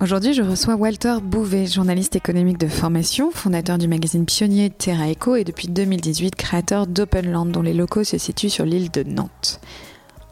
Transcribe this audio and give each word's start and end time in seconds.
Aujourd'hui, 0.00 0.34
je 0.34 0.42
reçois 0.42 0.74
Walter 0.74 1.16
Bouvet, 1.22 1.66
journaliste 1.66 2.16
économique 2.16 2.58
de 2.58 2.66
formation, 2.66 3.30
fondateur 3.30 3.78
du 3.78 3.86
magazine 3.86 4.26
pionnier 4.26 4.68
Terra 4.68 5.10
Eco 5.10 5.36
et 5.36 5.44
depuis 5.44 5.68
2018 5.68 6.34
créateur 6.34 6.86
d'Openland, 6.86 7.50
dont 7.50 7.62
les 7.62 7.72
locaux 7.72 8.02
se 8.02 8.18
situent 8.18 8.50
sur 8.50 8.66
l'île 8.66 8.90
de 8.90 9.04
Nantes. 9.04 9.60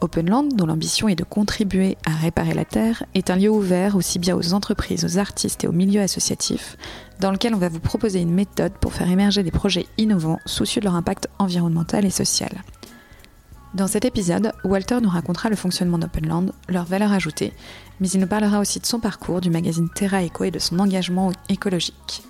Openland, 0.01 0.53
dont 0.53 0.65
l'ambition 0.65 1.07
est 1.07 1.15
de 1.15 1.23
contribuer 1.23 1.97
à 2.05 2.11
réparer 2.11 2.53
la 2.53 2.65
Terre, 2.65 3.03
est 3.15 3.29
un 3.29 3.37
lieu 3.37 3.49
ouvert 3.49 3.95
aussi 3.95 4.19
bien 4.19 4.35
aux 4.35 4.53
entreprises, 4.53 5.05
aux 5.05 5.17
artistes 5.17 5.63
et 5.63 5.67
aux 5.67 5.71
milieux 5.71 6.01
associatifs, 6.01 6.77
dans 7.21 7.31
lequel 7.31 7.55
on 7.55 7.59
va 7.59 7.69
vous 7.69 7.79
proposer 7.79 8.19
une 8.19 8.33
méthode 8.33 8.73
pour 8.73 8.93
faire 8.93 9.09
émerger 9.09 9.43
des 9.43 9.51
projets 9.51 9.87
innovants 9.97 10.39
soucieux 10.45 10.81
de 10.81 10.85
leur 10.85 10.95
impact 10.95 11.29
environnemental 11.39 12.03
et 12.03 12.09
social. 12.09 12.63
Dans 13.73 13.87
cet 13.87 14.05
épisode, 14.05 14.51
Walter 14.63 14.99
nous 15.01 15.09
racontera 15.09 15.49
le 15.49 15.55
fonctionnement 15.55 15.97
d'Openland, 15.97 16.51
leur 16.69 16.85
valeur 16.85 17.11
ajoutée, 17.11 17.53
mais 17.99 18.07
il 18.07 18.19
nous 18.19 18.27
parlera 18.27 18.59
aussi 18.59 18.79
de 18.79 18.85
son 18.85 18.99
parcours, 18.99 19.41
du 19.41 19.49
magazine 19.49 19.89
Terra 19.89 20.23
Eco 20.23 20.43
et 20.43 20.51
de 20.51 20.59
son 20.59 20.77
engagement 20.77 21.31
écologique. 21.49 22.21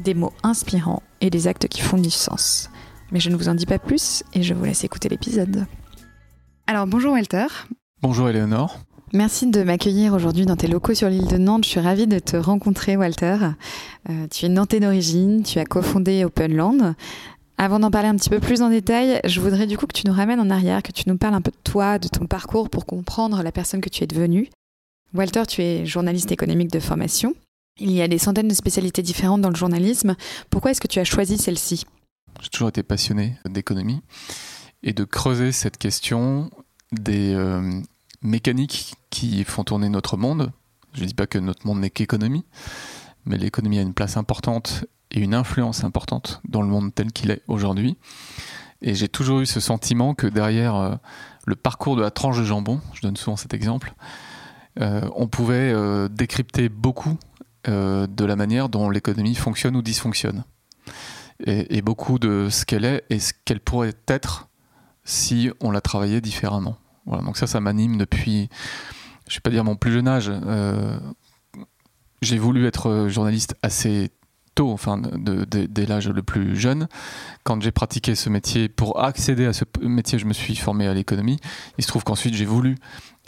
Des 0.00 0.12
mots 0.12 0.34
inspirants 0.42 1.02
et 1.22 1.30
des 1.30 1.48
actes 1.48 1.68
qui 1.68 1.80
font 1.80 1.96
du 1.96 2.10
sens. 2.10 2.68
Mais 3.12 3.20
je 3.20 3.30
ne 3.30 3.36
vous 3.36 3.48
en 3.48 3.54
dis 3.54 3.64
pas 3.64 3.78
plus 3.78 4.24
et 4.34 4.42
je 4.42 4.52
vous 4.52 4.64
laisse 4.64 4.84
écouter 4.84 5.08
l'épisode. 5.08 5.66
Alors 6.66 6.86
bonjour 6.86 7.12
Walter. 7.12 7.46
Bonjour 8.02 8.28
Eleonore. 8.28 8.78
Merci 9.14 9.46
de 9.46 9.62
m'accueillir 9.62 10.12
aujourd'hui 10.12 10.44
dans 10.44 10.56
tes 10.56 10.66
locaux 10.66 10.92
sur 10.92 11.08
l'île 11.08 11.28
de 11.28 11.38
Nantes. 11.38 11.64
Je 11.64 11.70
suis 11.70 11.80
ravie 11.80 12.08
de 12.08 12.18
te 12.18 12.36
rencontrer, 12.36 12.96
Walter. 12.96 13.36
Euh, 14.10 14.26
tu 14.28 14.46
es 14.46 14.48
nantais 14.48 14.80
d'origine, 14.80 15.44
tu 15.44 15.60
as 15.60 15.64
cofondé 15.64 16.24
Openland. 16.24 16.96
Avant 17.56 17.78
d'en 17.78 17.90
parler 17.90 18.08
un 18.08 18.16
petit 18.16 18.30
peu 18.30 18.40
plus 18.40 18.62
en 18.62 18.68
détail, 18.68 19.20
je 19.24 19.40
voudrais 19.40 19.66
du 19.66 19.78
coup 19.78 19.86
que 19.86 19.92
tu 19.92 20.06
nous 20.06 20.12
ramènes 20.12 20.40
en 20.40 20.50
arrière, 20.50 20.82
que 20.82 20.90
tu 20.90 21.04
nous 21.08 21.16
parles 21.16 21.34
un 21.34 21.40
peu 21.40 21.52
de 21.52 21.70
toi, 21.70 21.98
de 21.98 22.08
ton 22.08 22.26
parcours 22.26 22.68
pour 22.68 22.84
comprendre 22.84 23.42
la 23.42 23.52
personne 23.52 23.80
que 23.80 23.88
tu 23.88 24.02
es 24.02 24.06
devenue. 24.06 24.50
Walter, 25.14 25.46
tu 25.46 25.62
es 25.62 25.86
journaliste 25.86 26.32
économique 26.32 26.72
de 26.72 26.80
formation. 26.80 27.34
Il 27.78 27.92
y 27.92 28.02
a 28.02 28.08
des 28.08 28.18
centaines 28.18 28.48
de 28.48 28.54
spécialités 28.54 29.02
différentes 29.02 29.40
dans 29.40 29.50
le 29.50 29.54
journalisme. 29.54 30.16
Pourquoi 30.50 30.72
est-ce 30.72 30.80
que 30.80 30.88
tu 30.88 30.98
as 30.98 31.04
choisi 31.04 31.38
celle-ci? 31.38 31.84
J'ai 32.40 32.48
toujours 32.48 32.68
été 32.68 32.82
passionné 32.82 33.36
d'économie 33.48 34.00
et 34.82 34.92
de 34.92 35.04
creuser 35.04 35.52
cette 35.52 35.78
question 35.78 36.50
des 36.90 37.32
euh, 37.34 37.80
mécaniques 38.22 38.94
qui 39.10 39.44
font 39.44 39.62
tourner 39.62 39.88
notre 39.88 40.16
monde. 40.16 40.52
Je 40.92 41.02
ne 41.02 41.06
dis 41.06 41.14
pas 41.14 41.26
que 41.28 41.38
notre 41.38 41.66
monde 41.66 41.80
n'est 41.80 41.90
qu'économie, 41.90 42.44
mais 43.24 43.38
l'économie 43.38 43.78
a 43.78 43.82
une 43.82 43.94
place 43.94 44.16
importante 44.16 44.84
et 45.14 45.20
une 45.20 45.34
influence 45.34 45.84
importante 45.84 46.42
dans 46.44 46.60
le 46.60 46.68
monde 46.68 46.92
tel 46.94 47.12
qu'il 47.12 47.30
est 47.30 47.42
aujourd'hui. 47.46 47.96
Et 48.82 48.94
j'ai 48.94 49.08
toujours 49.08 49.40
eu 49.40 49.46
ce 49.46 49.60
sentiment 49.60 50.14
que 50.14 50.26
derrière 50.26 50.74
euh, 50.74 50.94
le 51.46 51.54
parcours 51.54 51.96
de 51.96 52.02
la 52.02 52.10
tranche 52.10 52.36
de 52.36 52.44
jambon, 52.44 52.80
je 52.92 53.00
donne 53.00 53.16
souvent 53.16 53.36
cet 53.36 53.54
exemple, 53.54 53.94
euh, 54.80 55.08
on 55.14 55.28
pouvait 55.28 55.72
euh, 55.72 56.08
décrypter 56.08 56.68
beaucoup 56.68 57.16
de 57.66 58.26
la 58.26 58.36
manière 58.36 58.68
dont 58.68 58.90
l'économie 58.90 59.34
fonctionne 59.34 59.74
ou 59.74 59.80
dysfonctionne. 59.80 60.44
Et, 61.46 61.78
et 61.78 61.80
beaucoup 61.80 62.18
de 62.18 62.48
ce 62.50 62.66
qu'elle 62.66 62.84
est 62.84 63.04
et 63.08 63.18
ce 63.18 63.32
qu'elle 63.46 63.60
pourrait 63.60 63.94
être 64.06 64.50
si 65.04 65.50
on 65.60 65.70
la 65.70 65.80
travaillait 65.80 66.20
différemment. 66.20 66.76
Voilà, 67.06 67.22
donc 67.22 67.38
ça, 67.38 67.46
ça 67.46 67.60
m'anime 67.60 67.96
depuis, 67.96 68.50
je 69.28 69.32
ne 69.32 69.36
vais 69.36 69.40
pas 69.40 69.48
dire 69.48 69.64
mon 69.64 69.76
plus 69.76 69.92
jeune 69.92 70.08
âge. 70.08 70.30
j'ai 72.20 72.36
voulu 72.36 72.66
être 72.66 73.08
journaliste 73.08 73.56
assez 73.62 74.10
tôt, 74.54 74.70
enfin 74.70 75.00
dès 75.16 75.86
l'âge 75.86 76.08
le 76.08 76.22
plus 76.22 76.56
jeune. 76.56 76.88
Quand 77.42 77.60
j'ai 77.62 77.72
pratiqué 77.72 78.14
ce 78.14 78.28
métier, 78.28 78.68
pour 78.68 79.02
accéder 79.02 79.46
à 79.46 79.52
ce 79.52 79.64
métier, 79.82 80.18
je 80.18 80.26
me 80.26 80.32
suis 80.32 80.56
formé 80.56 80.86
à 80.86 80.94
l'économie. 80.94 81.38
Il 81.78 81.84
se 81.84 81.88
trouve 81.88 82.04
qu'ensuite 82.04 82.34
j'ai 82.34 82.44
voulu 82.44 82.76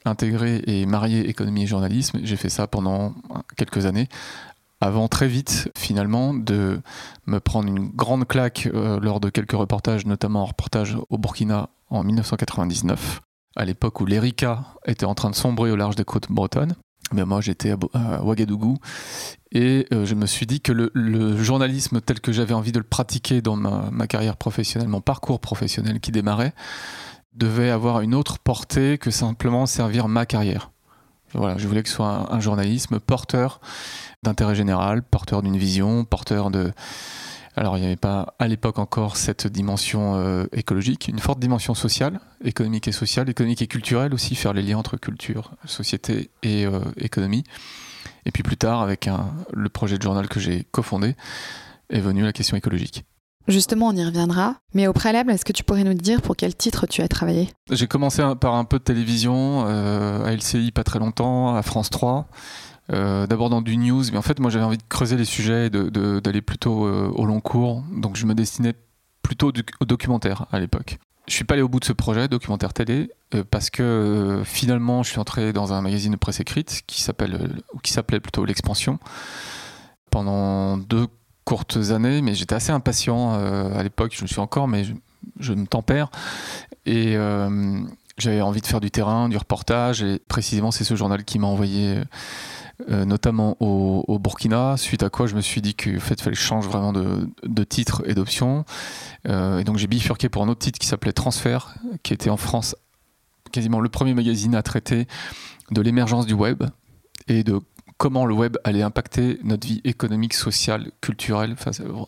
intégrer 0.04 0.62
et 0.66 0.86
marier 0.86 1.28
économie 1.28 1.64
et 1.64 1.66
journalisme. 1.66 2.20
J'ai 2.22 2.36
fait 2.36 2.48
ça 2.48 2.66
pendant 2.66 3.14
quelques 3.56 3.86
années 3.86 4.08
avant 4.80 5.08
très 5.08 5.28
vite 5.28 5.70
finalement 5.76 6.34
de 6.34 6.80
me 7.26 7.40
prendre 7.40 7.68
une 7.68 7.88
grande 7.88 8.26
claque 8.26 8.68
euh, 8.72 9.00
lors 9.00 9.20
de 9.20 9.30
quelques 9.30 9.52
reportages, 9.52 10.06
notamment 10.06 10.42
un 10.42 10.46
reportage 10.46 10.96
au 11.08 11.18
Burkina 11.18 11.70
en 11.88 12.04
1999, 12.04 13.20
à 13.56 13.64
l'époque 13.64 14.00
où 14.00 14.06
l'Erika 14.06 14.64
était 14.86 15.06
en 15.06 15.14
train 15.14 15.30
de 15.30 15.34
sombrer 15.34 15.70
au 15.70 15.76
large 15.76 15.96
des 15.96 16.04
côtes 16.04 16.30
bretonnes. 16.30 16.74
Mais 17.12 17.24
moi 17.24 17.40
j'étais 17.40 17.74
à 17.94 18.24
Ouagadougou 18.24 18.78
et 19.52 19.86
euh, 19.92 20.04
je 20.04 20.14
me 20.14 20.26
suis 20.26 20.44
dit 20.44 20.60
que 20.60 20.72
le, 20.72 21.42
journalisme 21.42 22.00
tel 22.00 22.20
que 22.20 22.32
j'avais 22.32 22.54
envie 22.54 22.72
de 22.72 22.78
le 22.78 22.84
pratiquer 22.84 23.40
dans 23.42 23.56
ma, 23.56 24.06
carrière 24.06 24.36
professionnelle, 24.36 24.88
mon 24.88 25.00
parcours 25.00 25.40
professionnel 25.40 26.00
qui 26.00 26.10
démarrait, 26.10 26.52
devait 27.34 27.70
avoir 27.70 28.00
une 28.00 28.14
autre 28.14 28.38
portée 28.38 28.98
que 28.98 29.10
simplement 29.10 29.66
servir 29.66 30.08
ma 30.08 30.26
carrière. 30.26 30.72
Voilà, 31.32 31.58
je 31.58 31.68
voulais 31.68 31.82
que 31.82 31.88
ce 31.88 31.96
soit 31.96 32.32
un, 32.32 32.40
journalisme 32.40 32.98
porteur 32.98 33.60
d'intérêt 34.22 34.54
général, 34.54 35.02
porteur 35.02 35.42
d'une 35.42 35.56
vision, 35.56 36.04
porteur 36.04 36.50
de... 36.50 36.72
Alors 37.56 37.78
il 37.78 37.80
n'y 37.80 37.86
avait 37.86 37.96
pas 37.96 38.34
à 38.38 38.48
l'époque 38.48 38.78
encore 38.78 39.16
cette 39.16 39.46
dimension 39.46 40.16
euh, 40.16 40.44
écologique, 40.52 41.08
une 41.08 41.18
forte 41.18 41.40
dimension 41.40 41.74
sociale, 41.74 42.20
économique 42.44 42.86
et 42.86 42.92
sociale, 42.92 43.30
économique 43.30 43.62
et 43.62 43.66
culturelle 43.66 44.12
aussi, 44.12 44.34
faire 44.34 44.52
les 44.52 44.62
liens 44.62 44.76
entre 44.76 44.98
culture, 44.98 45.52
société 45.64 46.30
et 46.42 46.66
euh, 46.66 46.80
économie. 46.98 47.44
Et 48.26 48.30
puis 48.30 48.42
plus 48.42 48.58
tard, 48.58 48.82
avec 48.82 49.08
le 49.52 49.68
projet 49.68 49.96
de 49.96 50.02
journal 50.02 50.28
que 50.28 50.38
j'ai 50.38 50.64
cofondé, 50.64 51.14
est 51.88 52.00
venue 52.00 52.24
la 52.24 52.32
question 52.32 52.56
écologique. 52.56 53.04
Justement, 53.48 53.88
on 53.88 53.92
y 53.92 54.04
reviendra. 54.04 54.56
Mais 54.74 54.88
au 54.88 54.92
préalable, 54.92 55.30
est-ce 55.30 55.44
que 55.44 55.52
tu 55.52 55.62
pourrais 55.62 55.84
nous 55.84 55.94
dire 55.94 56.20
pour 56.20 56.34
quel 56.34 56.56
titre 56.56 56.86
tu 56.86 57.00
as 57.02 57.08
travaillé? 57.08 57.48
J'ai 57.70 57.86
commencé 57.86 58.22
par 58.40 58.56
un 58.56 58.64
peu 58.64 58.78
de 58.78 58.84
télévision, 58.84 59.64
euh, 59.68 60.24
à 60.24 60.32
LCI 60.34 60.72
pas 60.72 60.82
très 60.82 60.98
longtemps, 60.98 61.54
à 61.54 61.62
France 61.62 61.90
3. 61.90 62.26
Euh, 62.92 63.26
d'abord 63.26 63.50
dans 63.50 63.62
du 63.62 63.76
news, 63.76 64.04
mais 64.12 64.18
en 64.18 64.22
fait 64.22 64.38
moi 64.38 64.50
j'avais 64.50 64.64
envie 64.64 64.78
de 64.78 64.84
creuser 64.88 65.16
les 65.16 65.24
sujets, 65.24 65.70
d'aller 65.70 66.42
plutôt 66.42 66.86
euh, 66.86 67.10
au 67.14 67.26
long 67.26 67.40
cours, 67.40 67.82
donc 67.92 68.16
je 68.16 68.26
me 68.26 68.34
destinais 68.34 68.74
plutôt 69.22 69.52
au 69.80 69.84
documentaire 69.84 70.46
à 70.52 70.60
l'époque. 70.60 70.98
Je 71.26 71.34
suis 71.34 71.44
pas 71.44 71.54
allé 71.54 71.62
au 71.62 71.68
bout 71.68 71.80
de 71.80 71.84
ce 71.84 71.92
projet 71.92 72.28
documentaire 72.28 72.72
télé 72.72 73.10
euh, 73.34 73.42
parce 73.50 73.70
que 73.70 74.42
finalement 74.44 75.02
je 75.02 75.10
suis 75.10 75.18
entré 75.18 75.52
dans 75.52 75.72
un 75.72 75.80
magazine 75.80 76.12
de 76.12 76.16
presse 76.16 76.38
écrite 76.38 76.82
qui 76.86 77.02
s'appelait 77.02 78.20
plutôt 78.20 78.44
l'expansion 78.44 79.00
pendant 80.12 80.76
deux 80.76 81.08
courtes 81.44 81.78
années 81.90 82.22
mais 82.22 82.34
j'étais 82.34 82.54
assez 82.54 82.70
impatient 82.70 83.32
à 83.34 83.82
l'époque. 83.82 84.12
Je 84.14 84.20
le 84.20 84.28
suis 84.28 84.38
encore 84.38 84.68
mais 84.68 84.84
je, 85.40 85.52
me 85.52 85.66
tempère. 85.66 86.10
Et 86.86 87.16
j'avais 88.16 88.40
envie 88.40 88.60
de 88.60 88.66
faire 88.68 88.80
du 88.80 88.92
terrain 88.92 89.28
du 89.28 89.36
reportage 89.36 90.04
et 90.04 90.20
précisément 90.28 90.70
c'est 90.70 90.84
ce 90.84 90.94
journal 90.94 91.24
qui 91.24 91.40
m'a 91.40 91.48
envoyé 91.48 92.00
notamment 92.88 93.56
au, 93.60 94.18
Burkina, 94.18 94.76
suite 94.76 95.02
à 95.02 95.10
quoi 95.10 95.26
je 95.26 95.34
me 95.34 95.40
suis 95.40 95.62
dit 95.62 95.74
qu'il 95.74 95.98
fait, 96.00 96.20
fallait 96.20 96.34
que 96.34 96.40
je 96.40 96.46
change 96.46 96.66
vraiment 96.66 96.92
de, 96.92 97.28
de 97.42 97.64
titre 97.64 98.02
et 98.06 98.14
d'option. 98.14 98.64
et 99.26 99.64
donc 99.64 99.78
j'ai 99.78 99.86
bifurqué 99.86 100.28
pour 100.28 100.42
un 100.42 100.48
autre 100.48 100.60
titre 100.60 100.78
qui 100.78 100.86
s'appelait 100.86 101.12
Transfert, 101.12 101.74
qui 102.02 102.12
était 102.12 102.30
en 102.30 102.36
France 102.36 102.76
quasiment 103.50 103.80
le 103.80 103.88
premier 103.88 104.14
magazine 104.14 104.54
à 104.54 104.62
traiter 104.62 105.06
de 105.70 105.80
l'émergence 105.80 106.26
du 106.26 106.34
web 106.34 106.64
et 107.28 107.42
de 107.42 107.60
comment 107.98 108.26
le 108.26 108.34
web 108.34 108.56
allait 108.64 108.82
impacter 108.82 109.38
notre 109.42 109.66
vie 109.66 109.80
économique, 109.84 110.34
sociale, 110.34 110.90
culturelle, 111.00 111.56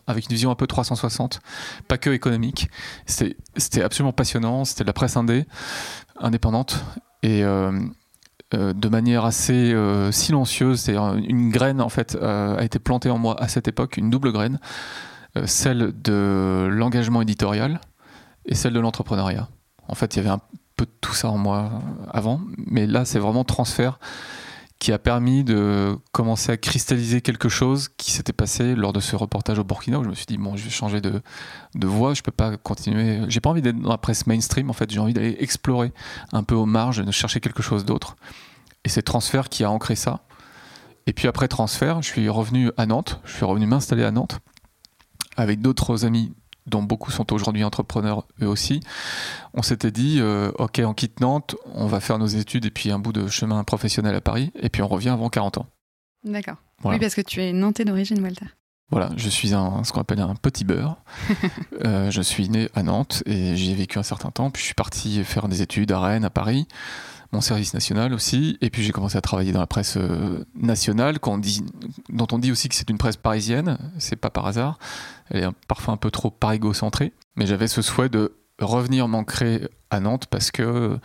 avec 0.07 0.27
une 0.27 0.33
vision 0.33 0.51
un 0.51 0.55
peu 0.55 0.67
360, 0.67 1.41
pas 1.89 1.99
que 1.99 2.11
économique. 2.11 2.69
C'était 3.07 3.83
absolument 3.83 4.13
passionnant, 4.13 4.65
c'était 4.65 4.85
de 4.85 4.89
la 4.89 4.93
presse 4.93 5.17
indé, 5.17 5.47
indépendante, 6.21 6.85
et 7.23 7.43
euh, 7.43 7.73
euh, 7.73 7.81
de 8.53 8.89
manière 8.89 9.25
assez 9.25 9.73
euh, 9.73 10.11
silencieuse, 10.11 10.81
c'est 10.81 10.97
une 10.97 11.51
graine 11.51 11.81
en 11.81 11.89
fait 11.89 12.17
a 12.17 12.63
été 12.63 12.79
plantée 12.79 13.11
en 13.11 13.19
moi 13.19 13.41
à 13.43 13.49
cette 13.49 13.69
époque, 13.69 13.97
une 13.97 14.11
double 14.11 14.33
graine, 14.33 14.59
celle 15.45 15.93
de 16.01 16.69
l'engagement 16.71 17.23
éditorial 17.23 17.81
et 18.47 18.55
celle 18.55 18.73
de 18.73 18.81
l'entrepreneuriat. 18.81 19.49
En 19.87 19.95
fait, 19.95 20.17
il 20.17 20.19
y 20.19 20.21
avait 20.21 20.31
un 20.31 20.41
peu 20.77 20.87
de 20.87 20.91
tout 21.01 21.13
ça 21.13 21.29
en 21.29 21.39
moi 21.39 21.71
avant, 22.11 22.41
mais 22.57 22.87
là 22.87 23.05
c'est 23.05 23.19
vraiment 23.19 23.45
transfert 23.45 23.99
qui 24.79 24.93
a 24.93 24.99
permis 24.99 25.43
de 25.43 25.99
commencer 26.13 26.53
à 26.53 26.57
cristalliser 26.57 27.21
quelque 27.21 27.49
chose 27.49 27.89
qui 27.97 28.13
s'était 28.13 28.33
passé 28.33 28.77
lors 28.77 28.93
de 28.93 29.01
ce 29.01 29.17
reportage 29.17 29.59
au 29.59 29.65
Burkina 29.65 29.99
où 29.99 30.05
je 30.05 30.09
me 30.09 30.15
suis 30.15 30.27
dit 30.27 30.39
bon 30.39 30.57
je 30.57 30.65
vais 30.65 30.71
changer 30.71 31.01
de, 31.01 31.21
de 31.75 31.87
voie, 31.87 32.15
je 32.15 32.23
peux 32.23 32.33
pas 32.33 32.57
continuer, 32.57 33.23
j'ai 33.29 33.41
pas 33.41 33.51
envie 33.51 33.63
d'être 33.63 33.81
dans 33.81 33.91
la 33.91 33.99
presse 33.99 34.27
mainstream 34.27 34.71
en 34.71 34.73
fait, 34.73 34.91
j'ai 34.91 35.01
envie 35.01 35.15
d'aller 35.15 35.37
explorer 35.41 35.93
un 36.33 36.45
peu 36.45 36.55
aux 36.55 36.67
marges, 36.67 37.05
de 37.05 37.11
chercher 37.11 37.41
quelque 37.41 37.63
chose 37.63 37.85
d'autre. 37.85 38.17
Et 38.85 38.89
c'est 38.89 39.03
transfert 39.03 39.49
qui 39.49 39.65
a 39.65 39.71
ancré 39.71 39.97
ça. 39.97 40.21
Et 41.07 41.13
puis 41.13 41.27
après 41.27 41.49
transfert, 41.49 42.01
je 42.03 42.09
suis 42.09 42.29
revenu 42.29 42.71
à 42.77 42.87
Nantes, 42.87 43.21
je 43.25 43.35
suis 43.35 43.45
revenu 43.45 43.67
m'installer 43.67 44.05
à 44.05 44.13
Nantes 44.13 44.39
avec 45.37 45.61
d'autres 45.61 46.05
amis 46.05 46.33
dont 46.69 46.83
beaucoup 46.83 47.11
sont 47.11 47.33
aujourd'hui 47.33 47.65
entrepreneurs 47.65 48.27
eux 48.43 48.47
aussi, 48.47 48.81
on 49.55 49.63
s'était 49.63 49.91
dit, 49.91 50.19
euh, 50.21 50.51
ok, 50.59 50.81
on 50.85 50.95
quitte 50.95 51.21
Nantes, 51.21 51.57
on 51.75 51.87
va 51.87 52.01
faire 52.01 52.19
nos 52.19 52.27
études 52.27 52.67
et 52.67 52.71
puis 52.71 52.91
un 52.91 52.99
bout 52.99 53.13
de 53.13 53.27
chemin 53.29 53.63
professionnel 53.65 54.15
à 54.15 54.21
Paris, 54.21 54.53
et 54.61 54.69
puis 54.69 54.83
on 54.83 54.89
revient 54.89 55.11
avant 55.11 55.29
40 55.29 55.59
ans. 55.59 55.67
D'accord. 56.25 56.57
Oui, 56.85 56.99
parce 56.99 57.15
que 57.15 57.21
tu 57.21 57.43
es 57.43 57.53
nantais 57.53 57.85
d'origine, 57.85 58.23
Walter. 58.23 58.47
Voilà, 58.91 59.11
je 59.17 59.29
suis 59.29 59.53
un, 59.53 59.85
ce 59.85 59.93
qu'on 59.93 60.01
appelle 60.01 60.21
un 60.21 60.35
petit 60.35 60.65
beurre. 60.65 60.97
Euh, 61.85 62.11
je 62.11 62.21
suis 62.23 62.49
né 62.49 62.69
à 62.75 62.83
Nantes 62.83 63.23
et 63.25 63.55
j'y 63.55 63.71
ai 63.71 63.75
vécu 63.75 64.01
un 64.01 64.03
certain 64.03 64.33
temps, 64.33 64.51
puis 64.51 64.61
je 64.61 64.67
suis 64.67 64.75
parti 64.75 65.23
faire 65.23 65.47
des 65.47 65.63
études 65.63 65.93
à 65.93 66.01
Rennes, 66.01 66.25
à 66.25 66.31
Paris 66.31 66.67
mon 67.33 67.41
service 67.41 67.75
national 67.75 68.13
aussi. 68.13 68.57
Et 68.61 68.71
puis 68.71 68.83
j'ai 68.83 68.93
commencé 68.93 69.17
à 69.19 69.21
travailler 69.21 69.53
dans 69.53 69.61
la 69.61 69.67
presse 69.67 69.97
euh, 69.97 70.45
nationale, 70.55 71.19
dont 71.19 72.27
on 72.33 72.39
dit 72.39 72.53
aussi 72.53 72.69
que 72.69 72.75
c'est 72.75 72.89
une 72.91 72.99
presse 72.99 73.17
parisienne. 73.17 73.79
C'est 73.99 74.17
pas 74.17 74.31
par 74.31 74.47
hasard. 74.47 74.79
Elle 75.31 75.45
est 75.45 75.49
parfois 75.67 75.95
un 75.95 75.99
peu 75.99 76.11
trop 76.11 76.31
parigo-centrée. 76.31 77.13
Mais 77.37 77.47
j'avais 77.47 77.69
ce 77.69 77.83
souhait 77.83 78.09
de 78.09 78.35
revenir 78.61 79.09
m'ancrer 79.09 79.69
à 79.91 80.01
Nantes 80.01 80.27
parce 80.27 80.51
que 80.51 80.99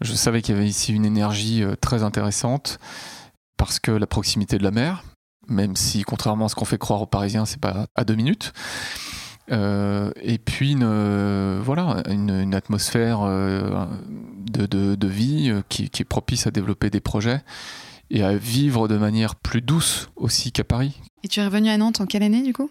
je 0.00 0.12
savais 0.14 0.42
qu'il 0.42 0.54
y 0.54 0.58
avait 0.58 0.68
ici 0.68 0.92
une 0.92 1.04
énergie 1.04 1.62
euh, 1.62 1.74
très 1.76 2.02
intéressante. 2.02 2.78
Parce 3.56 3.78
que 3.78 3.92
la 3.92 4.06
proximité 4.06 4.58
de 4.58 4.64
la 4.64 4.72
mer, 4.72 5.04
même 5.48 5.76
si 5.76 6.02
contrairement 6.02 6.46
à 6.46 6.48
ce 6.48 6.54
qu'on 6.54 6.64
fait 6.64 6.78
croire 6.78 7.02
aux 7.02 7.06
Parisiens, 7.06 7.44
c'est 7.44 7.60
pas 7.60 7.86
à 7.94 8.04
deux 8.04 8.14
minutes. 8.14 8.52
Euh, 9.50 10.10
et 10.22 10.38
puis 10.38 10.72
une, 10.72 11.60
voilà, 11.60 12.02
une, 12.08 12.54
atmosphère 12.54 13.22
euh, 13.22 13.86
de, 14.50 14.66
de, 14.94 15.08
vie 15.08 15.50
euh, 15.50 15.62
qui, 15.68 15.90
qui, 15.90 16.02
est 16.02 16.06
propice 16.06 16.46
à 16.46 16.50
développer 16.50 16.88
des 16.88 17.00
projets 17.00 17.42
et 18.10 18.22
à 18.22 18.36
vivre 18.36 18.88
de 18.88 18.96
manière 18.96 19.36
plus 19.36 19.60
douce 19.60 20.08
aussi 20.16 20.52
qu'à 20.52 20.64
Paris. 20.64 20.98
Et 21.22 21.28
tu 21.28 21.40
es 21.40 21.44
revenu 21.44 21.68
à 21.68 21.76
Nantes 21.76 22.00
en 22.00 22.06
quelle 22.06 22.22
année 22.22 22.42
du 22.42 22.52
coup? 22.52 22.70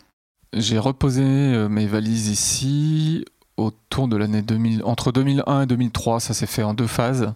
J'ai 0.54 0.78
reposé 0.78 1.24
mes 1.24 1.88
valises 1.88 2.28
ici 2.28 3.26
autour 3.58 4.08
de 4.08 4.18
l'année 4.18 4.42
2000, 4.42 4.84
entre 4.84 5.12
2001 5.12 5.64
et 5.64 5.66
2003, 5.66 6.20
ça 6.20 6.34
s'est 6.34 6.48
fait 6.48 6.64
en 6.64 6.74
deux 6.74 6.88
phases 6.88 7.34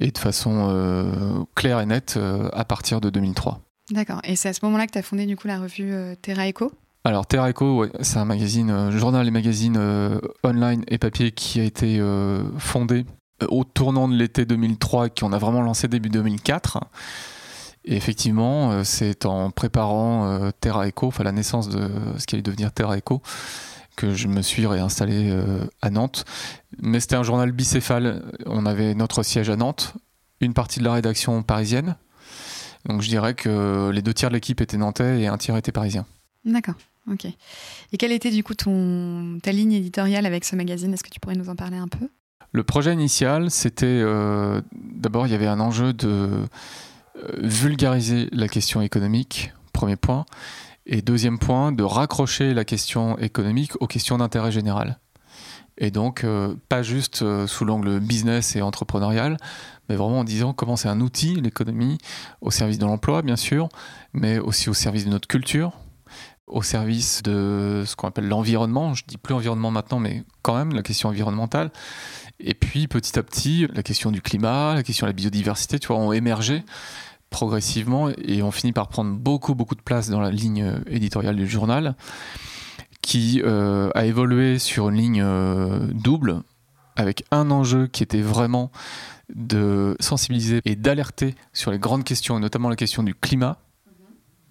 et 0.00 0.10
de 0.10 0.18
façon 0.18 1.46
claire 1.54 1.78
et 1.78 1.86
nette 1.86 2.18
à 2.52 2.64
partir 2.64 3.00
de 3.00 3.10
2003. 3.10 3.60
D'accord. 3.90 4.20
Et 4.24 4.34
c'est 4.34 4.48
à 4.48 4.52
ce 4.52 4.64
moment-là 4.64 4.86
que 4.86 4.92
tu 4.92 4.98
as 4.98 5.02
fondé 5.02 5.26
du 5.26 5.36
coup 5.36 5.46
la 5.46 5.60
revue 5.60 5.94
Terra 6.20 6.48
Eco? 6.48 6.72
Alors 7.04 7.26
Terra 7.26 7.50
Eco, 7.50 7.86
c'est 8.00 8.18
un 8.18 8.24
magazine, 8.24 8.70
euh, 8.70 8.90
journal 8.92 9.26
et 9.26 9.32
magazine 9.32 9.76
euh, 9.76 10.20
online 10.44 10.84
et 10.86 10.98
papier 10.98 11.32
qui 11.32 11.58
a 11.58 11.64
été 11.64 11.98
euh, 11.98 12.44
fondé 12.58 13.04
au 13.48 13.64
tournant 13.64 14.08
de 14.08 14.14
l'été 14.14 14.44
2003 14.44 15.06
et 15.06 15.10
qu'on 15.10 15.32
a 15.32 15.38
vraiment 15.38 15.62
lancé 15.62 15.88
début 15.88 16.10
2004. 16.10 16.78
Et 17.84 17.96
effectivement, 17.96 18.84
c'est 18.84 19.26
en 19.26 19.50
préparant 19.50 20.52
Terra 20.60 20.86
Eco, 20.86 21.08
enfin 21.08 21.24
la 21.24 21.32
naissance 21.32 21.68
de 21.68 21.90
ce 22.18 22.24
qui 22.24 22.36
allait 22.36 22.42
devenir 22.42 22.70
Terra 22.70 22.96
Eco, 22.96 23.20
que 23.96 24.14
je 24.14 24.28
me 24.28 24.42
suis 24.42 24.64
réinstallé 24.64 25.36
à 25.80 25.90
Nantes. 25.90 26.24
Mais 26.80 27.00
c'était 27.00 27.16
un 27.16 27.24
journal 27.24 27.50
bicéphale. 27.50 28.22
On 28.46 28.64
avait 28.64 28.94
notre 28.94 29.24
siège 29.24 29.50
à 29.50 29.56
Nantes, 29.56 29.94
une 30.40 30.54
partie 30.54 30.78
de 30.78 30.84
la 30.84 30.92
rédaction 30.92 31.42
parisienne. 31.42 31.96
Donc 32.86 33.02
je 33.02 33.08
dirais 33.08 33.34
que 33.34 33.90
les 33.90 34.02
deux 34.02 34.14
tiers 34.14 34.30
de 34.30 34.36
l'équipe 34.36 34.60
étaient 34.60 34.76
nantais 34.76 35.22
et 35.22 35.26
un 35.26 35.36
tiers 35.36 35.56
était 35.56 35.72
parisien. 35.72 36.06
D'accord. 36.44 36.76
Ok. 37.10 37.24
Et 37.24 37.96
quelle 37.96 38.12
était 38.12 38.30
du 38.30 38.44
coup 38.44 38.54
ton, 38.54 39.38
ta 39.42 39.52
ligne 39.52 39.72
éditoriale 39.72 40.26
avec 40.26 40.44
ce 40.44 40.54
magazine? 40.54 40.92
Est-ce 40.94 41.02
que 41.02 41.10
tu 41.10 41.20
pourrais 41.20 41.34
nous 41.34 41.48
en 41.48 41.56
parler 41.56 41.76
un 41.76 41.88
peu? 41.88 42.08
Le 42.52 42.64
projet 42.64 42.92
initial, 42.92 43.50
c'était 43.50 43.86
euh, 43.86 44.60
d'abord, 44.72 45.26
il 45.26 45.32
y 45.32 45.34
avait 45.34 45.46
un 45.46 45.58
enjeu 45.58 45.94
de 45.94 46.06
euh, 46.08 46.46
vulgariser 47.38 48.28
la 48.30 48.46
question 48.46 48.82
économique, 48.82 49.52
premier 49.72 49.96
point, 49.96 50.26
et 50.84 51.00
deuxième 51.00 51.38
point, 51.38 51.72
de 51.72 51.82
raccrocher 51.82 52.52
la 52.52 52.64
question 52.64 53.16
économique 53.18 53.72
aux 53.80 53.86
questions 53.86 54.18
d'intérêt 54.18 54.52
général. 54.52 54.98
Et 55.78 55.90
donc, 55.90 56.24
euh, 56.24 56.54
pas 56.68 56.82
juste 56.82 57.24
sous 57.46 57.64
l'angle 57.64 57.98
business 58.00 58.54
et 58.54 58.60
entrepreneurial, 58.60 59.38
mais 59.88 59.96
vraiment 59.96 60.20
en 60.20 60.24
disant 60.24 60.52
comment 60.52 60.76
c'est 60.76 60.88
un 60.88 61.00
outil, 61.00 61.40
l'économie, 61.40 61.96
au 62.42 62.50
service 62.50 62.78
de 62.78 62.84
l'emploi, 62.84 63.22
bien 63.22 63.36
sûr, 63.36 63.70
mais 64.12 64.38
aussi 64.38 64.68
au 64.68 64.74
service 64.74 65.06
de 65.06 65.10
notre 65.10 65.26
culture, 65.26 65.72
au 66.46 66.62
service 66.62 67.22
de 67.22 67.84
ce 67.86 67.96
qu'on 67.96 68.08
appelle 68.08 68.28
l'environnement. 68.28 68.94
Je 68.94 69.04
dis 69.06 69.16
plus 69.16 69.34
environnement 69.34 69.70
maintenant, 69.70 69.98
mais 69.98 70.24
quand 70.42 70.56
même 70.56 70.74
la 70.74 70.82
question 70.82 71.08
environnementale. 71.08 71.70
Et 72.40 72.54
puis 72.54 72.88
petit 72.88 73.18
à 73.18 73.22
petit, 73.22 73.66
la 73.72 73.82
question 73.82 74.10
du 74.10 74.20
climat, 74.20 74.74
la 74.74 74.82
question 74.82 75.06
de 75.06 75.10
la 75.10 75.14
biodiversité, 75.14 75.78
tu 75.78 75.88
vois, 75.88 75.96
ont 75.96 76.12
émergé 76.12 76.64
progressivement 77.30 78.10
et 78.10 78.42
ont 78.42 78.50
fini 78.50 78.72
par 78.72 78.88
prendre 78.88 79.16
beaucoup 79.16 79.54
beaucoup 79.54 79.74
de 79.74 79.80
place 79.80 80.10
dans 80.10 80.20
la 80.20 80.30
ligne 80.30 80.80
éditoriale 80.86 81.36
du 81.36 81.48
journal, 81.48 81.96
qui 83.00 83.40
euh, 83.44 83.90
a 83.94 84.04
évolué 84.04 84.58
sur 84.58 84.90
une 84.90 84.96
ligne 84.96 85.22
euh, 85.22 85.86
double 85.92 86.42
avec 86.96 87.24
un 87.30 87.50
enjeu 87.50 87.86
qui 87.86 88.02
était 88.02 88.20
vraiment 88.20 88.70
de 89.34 89.96
sensibiliser 89.98 90.60
et 90.64 90.76
d'alerter 90.76 91.34
sur 91.52 91.70
les 91.70 91.78
grandes 91.78 92.04
questions, 92.04 92.36
et 92.36 92.40
notamment 92.40 92.68
la 92.68 92.76
question 92.76 93.02
du 93.02 93.14
climat, 93.14 93.58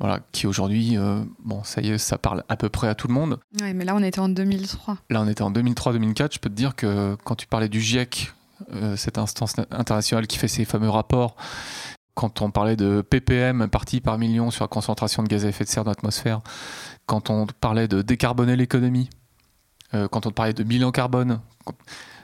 voilà, 0.01 0.19
qui 0.31 0.47
aujourd'hui, 0.47 0.97
euh, 0.97 1.23
bon, 1.45 1.63
ça 1.63 1.79
y 1.79 1.91
est, 1.91 1.99
ça 1.99 2.17
parle 2.17 2.43
à 2.49 2.57
peu 2.57 2.69
près 2.69 2.87
à 2.87 2.95
tout 2.95 3.07
le 3.07 3.13
monde. 3.13 3.39
Ouais, 3.61 3.71
mais 3.75 3.85
là, 3.85 3.95
on 3.95 4.01
était 4.01 4.19
en 4.19 4.29
2003. 4.29 4.97
Là, 5.11 5.21
on 5.21 5.27
était 5.27 5.43
en 5.43 5.51
2003-2004. 5.51 6.33
Je 6.33 6.39
peux 6.39 6.49
te 6.49 6.55
dire 6.55 6.75
que 6.75 7.15
quand 7.23 7.35
tu 7.35 7.45
parlais 7.45 7.69
du 7.69 7.79
GIEC, 7.79 8.33
euh, 8.73 8.95
cette 8.95 9.19
instance 9.19 9.53
internationale 9.69 10.25
qui 10.25 10.39
fait 10.39 10.47
ces 10.47 10.65
fameux 10.65 10.89
rapports, 10.89 11.35
quand 12.15 12.41
on 12.41 12.49
parlait 12.49 12.75
de 12.75 13.01
ppm 13.07 13.69
parti 13.69 14.01
par 14.01 14.17
million 14.17 14.49
sur 14.49 14.63
la 14.63 14.69
concentration 14.69 15.21
de 15.21 15.27
gaz 15.27 15.45
à 15.45 15.49
effet 15.49 15.65
de 15.65 15.69
serre 15.69 15.83
dans 15.83 15.91
l'atmosphère, 15.91 16.41
quand 17.05 17.29
on 17.29 17.45
parlait 17.45 17.87
de 17.87 18.01
décarboner 18.01 18.55
l'économie, 18.55 19.07
euh, 19.93 20.07
quand 20.07 20.25
on 20.25 20.31
parlait 20.31 20.53
de 20.53 20.63
bilan 20.63 20.91
carbone, 20.91 21.41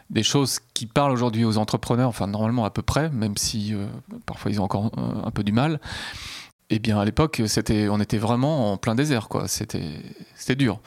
des 0.09 0.24
choses 0.24 0.59
qui 0.74 0.88
parlent 0.88 1.12
aujourd'hui 1.12 1.45
aux 1.45 1.59
entrepreneurs, 1.59 2.09
enfin 2.09 2.25
normalement 2.25 2.65
à 2.65 2.71
peu 2.71 2.81
près, 2.81 3.12
même 3.12 3.38
si 3.38 3.75
parfois 4.25 4.50
ils 4.50 4.59
ont 4.59 4.63
encore 4.63 4.89
un 4.97 5.31
peu 5.31 5.44
du 5.44 5.51
mal. 5.51 5.79
Eh 6.69 6.80
bien, 6.80 7.00
à 7.00 7.06
l'époque, 7.06 7.42
on 7.42 8.00
était 8.02 8.18
vraiment 8.18 8.74
en 8.74 8.78
plein 8.78 8.96
désert, 8.96 9.30
quoi. 9.30 9.48
C'était, 9.48 10.02
c'était 10.36 10.56
dur. 10.56 10.81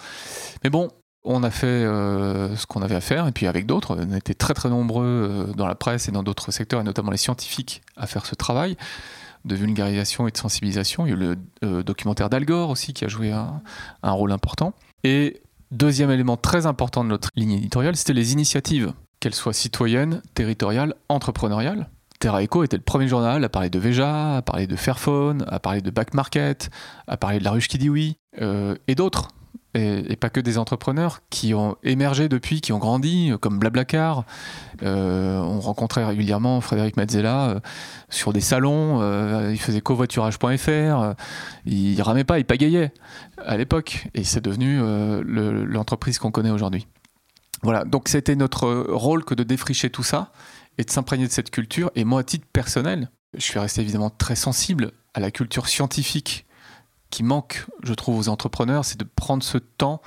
Mais 0.62 0.70
bon, 0.70 0.88
on 1.24 1.42
a 1.42 1.50
fait 1.50 1.66
euh, 1.66 2.54
ce 2.56 2.66
qu'on 2.66 2.82
avait 2.82 2.94
à 2.94 3.00
faire, 3.00 3.26
et 3.26 3.32
puis 3.32 3.46
avec 3.46 3.66
d'autres, 3.66 3.96
on 3.98 4.14
était 4.14 4.34
très 4.34 4.54
très 4.54 4.68
nombreux 4.68 5.04
euh, 5.50 5.52
dans 5.54 5.66
la 5.66 5.74
presse 5.74 6.08
et 6.08 6.12
dans 6.12 6.22
d'autres 6.22 6.50
secteurs, 6.50 6.80
et 6.80 6.84
notamment 6.84 7.10
les 7.10 7.16
scientifiques, 7.16 7.82
à 7.96 8.06
faire 8.06 8.26
ce 8.26 8.34
travail 8.34 8.76
de 9.46 9.54
vulgarisation 9.54 10.28
et 10.28 10.30
de 10.30 10.36
sensibilisation. 10.36 11.06
Il 11.06 11.08
y 11.10 11.12
a 11.12 11.16
eu 11.16 11.18
le 11.18 11.36
euh, 11.64 11.82
documentaire 11.82 12.28
d'Al 12.28 12.44
Gore 12.44 12.68
aussi 12.68 12.92
qui 12.92 13.04
a 13.04 13.08
joué 13.08 13.32
un, 13.32 13.62
un, 14.02 14.12
rôle 14.12 14.32
important. 14.32 14.74
Et 15.02 15.42
deuxième 15.70 16.10
élément 16.10 16.36
très 16.36 16.66
important 16.66 17.04
de 17.04 17.08
notre 17.08 17.30
ligne 17.36 17.52
éditoriale, 17.52 17.96
c'était 17.96 18.12
les 18.12 18.32
initiatives, 18.32 18.92
qu'elles 19.18 19.34
soient 19.34 19.54
citoyennes, 19.54 20.20
territoriales, 20.34 20.94
entrepreneuriales. 21.08 21.88
Terra 22.20 22.42
Eco 22.42 22.62
était 22.62 22.76
le 22.76 22.82
premier 22.82 23.08
journal 23.08 23.42
à 23.42 23.48
parler 23.48 23.70
de 23.70 23.78
Veja, 23.78 24.36
à 24.36 24.42
parler 24.42 24.66
de 24.66 24.76
Fairphone, 24.76 25.42
à 25.48 25.58
parler 25.58 25.80
de 25.80 25.90
Back 25.90 26.12
Market, 26.12 26.68
à 27.06 27.16
parler 27.16 27.38
de 27.38 27.44
La 27.44 27.50
Ruche 27.50 27.66
qui 27.66 27.78
dit 27.78 27.88
oui, 27.88 28.18
euh, 28.42 28.76
et 28.86 28.94
d'autres. 28.94 29.28
Et, 29.72 30.16
pas 30.16 30.30
que 30.30 30.40
des 30.40 30.58
entrepreneurs 30.58 31.20
qui 31.30 31.54
ont 31.54 31.76
émergé 31.82 32.28
depuis, 32.28 32.60
qui 32.60 32.72
ont 32.72 32.78
grandi, 32.78 33.32
comme 33.40 33.58
Blablacar. 33.58 34.24
Euh, 34.82 35.38
on 35.38 35.60
rencontrait 35.60 36.04
régulièrement 36.04 36.60
Frédéric 36.60 36.96
Mazzella 36.96 37.50
euh, 37.50 37.60
sur 38.10 38.32
des 38.32 38.40
salons. 38.40 39.00
il 39.48 39.58
faisait 39.58 39.80
covoiturage.fr. 39.80 41.14
il 41.64 42.02
ramait 42.02 42.24
pas, 42.24 42.38
il 42.38 42.44
pagayait 42.44 42.92
à 43.38 43.56
l'époque. 43.56 44.08
Et 44.12 44.24
c'est 44.24 44.44
devenu 44.44 44.80
l'entreprise 45.22 46.18
qu'on 46.18 46.32
connaît 46.32 46.50
aujourd'hui. 46.50 46.86
Voilà, 47.62 47.84
donc 47.84 48.08
c'était 48.08 48.36
notre 48.36 48.68
rôle 48.88 49.24
que 49.24 49.34
de 49.34 49.42
défricher 49.42 49.88
tout 49.88 50.02
ça 50.02 50.32
et 50.78 50.84
de 50.84 50.90
s'imprégner 50.90 51.26
de 51.26 51.32
cette 51.32 51.50
culture. 51.50 51.90
Et 51.94 52.04
moi, 52.04 52.20
à 52.20 52.24
titre 52.24 52.46
personnel, 52.52 53.10
je 53.34 53.42
suis 53.42 53.58
resté 53.58 53.80
évidemment 53.80 54.10
très 54.10 54.36
sensible 54.36 54.92
à 55.14 55.20
la 55.20 55.30
culture 55.30 55.68
scientifique 55.68 56.46
qui 57.10 57.22
manque, 57.22 57.66
je 57.82 57.92
trouve, 57.94 58.18
aux 58.18 58.28
entrepreneurs, 58.28 58.84
c'est 58.84 58.98
de 58.98 59.04
prendre 59.04 59.42
ce 59.42 59.58
temps 59.58 60.00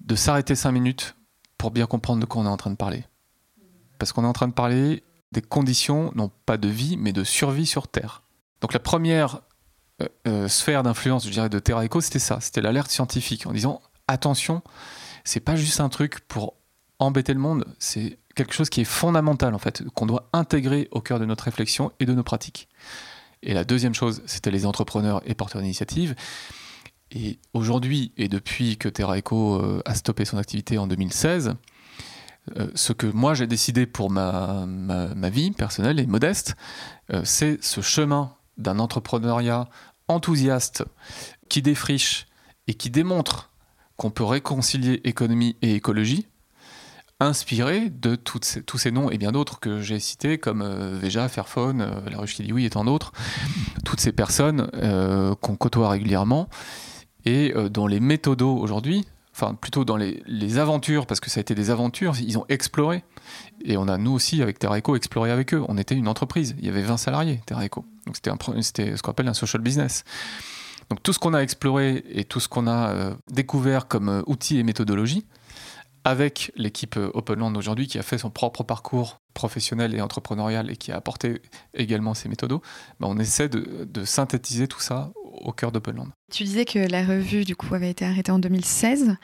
de 0.00 0.14
s'arrêter 0.14 0.54
cinq 0.54 0.72
minutes 0.72 1.16
pour 1.58 1.70
bien 1.70 1.86
comprendre 1.86 2.20
de 2.20 2.26
quoi 2.26 2.42
on 2.42 2.46
est 2.46 2.48
en 2.48 2.56
train 2.56 2.70
de 2.70 2.76
parler. 2.76 3.04
Parce 3.98 4.12
qu'on 4.12 4.24
est 4.24 4.28
en 4.28 4.32
train 4.32 4.48
de 4.48 4.52
parler 4.52 5.02
des 5.32 5.42
conditions, 5.42 6.12
non 6.14 6.30
pas 6.46 6.56
de 6.56 6.68
vie, 6.68 6.96
mais 6.96 7.12
de 7.12 7.24
survie 7.24 7.66
sur 7.66 7.88
Terre. 7.88 8.22
Donc 8.60 8.72
la 8.72 8.80
première 8.80 9.40
euh, 10.00 10.08
euh, 10.26 10.48
sphère 10.48 10.82
d'influence, 10.82 11.26
je 11.26 11.30
dirais, 11.30 11.48
de 11.48 11.58
Terra 11.58 11.84
Eco, 11.84 12.00
c'était 12.00 12.18
ça, 12.18 12.40
c'était 12.40 12.60
l'alerte 12.60 12.90
scientifique, 12.90 13.46
en 13.46 13.52
disant, 13.52 13.80
attention, 14.08 14.62
c'est 15.24 15.40
pas 15.40 15.56
juste 15.56 15.80
un 15.80 15.88
truc 15.88 16.20
pour 16.28 16.54
embêter 16.98 17.34
le 17.34 17.40
monde, 17.40 17.64
c'est 17.78 18.18
quelque 18.34 18.54
chose 18.54 18.70
qui 18.70 18.80
est 18.80 18.84
fondamental 18.84 19.54
en 19.54 19.58
fait, 19.58 19.82
qu'on 19.94 20.06
doit 20.06 20.28
intégrer 20.32 20.88
au 20.90 21.00
cœur 21.00 21.18
de 21.18 21.24
notre 21.24 21.44
réflexion 21.44 21.92
et 22.00 22.06
de 22.06 22.14
nos 22.14 22.22
pratiques. 22.22 22.68
Et 23.42 23.54
la 23.54 23.64
deuxième 23.64 23.94
chose, 23.94 24.22
c'était 24.26 24.50
les 24.50 24.66
entrepreneurs 24.66 25.20
et 25.26 25.34
porteurs 25.34 25.62
d'initiatives. 25.62 26.14
Et 27.10 27.38
aujourd'hui, 27.52 28.12
et 28.16 28.28
depuis 28.28 28.78
que 28.78 28.88
Terra 28.88 29.18
Eco 29.18 29.56
euh, 29.56 29.82
a 29.84 29.94
stoppé 29.94 30.24
son 30.24 30.38
activité 30.38 30.78
en 30.78 30.86
2016, 30.86 31.54
euh, 32.56 32.68
ce 32.74 32.92
que 32.92 33.06
moi 33.06 33.34
j'ai 33.34 33.46
décidé 33.46 33.86
pour 33.86 34.10
ma, 34.10 34.64
ma, 34.66 35.30
vie 35.30 35.50
personnelle 35.50 36.00
et 36.00 36.06
modeste, 36.06 36.56
euh, 37.12 37.22
c'est 37.24 37.62
ce 37.62 37.80
chemin 37.80 38.32
d'un 38.56 38.78
entrepreneuriat 38.78 39.68
enthousiaste 40.08 40.84
qui 41.48 41.62
défriche 41.62 42.26
et 42.66 42.74
qui 42.74 42.90
démontre 42.90 43.50
qu'on 43.96 44.10
peut 44.10 44.24
réconcilier 44.24 45.00
économie 45.04 45.56
et 45.62 45.74
écologie, 45.74 46.26
inspiré 47.26 47.90
de 47.90 48.18
ces, 48.42 48.62
tous 48.62 48.78
ces 48.78 48.90
noms 48.90 49.10
et 49.10 49.18
bien 49.18 49.32
d'autres 49.32 49.60
que 49.60 49.80
j'ai 49.80 49.98
cités, 49.98 50.38
comme 50.38 50.62
euh, 50.62 50.98
Veja, 50.98 51.28
Fairphone, 51.28 51.80
euh, 51.80 52.10
La 52.10 52.18
Ruche 52.18 52.34
qui 52.34 52.42
dit 52.42 52.52
oui 52.52 52.64
et 52.66 52.70
tant 52.70 52.84
d'autres, 52.84 53.12
toutes 53.84 54.00
ces 54.00 54.12
personnes 54.12 54.68
euh, 54.74 55.34
qu'on 55.36 55.56
côtoie 55.56 55.88
régulièrement 55.90 56.48
et 57.24 57.54
dont 57.70 57.86
les 57.86 58.00
méthodos 58.00 58.56
aujourd'hui, 58.56 59.06
enfin 59.32 59.54
plutôt 59.54 59.84
dans 59.84 59.96
les, 59.96 60.24
les 60.26 60.58
aventures, 60.58 61.06
parce 61.06 61.20
que 61.20 61.30
ça 61.30 61.38
a 61.38 61.42
été 61.42 61.54
des 61.54 61.70
aventures, 61.70 62.14
ils 62.20 62.36
ont 62.36 62.44
exploré. 62.48 63.04
Et 63.64 63.76
on 63.76 63.86
a, 63.86 63.96
nous 63.96 64.10
aussi, 64.10 64.42
avec 64.42 64.58
TerraEco, 64.58 64.96
exploré 64.96 65.30
avec 65.30 65.54
eux. 65.54 65.62
On 65.68 65.78
était 65.78 65.94
une 65.94 66.08
entreprise, 66.08 66.56
il 66.58 66.66
y 66.66 66.68
avait 66.68 66.82
20 66.82 66.96
salariés, 66.96 67.40
TerraEco. 67.46 67.84
Donc 68.06 68.16
c'était, 68.16 68.96
ce 68.96 69.02
qu'on 69.02 69.12
appelle 69.12 69.28
un 69.28 69.34
social 69.34 69.62
business. 69.62 70.02
Donc 70.90 71.00
tout 71.00 71.12
ce 71.12 71.20
qu'on 71.20 71.32
a 71.32 71.38
exploré 71.38 72.02
et 72.10 72.24
tout 72.24 72.40
ce 72.40 72.48
qu'on 72.48 72.66
a 72.66 73.12
découvert 73.30 73.86
comme 73.86 74.24
outils 74.26 74.58
et 74.58 74.64
méthodologies, 74.64 75.24
avec 76.04 76.52
l'équipe 76.56 76.96
euh, 76.96 77.10
Openland 77.14 77.56
aujourd'hui 77.56 77.86
qui 77.86 77.98
a 77.98 78.02
fait 78.02 78.18
son 78.18 78.30
propre 78.30 78.62
parcours 78.62 79.18
professionnel 79.34 79.94
et 79.94 80.00
entrepreneurial 80.00 80.70
et 80.70 80.76
qui 80.76 80.92
a 80.92 80.96
apporté 80.96 81.40
également 81.74 82.14
ses 82.14 82.28
méthodos, 82.28 82.60
ben, 83.00 83.08
on 83.08 83.18
essaie 83.18 83.48
de, 83.48 83.86
de 83.90 84.04
synthétiser 84.04 84.68
tout 84.68 84.80
ça 84.80 85.12
au 85.24 85.52
cœur 85.52 85.72
d'Openland. 85.72 86.08
Tu 86.30 86.44
disais 86.44 86.64
que 86.64 86.78
la 86.78 87.04
revue, 87.04 87.44
du 87.44 87.56
coup, 87.56 87.74
avait 87.74 87.90
été 87.90 88.04
arrêtée 88.04 88.32
en 88.32 88.38
2016. 88.38 89.16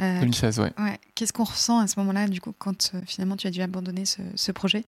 Euh, 0.00 0.20
2016, 0.20 0.60
ouais. 0.60 0.72
ouais. 0.78 0.98
Qu'est-ce 1.14 1.32
qu'on 1.32 1.44
ressent 1.44 1.78
à 1.78 1.86
ce 1.86 1.98
moment-là, 2.00 2.28
du 2.28 2.40
coup, 2.40 2.54
quand 2.56 2.92
euh, 2.94 3.00
finalement 3.06 3.36
tu 3.36 3.46
as 3.46 3.50
dû 3.50 3.60
abandonner 3.60 4.04
ce, 4.04 4.22
ce 4.34 4.52
projet? 4.52 4.84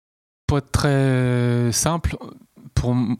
Pour 0.46 0.58
être 0.58 0.72
très 0.72 1.72
simple, 1.72 2.16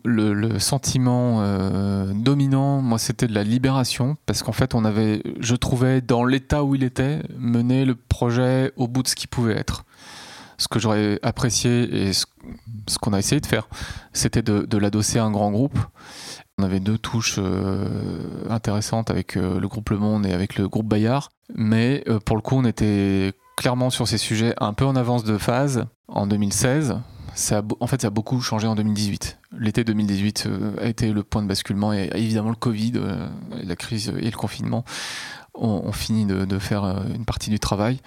le, 0.05 0.59
sentiment 0.59 1.39
euh, 1.41 2.13
dominant, 2.15 2.83
moi, 2.83 2.99
c'était 2.99 3.27
de 3.27 3.35
la 3.35 3.45
libération, 3.45 4.17
parce 4.27 4.43
qu'en 4.43 4.53
fait, 4.53 4.75
on 4.75 4.85
avait, 4.85 5.23
je 5.41 5.55
trouvais, 5.55 6.01
dans 6.01 6.25
l'état 6.25 6.65
où 6.65 6.75
il 6.75 6.83
était, 6.83 7.23
mené 7.39 7.85
le 7.85 7.95
projet 7.95 8.73
au 8.77 8.89
bout 8.89 9.03
de 9.03 9.09
ce 9.09 9.15
qu'il 9.15 9.29
pouvait 9.29 9.57
être. 9.57 9.85
Ce 10.59 10.69
que 10.69 10.79
j'aurais 10.79 11.19
apprécié 11.23 12.09
et 12.09 12.13
ce, 12.13 12.27
qu'on 13.01 13.13
a 13.13 13.19
essayé 13.19 13.41
de 13.41 13.47
faire, 13.47 13.69
c'était 14.13 14.43
de, 14.43 14.61
de 14.61 14.79
l'adosser 14.79 15.19
à 15.19 15.25
un 15.25 15.31
grand 15.31 15.51
groupe. 15.51 15.79
On 16.59 16.63
avait 16.63 16.81
deux 16.81 16.99
touches 16.99 17.37
euh, 17.39 17.89
intéressantes 18.49 19.11
avec 19.11 19.37
euh, 19.37 19.59
le 19.59 19.69
groupe 19.69 19.91
Le 19.91 19.99
Monde 19.99 20.27
et 20.27 20.33
avec 20.33 20.57
le 20.57 20.69
groupe 20.69 20.87
Bayard, 20.87 21.31
mais 21.55 22.05
pour 22.25 22.37
le 22.37 22.43
coup, 22.43 22.57
on 22.57 22.65
était 22.65 23.33
clairement 23.57 23.91
sur 23.91 24.07
ces 24.07 24.19
sujets 24.19 24.55
un 24.59 24.73
peu 24.73 24.85
en 24.85 24.97
avance 24.97 25.25
de 25.25 25.39
phase 25.39 25.87
en 26.09 26.27
2016. 26.27 26.97
Ça 27.35 27.59
a 27.59 27.63
en 27.81 27.87
fait, 27.87 28.01
ça 28.01 28.09
a 28.09 28.11
beaucoup 28.11 28.41
changé 28.41 28.67
en 28.67 28.75
2018. 28.75 29.39
L'été 29.59 29.85
2018 29.85 30.45
euh, 30.47 30.75
a 30.81 30.87
été 30.87 31.13
le 31.13 31.23
point 31.23 31.43
de 31.43 31.49
basculement 31.49 31.93
et 31.93 32.11
évidemment 32.15 32.51
le 32.51 32.57
Covid, 32.57 32.93
euh, 32.97 33.29
la 33.51 33.77
crise 33.77 34.13
et 34.19 34.31
le 34.31 34.37
confinement 34.37 34.85
ont, 35.55 35.83
ont 35.85 35.93
fini 35.93 36.27
de, 36.27 36.59
faire 36.59 36.85
euh, 36.85 37.03
une 37.15 37.25
partie 37.25 37.51
du 37.51 37.59
travail. 37.59 38.01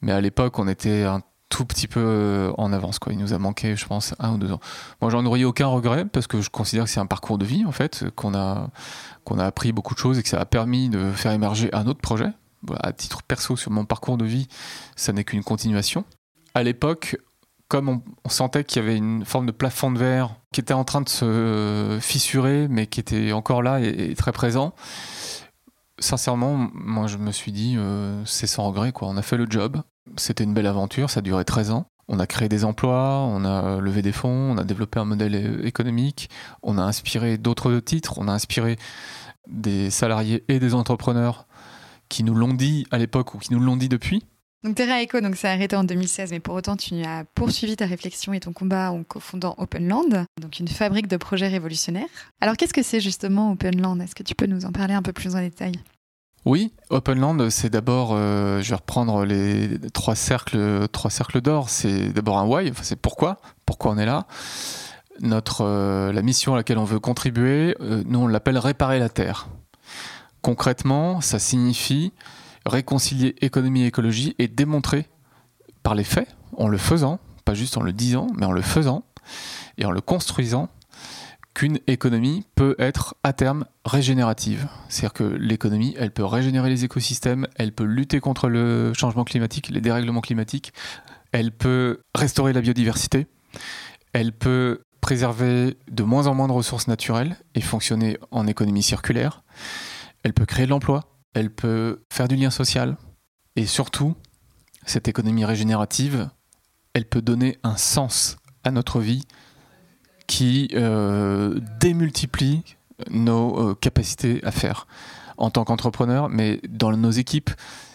Mais 0.00 0.12
à 0.12 0.20
l'époque, 0.20 0.58
on 0.58 0.68
était 0.68 1.04
un 1.04 1.22
tout 1.48 1.64
petit 1.64 1.86
peu 1.86 2.52
en 2.58 2.72
avance. 2.72 2.98
Il 3.10 3.18
nous 3.18 3.32
a 3.32 3.38
manqué, 3.38 3.76
je 3.76 3.86
pense, 3.86 4.14
un 4.18 4.34
ou 4.34 4.38
deux 4.38 4.50
ans. 4.50 4.60
Moi, 5.00 5.10
j'en 5.10 5.24
aurais 5.24 5.44
aucun 5.44 5.68
regret 5.68 6.04
parce 6.04 6.26
que 6.26 6.40
je 6.40 6.50
considère 6.50 6.84
que 6.84 6.90
c'est 6.90 7.00
un 7.00 7.06
parcours 7.06 7.38
de 7.38 7.44
vie, 7.44 7.64
en 7.64 7.70
fait, 7.70 8.04
qu'on 8.16 8.34
a, 8.34 8.70
qu'on 9.24 9.38
a 9.38 9.44
appris 9.44 9.70
beaucoup 9.72 9.94
de 9.94 10.00
choses 10.00 10.18
et 10.18 10.22
que 10.22 10.28
ça 10.28 10.40
a 10.40 10.46
permis 10.46 10.88
de 10.88 11.12
faire 11.12 11.32
émerger 11.32 11.72
un 11.72 11.86
autre 11.86 12.00
projet. 12.00 12.28
À 12.80 12.92
titre 12.92 13.22
perso, 13.22 13.56
sur 13.56 13.70
mon 13.70 13.84
parcours 13.84 14.16
de 14.16 14.24
vie, 14.24 14.48
ça 14.96 15.12
n'est 15.12 15.22
qu'une 15.22 15.44
continuation. 15.44 16.04
À 16.54 16.62
l'époque, 16.62 17.16
comme 17.68 17.88
on, 18.24 18.28
sentait 18.28 18.64
qu'il 18.64 18.82
y 18.82 18.84
avait 18.84 18.96
une 18.96 19.24
forme 19.24 19.46
de 19.46 19.52
plafond 19.52 19.90
de 19.90 19.98
verre 19.98 20.36
qui 20.52 20.60
était 20.60 20.74
en 20.74 20.84
train 20.84 21.00
de 21.00 21.08
se 21.08 21.98
fissurer, 22.00 22.68
mais 22.68 22.86
qui 22.86 23.00
était 23.00 23.32
encore 23.32 23.62
là 23.62 23.80
et, 23.80 24.14
très 24.14 24.32
présent, 24.32 24.74
sincèrement, 25.98 26.68
moi 26.74 27.06
je 27.06 27.16
me 27.16 27.32
suis 27.32 27.52
dit, 27.52 27.74
euh, 27.76 28.22
c'est 28.24 28.46
sans 28.46 28.64
regret, 28.64 28.92
quoi. 28.92 29.08
On 29.08 29.16
a 29.16 29.22
fait 29.22 29.36
le 29.36 29.46
job. 29.48 29.80
C'était 30.16 30.44
une 30.44 30.54
belle 30.54 30.66
aventure, 30.66 31.10
ça 31.10 31.20
a 31.20 31.22
duré 31.22 31.44
13 31.44 31.70
ans. 31.70 31.86
On 32.06 32.20
a 32.20 32.26
créé 32.26 32.50
des 32.50 32.66
emplois, 32.66 33.20
on 33.20 33.44
a 33.46 33.80
levé 33.80 34.02
des 34.02 34.12
fonds, 34.12 34.52
on 34.52 34.58
a 34.58 34.64
développé 34.64 35.00
un 35.00 35.06
modèle 35.06 35.34
é- 35.34 35.66
économique, 35.66 36.28
on 36.62 36.76
a 36.76 36.82
inspiré 36.82 37.38
d'autres 37.38 37.80
titres, 37.80 38.18
on 38.18 38.28
a 38.28 38.32
inspiré 38.32 38.76
des 39.46 39.90
salariés 39.90 40.44
et 40.48 40.58
des 40.58 40.74
entrepreneurs 40.74 41.46
qui 42.10 42.22
nous 42.22 42.34
l'ont 42.34 42.52
dit 42.52 42.86
à 42.90 42.98
l'époque 42.98 43.34
ou 43.34 43.38
qui 43.38 43.52
nous 43.54 43.60
l'ont 43.60 43.76
dit 43.76 43.88
depuis. 43.88 44.22
Donc 44.64 44.76
Terra 44.76 44.94
ça 45.34 45.50
a 45.50 45.52
arrêté 45.52 45.76
en 45.76 45.84
2016, 45.84 46.30
mais 46.30 46.40
pour 46.40 46.54
autant 46.54 46.74
tu 46.74 46.94
as 47.04 47.24
poursuivi 47.34 47.76
ta 47.76 47.84
réflexion 47.84 48.32
et 48.32 48.40
ton 48.40 48.54
combat 48.54 48.92
en 48.92 49.04
cofondant 49.04 49.54
Openland, 49.58 50.24
donc 50.40 50.58
une 50.58 50.68
fabrique 50.68 51.06
de 51.06 51.18
projets 51.18 51.48
révolutionnaires. 51.48 52.08
Alors 52.40 52.56
qu'est-ce 52.56 52.72
que 52.72 52.82
c'est 52.82 53.00
justement 53.00 53.52
Openland? 53.52 54.00
Est-ce 54.00 54.14
que 54.14 54.22
tu 54.22 54.34
peux 54.34 54.46
nous 54.46 54.64
en 54.64 54.72
parler 54.72 54.94
un 54.94 55.02
peu 55.02 55.12
plus 55.12 55.36
en 55.36 55.40
détail? 55.40 55.74
Oui, 56.46 56.72
Openland, 56.88 57.50
c'est 57.50 57.68
d'abord, 57.68 58.12
euh, 58.12 58.62
je 58.62 58.70
vais 58.70 58.76
reprendre 58.76 59.26
les 59.26 59.78
trois 59.92 60.14
cercles, 60.14 60.88
trois 60.88 61.10
cercles 61.10 61.42
d'or. 61.42 61.68
C'est 61.68 62.08
d'abord 62.14 62.38
un 62.38 62.46
why, 62.46 62.72
c'est 62.80 63.00
pourquoi, 63.00 63.40
pourquoi 63.66 63.92
on 63.92 63.98
est 63.98 64.06
là. 64.06 64.26
Notre, 65.20 65.60
euh, 65.60 66.10
la 66.10 66.22
mission 66.22 66.54
à 66.54 66.56
laquelle 66.56 66.78
on 66.78 66.84
veut 66.84 67.00
contribuer, 67.00 67.76
euh, 67.80 68.02
nous 68.06 68.20
on 68.20 68.26
l'appelle 68.26 68.56
réparer 68.56 68.98
la 68.98 69.10
terre. 69.10 69.46
Concrètement, 70.40 71.20
ça 71.20 71.38
signifie 71.38 72.12
réconcilier 72.66 73.34
économie 73.40 73.82
et 73.82 73.86
écologie 73.86 74.34
et 74.38 74.48
démontrer 74.48 75.08
par 75.82 75.94
les 75.94 76.04
faits, 76.04 76.28
en 76.56 76.68
le 76.68 76.78
faisant, 76.78 77.20
pas 77.44 77.54
juste 77.54 77.76
en 77.76 77.82
le 77.82 77.92
disant, 77.92 78.28
mais 78.36 78.46
en 78.46 78.52
le 78.52 78.62
faisant 78.62 79.04
et 79.78 79.84
en 79.84 79.90
le 79.90 80.00
construisant, 80.00 80.68
qu'une 81.54 81.78
économie 81.86 82.44
peut 82.56 82.74
être 82.78 83.14
à 83.22 83.32
terme 83.32 83.64
régénérative. 83.84 84.66
C'est-à-dire 84.88 85.12
que 85.12 85.24
l'économie, 85.24 85.94
elle 85.98 86.10
peut 86.10 86.24
régénérer 86.24 86.68
les 86.68 86.84
écosystèmes, 86.84 87.46
elle 87.56 87.72
peut 87.72 87.84
lutter 87.84 88.18
contre 88.20 88.48
le 88.48 88.92
changement 88.92 89.24
climatique, 89.24 89.68
les 89.68 89.80
dérèglements 89.80 90.20
climatiques, 90.20 90.72
elle 91.32 91.52
peut 91.52 92.00
restaurer 92.14 92.52
la 92.52 92.60
biodiversité, 92.60 93.26
elle 94.12 94.32
peut 94.32 94.82
préserver 95.00 95.76
de 95.90 96.02
moins 96.02 96.26
en 96.26 96.34
moins 96.34 96.48
de 96.48 96.52
ressources 96.52 96.88
naturelles 96.88 97.36
et 97.54 97.60
fonctionner 97.60 98.18
en 98.30 98.46
économie 98.46 98.82
circulaire, 98.82 99.42
elle 100.24 100.32
peut 100.32 100.46
créer 100.46 100.64
de 100.64 100.70
l'emploi, 100.70 101.13
elle 101.34 101.50
peut 101.50 102.02
faire 102.12 102.28
du 102.28 102.36
lien 102.36 102.50
social, 102.50 102.96
et 103.56 103.66
surtout, 103.66 104.14
cette 104.86 105.08
économie 105.08 105.44
régénérative, 105.44 106.28
elle 106.92 107.04
peut 107.04 107.22
donner 107.22 107.58
un 107.62 107.76
sens 107.76 108.36
à 108.64 108.70
notre 108.70 109.00
vie 109.00 109.24
qui 110.26 110.70
euh, 110.74 111.60
démultiplie 111.80 112.62
nos 113.10 113.70
euh, 113.70 113.74
capacités 113.74 114.42
à 114.44 114.50
faire 114.50 114.86
en 115.36 115.50
tant 115.50 115.64
qu'entrepreneur, 115.64 116.28
mais 116.28 116.60
dans 116.68 116.96
nos 116.96 117.10
équipes, 117.10 117.50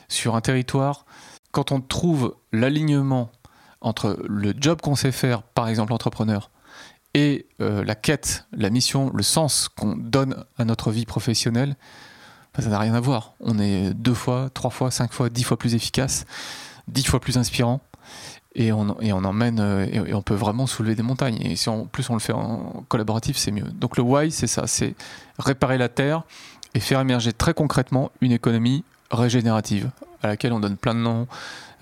sur 0.10 0.36
un 0.36 0.42
territoire. 0.42 1.06
Quand 1.52 1.72
on 1.72 1.80
trouve 1.82 2.36
l'alignement 2.52 3.32
entre 3.82 4.20
le 4.28 4.54
job 4.60 4.82
qu'on 4.82 4.96
sait 4.96 5.12
faire, 5.12 5.42
par 5.44 5.70
exemple 5.70 5.94
entrepreneur, 5.94 6.52
et 7.14 7.48
euh, 7.62 7.84
la 7.84 7.96
quête, 7.96 8.46
la 8.52 8.70
mission, 8.70 9.10
le 9.14 9.24
sens 9.24 9.70
qu'on 9.70 9.96
donne 9.96 10.44
à 10.58 10.66
notre 10.66 10.92
vie 10.92 11.06
professionnelle, 11.06 11.76
ça 12.62 12.70
n'a 12.70 12.80
rien 12.80 12.94
à 12.94 13.00
voir. 13.00 13.34
On 13.40 13.60
est 13.60 13.94
deux 13.94 14.14
fois, 14.14 14.50
trois 14.54 14.70
fois, 14.70 14.92
cinq 14.92 15.14
fois, 15.14 15.30
dix 15.30 15.44
fois 15.44 15.58
plus 15.58 15.76
efficace, 15.76 16.26
dix 16.88 17.06
fois 17.06 17.20
plus 17.20 17.38
inspirant. 17.38 17.82
Et 18.56 18.72
on, 18.72 19.00
et 19.00 19.14
on 19.14 19.24
emmène 19.24 19.60
euh, 19.60 19.86
et, 19.86 20.14
on 20.14 20.24
peut 20.24 20.34
vraiment 20.34 20.66
soulever 20.66 20.96
des 20.96 21.04
montagnes. 21.04 21.38
Et 21.42 21.56
si 21.56 21.70
en 21.70 21.86
plus 21.86 22.10
on 22.10 22.14
le 22.14 22.20
fait 22.20 22.34
en 22.34 22.84
collaboratif 22.88 23.38
c'est 23.38 23.52
mieux. 23.52 23.64
Donc 23.64 23.96
le 23.96 24.04
why 24.04 24.32
c'est 24.32 24.48
ça 24.48 24.66
c'est 24.66 24.96
réparer 25.38 25.78
la 25.78 25.88
terre 25.88 26.24
et 26.74 26.80
faire 26.80 27.00
émerger 27.00 27.32
très 27.32 27.54
concrètement 27.54 28.12
une 28.22 28.32
économie 28.32 28.84
régénérative 29.12 29.92
à 30.24 30.28
laquelle 30.28 30.52
on 30.52 30.60
donne 30.60 30.78
plein 30.78 30.96
de 30.96 31.00
noms 31.00 31.28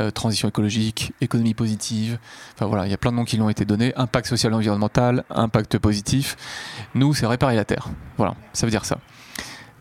euh, 0.02 0.12
transition 0.12 0.50
écologique 0.50 1.14
économie 1.22 1.54
positive. 1.54 2.20
Enfin 2.54 2.66
voilà 2.66 2.86
il 2.86 2.92
y 2.92 2.94
a 2.94 2.98
plein 2.98 3.12
de 3.12 3.16
noms 3.16 3.26
qui 3.26 3.38
l'ont 3.38 3.50
été 3.50 3.64
donnés. 3.64 3.94
Impact 3.96 4.28
social 4.28 4.52
et 4.52 4.56
environnemental 4.56 5.24
impact 5.30 5.78
positif. 5.78 6.36
Nous 6.96 7.14
c'est 7.14 7.28
réparer 7.28 7.56
la 7.56 7.64
terre. 7.64 7.88
Voilà 8.18 8.36
ça 8.52 8.68
veut 8.68 8.72
dire 8.72 8.84
ça 8.84 9.00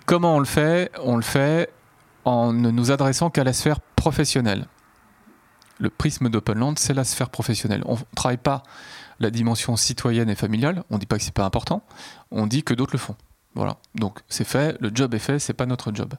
comment 0.07 0.37
on 0.37 0.39
le 0.39 0.47
fait? 0.47 0.91
On 1.03 1.17
le 1.17 1.23
fait 1.23 1.71
en 2.25 2.53
ne 2.53 2.71
nous 2.71 2.91
adressant 2.91 3.29
qu'à 3.31 3.45
la 3.45 3.53
sphère 3.53 3.81
professionnelle. 3.81 4.67
Le 5.79 5.91
prisme 5.91 6.31
d'Openland, 6.31 6.79
c'est 6.79 6.95
la 6.95 7.05
sphère 7.05 7.29
professionnelle. 7.29 7.83
On 7.85 7.95
ne 7.95 8.01
travaille 8.15 8.39
pas 8.39 8.63
la 9.21 9.31
dimension 9.31 9.77
citoyenne 9.77 10.31
et 10.31 10.35
familiale, 10.35 10.85
on 10.91 10.95
ne 10.95 11.01
dit 11.01 11.07
pas 11.07 11.17
que 11.17 11.23
c'est 11.23 11.35
pas 11.35 11.45
important, 11.45 11.83
on 12.31 12.47
dit 12.47 12.63
que 12.63 12.75
d'autres 12.75 12.93
le 12.93 12.99
font. 12.99 13.17
Voilà, 13.55 13.79
donc 13.95 14.21
c'est 14.29 14.45
fait, 14.45 14.77
le 14.81 14.91
job 14.95 15.15
est 15.15 15.19
fait, 15.19 15.39
c'est 15.39 15.55
pas 15.55 15.65
notre 15.65 15.95
job. 15.95 16.13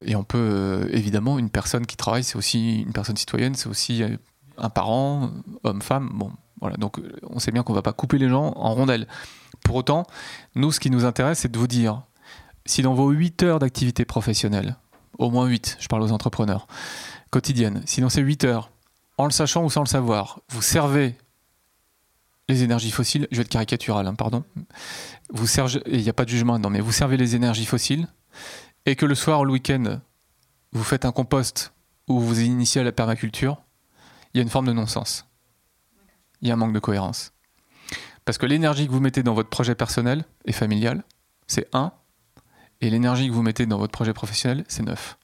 Et 0.00 0.16
on 0.16 0.24
peut, 0.24 0.38
euh, 0.38 0.88
évidemment, 0.90 1.38
une 1.38 1.50
personne 1.50 1.84
qui 1.84 1.98
travaille, 1.98 2.24
c'est 2.24 2.36
aussi 2.36 2.80
une 2.80 2.92
personne 2.92 3.16
citoyenne, 3.18 3.54
c'est 3.54 3.68
aussi 3.68 4.02
euh, 4.02 4.16
un 4.56 4.70
parent, 4.70 5.30
homme, 5.64 5.82
femme, 5.82 6.10
bon, 6.14 6.32
voilà, 6.62 6.78
donc 6.78 6.98
euh, 6.98 7.12
on 7.28 7.38
sait 7.38 7.50
bien 7.50 7.62
qu'on 7.62 7.74
va 7.74 7.82
pas 7.82 7.92
couper 7.92 8.16
les 8.16 8.30
gens 8.30 8.54
en 8.56 8.72
rondelles. 8.72 9.06
Pour 9.62 9.76
autant, 9.76 10.06
nous, 10.54 10.72
ce 10.72 10.80
qui 10.80 10.88
nous 10.88 11.04
intéresse, 11.04 11.40
c'est 11.40 11.52
de 11.52 11.58
vous 11.58 11.66
dire, 11.66 12.02
si 12.66 12.82
dans 12.82 12.94
vos 12.94 13.10
8 13.10 13.42
heures 13.42 13.58
d'activité 13.58 14.04
professionnelle, 14.04 14.76
au 15.18 15.30
moins 15.30 15.46
8, 15.46 15.78
je 15.80 15.88
parle 15.88 16.02
aux 16.02 16.12
entrepreneurs, 16.12 16.66
quotidiennes, 17.30 17.82
si 17.86 18.00
dans 18.00 18.08
ces 18.08 18.22
8 18.22 18.44
heures, 18.44 18.70
en 19.18 19.24
le 19.24 19.30
sachant 19.30 19.64
ou 19.64 19.70
sans 19.70 19.82
le 19.82 19.86
savoir, 19.86 20.40
vous 20.48 20.62
servez 20.62 21.16
les 22.48 22.62
énergies 22.62 22.90
fossiles, 22.90 23.28
je 23.30 23.36
vais 23.36 23.42
être 23.42 23.48
caricatural, 23.48 24.06
hein, 24.06 24.14
pardon, 24.14 24.44
vous 25.32 25.46
il 25.86 26.02
n'y 26.02 26.08
a 26.08 26.12
pas 26.12 26.24
de 26.24 26.30
jugement 26.30 26.58
dedans, 26.58 26.70
mais 26.70 26.80
vous 26.80 26.92
servez 26.92 27.16
les 27.16 27.34
énergies 27.36 27.66
fossiles, 27.66 28.08
et 28.86 28.96
que 28.96 29.06
le 29.06 29.14
soir 29.14 29.40
ou 29.40 29.44
le 29.44 29.52
week-end, 29.52 30.00
vous 30.72 30.84
faites 30.84 31.04
un 31.04 31.12
compost 31.12 31.72
ou 32.08 32.20
vous 32.20 32.40
initiez 32.40 32.80
à 32.80 32.84
la 32.84 32.92
permaculture, 32.92 33.62
il 34.34 34.38
y 34.38 34.40
a 34.40 34.42
une 34.42 34.48
forme 34.48 34.66
de 34.66 34.72
non-sens. 34.72 35.26
Il 36.40 36.48
y 36.48 36.50
a 36.50 36.54
un 36.54 36.56
manque 36.56 36.72
de 36.72 36.80
cohérence. 36.80 37.32
Parce 38.24 38.38
que 38.38 38.46
l'énergie 38.46 38.86
que 38.86 38.92
vous 38.92 39.00
mettez 39.00 39.22
dans 39.22 39.34
votre 39.34 39.50
projet 39.50 39.74
personnel 39.74 40.24
et 40.44 40.52
familial, 40.52 41.04
c'est 41.46 41.68
1, 41.72 41.92
et 42.82 42.90
l'énergie 42.90 43.28
que 43.28 43.32
vous 43.32 43.42
mettez 43.42 43.64
dans 43.64 43.78
votre 43.78 43.92
projet 43.92 44.12
professionnel, 44.12 44.64
c'est 44.68 44.82
9. 44.82 45.16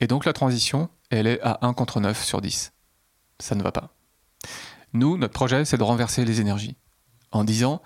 Et 0.00 0.08
donc 0.08 0.24
la 0.24 0.32
transition, 0.32 0.90
elle 1.08 1.28
est 1.28 1.40
à 1.40 1.60
1 1.62 1.72
contre 1.74 2.00
9 2.00 2.22
sur 2.22 2.40
10. 2.40 2.72
Ça 3.38 3.54
ne 3.54 3.62
va 3.62 3.70
pas. 3.70 3.94
Nous, 4.92 5.16
notre 5.16 5.32
projet, 5.32 5.64
c'est 5.64 5.78
de 5.78 5.82
renverser 5.84 6.24
les 6.24 6.40
énergies. 6.40 6.76
En 7.30 7.44
disant, 7.44 7.80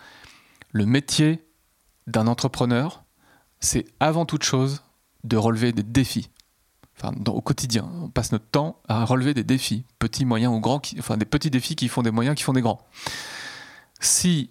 le 0.73 0.87
métier 0.87 1.47
d'un 2.07 2.26
entrepreneur, 2.26 3.05
c'est 3.61 3.85
avant 4.00 4.25
toute 4.25 4.45
chose 4.45 4.83
de 5.25 5.37
relever 5.37 5.73
des 5.73 5.83
défis. 5.83 6.31
Enfin, 6.97 7.12
au 7.26 7.43
quotidien, 7.43 7.88
on 8.02 8.09
passe 8.09 8.33
notre 8.33 8.47
temps 8.47 8.81
à 8.88 9.05
relever 9.05 9.35
des 9.35 9.45
défis, 9.45 9.85
petits, 9.99 10.25
moyens 10.25 10.55
ou 10.55 10.61
grands, 10.61 10.81
enfin 10.99 11.19
des 11.19 11.26
petits 11.26 11.50
défis 11.50 11.76
qui 11.76 11.88
font 11.88 12.02
des 12.02 12.11
moyens, 12.11 12.35
qui 12.35 12.45
font 12.45 12.55
des 12.55 12.62
grands. 12.62 12.81
Si 14.00 14.50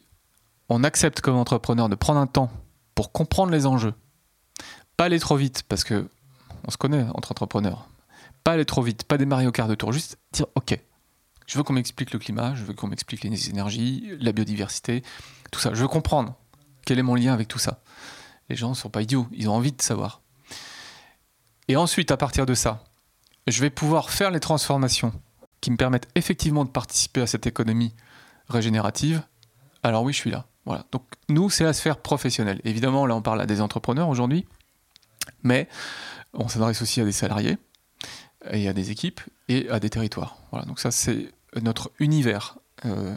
on 0.70 0.84
accepte 0.84 1.20
comme 1.22 1.36
entrepreneur 1.36 1.90
de 1.90 1.96
prendre 1.96 2.20
un 2.20 2.28
temps 2.28 2.52
pour 2.98 3.12
comprendre 3.12 3.52
les 3.52 3.68
enjeux, 3.68 3.94
pas 4.98 5.06
aller 5.06 5.20
trop 5.20 5.36
vite, 5.36 5.62
parce 5.70 5.84
que 5.84 6.10
on 6.68 6.72
se 6.72 6.78
connaît 6.78 7.06
entre 7.14 7.32
entrepreneurs, 7.32 7.88
pas 8.44 8.54
aller 8.54 8.66
trop 8.66 8.82
vite, 8.82 9.04
pas 9.04 9.20
démarrer 9.20 9.46
au 9.46 9.52
quart 9.52 9.68
de 9.68 9.76
tour, 9.76 9.94
juste 9.94 10.18
dire 10.32 10.48
ok, 10.56 10.80
je 11.46 11.58
veux 11.60 11.64
qu'on 11.64 11.74
m'explique 11.74 12.12
le 12.12 12.18
climat, 12.18 12.56
je 12.56 12.64
veux 12.64 12.74
qu'on 12.74 12.88
m'explique 12.88 13.24
les 13.24 13.50
énergies, 13.52 14.10
la 14.20 14.32
biodiversité, 14.32 15.04
tout 15.52 15.60
ça. 15.60 15.76
Je 15.76 15.82
veux 15.84 15.88
comprendre 15.88 16.34
quel 16.88 16.98
est 16.98 17.04
mon 17.04 17.14
lien 17.14 17.34
avec 17.34 17.48
tout 17.48 17.60
ça. 17.60 17.84
Les 18.50 18.56
gens 18.56 18.70
ne 18.70 18.74
sont 18.74 18.90
pas 18.90 19.04
idiots, 19.04 19.28
ils 19.32 19.48
ont 19.48 19.54
envie 19.54 19.74
de 19.74 19.82
savoir. 19.84 20.24
Et 21.68 21.76
ensuite, 21.76 22.10
à 22.10 22.18
partir 22.18 22.48
de 22.48 22.56
ça, 22.56 22.84
je 23.46 23.62
vais 23.62 23.70
pouvoir 23.70 24.10
faire 24.10 24.32
les 24.32 24.40
transformations 24.40 25.14
qui 25.62 25.70
me 25.70 25.78
permettent 25.78 26.10
effectivement 26.16 26.66
de 26.66 26.72
participer 26.72 27.22
à 27.22 27.28
cette 27.28 27.46
économie 27.46 27.94
régénérative. 28.50 29.22
Alors 29.84 30.02
oui, 30.02 30.14
je 30.14 30.18
suis 30.18 30.32
là. 30.32 30.48
Voilà. 30.68 30.86
Donc 30.92 31.04
nous, 31.30 31.50
c'est 31.50 31.64
la 31.64 31.72
sphère 31.72 31.98
professionnelle. 31.98 32.60
Évidemment, 32.66 33.06
là, 33.06 33.16
on 33.16 33.22
parle 33.22 33.40
à 33.40 33.46
des 33.46 33.62
entrepreneurs 33.62 34.10
aujourd'hui, 34.10 34.46
mais 35.42 35.70
on 36.34 36.50
s'adresse 36.50 36.82
aussi 36.82 37.00
à 37.00 37.06
des 37.06 37.14
salariés 37.14 37.58
et 38.52 38.68
à 38.68 38.74
des 38.74 38.92
équipes 38.92 39.22
et 39.48 39.70
à 39.70 39.80
des 39.80 39.90
territoires. 39.90 40.36
Voilà. 40.52 40.66
Donc 40.66 40.82
ça, 40.82 40.92
c'est 40.92 41.32
notre 41.62 41.90
univers. 42.00 42.58
Euh, 42.86 43.16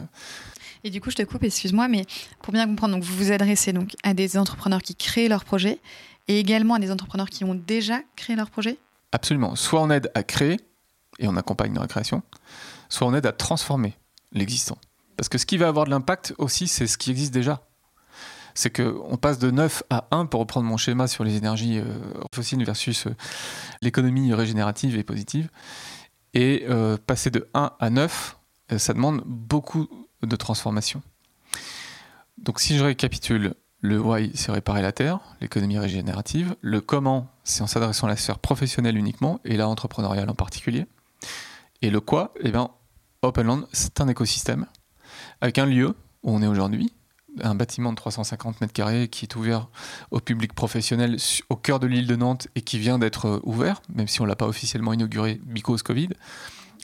et 0.85 0.89
du 0.89 1.01
coup, 1.01 1.11
je 1.11 1.17
te 1.17 1.23
coupe, 1.23 1.43
excuse-moi, 1.43 1.89
mais 1.89 2.05
pour 2.41 2.53
bien 2.53 2.65
comprendre, 2.65 2.95
donc 2.95 3.03
vous 3.03 3.15
vous 3.17 3.31
adressez 3.33 3.73
donc 3.73 3.95
à 4.03 4.13
des 4.13 4.37
entrepreneurs 4.37 4.81
qui 4.81 4.95
créent 4.95 5.27
leur 5.27 5.43
projet 5.43 5.79
et 6.29 6.39
également 6.39 6.75
à 6.75 6.79
des 6.79 6.89
entrepreneurs 6.89 7.29
qui 7.29 7.43
ont 7.43 7.53
déjà 7.53 7.99
créé 8.15 8.37
leur 8.37 8.49
projet? 8.49 8.77
Absolument. 9.11 9.57
Soit 9.57 9.81
on 9.81 9.89
aide 9.89 10.09
à 10.15 10.23
créer 10.23 10.57
et 11.19 11.27
on 11.27 11.35
accompagne 11.35 11.73
dans 11.73 11.81
la 11.81 11.87
création, 11.87 12.23
soit 12.87 13.07
on 13.07 13.13
aide 13.13 13.25
à 13.25 13.33
transformer 13.33 13.97
l'existant. 14.31 14.77
Parce 15.21 15.29
que 15.29 15.37
ce 15.37 15.45
qui 15.45 15.57
va 15.57 15.67
avoir 15.67 15.85
de 15.85 15.91
l'impact 15.91 16.33
aussi, 16.39 16.67
c'est 16.67 16.87
ce 16.87 16.97
qui 16.97 17.11
existe 17.11 17.31
déjà. 17.31 17.61
C'est 18.55 18.75
qu'on 18.75 19.17
passe 19.17 19.37
de 19.37 19.51
9 19.51 19.83
à 19.91 20.07
1, 20.09 20.25
pour 20.25 20.39
reprendre 20.39 20.65
mon 20.65 20.77
schéma 20.77 21.07
sur 21.07 21.23
les 21.23 21.37
énergies 21.37 21.77
euh, 21.77 21.83
fossiles 22.33 22.65
versus 22.65 23.05
euh, 23.05 23.15
l'économie 23.83 24.33
régénérative 24.33 24.97
et 24.97 25.03
positive. 25.03 25.51
Et 26.33 26.65
euh, 26.67 26.97
passer 26.97 27.29
de 27.29 27.47
1 27.53 27.71
à 27.79 27.89
9, 27.91 28.39
ça 28.77 28.93
demande 28.93 29.21
beaucoup 29.27 29.87
de 30.23 30.35
transformation. 30.35 31.03
Donc 32.39 32.59
si 32.59 32.75
je 32.75 32.83
récapitule, 32.83 33.53
le 33.81 33.99
why, 33.99 34.31
c'est 34.33 34.51
réparer 34.51 34.81
la 34.81 34.91
Terre, 34.91 35.19
l'économie 35.39 35.77
régénérative. 35.77 36.55
Le 36.61 36.81
comment, 36.81 37.27
c'est 37.43 37.61
en 37.61 37.67
s'adressant 37.67 38.07
à 38.07 38.09
la 38.09 38.17
sphère 38.17 38.39
professionnelle 38.39 38.97
uniquement, 38.97 39.39
et 39.45 39.55
là 39.55 39.69
entrepreneuriale 39.69 40.31
en 40.31 40.35
particulier. 40.35 40.87
Et 41.83 41.91
le 41.91 42.01
quoi, 42.01 42.33
eh 42.39 42.49
bien, 42.49 42.71
Openland, 43.21 43.67
c'est 43.71 44.01
un 44.01 44.07
écosystème 44.07 44.65
avec 45.41 45.57
un 45.57 45.65
lieu 45.65 45.95
où 46.23 46.31
on 46.31 46.41
est 46.41 46.47
aujourd'hui, 46.47 46.91
un 47.41 47.55
bâtiment 47.55 47.91
de 47.91 47.95
350 47.95 48.61
mètres 48.61 48.73
carrés 48.73 49.07
qui 49.07 49.25
est 49.25 49.35
ouvert 49.35 49.69
au 50.11 50.19
public 50.19 50.53
professionnel 50.53 51.17
au 51.49 51.55
cœur 51.55 51.79
de 51.79 51.87
l'île 51.87 52.07
de 52.07 52.15
Nantes 52.15 52.47
et 52.55 52.61
qui 52.61 52.77
vient 52.77 52.99
d'être 52.99 53.25
euh, 53.25 53.39
ouvert, 53.43 53.81
même 53.93 54.07
si 54.07 54.21
on 54.21 54.25
ne 54.25 54.29
l'a 54.29 54.35
pas 54.35 54.47
officiellement 54.47 54.93
inauguré 54.93 55.39
because 55.45 55.83
Covid, 55.83 56.09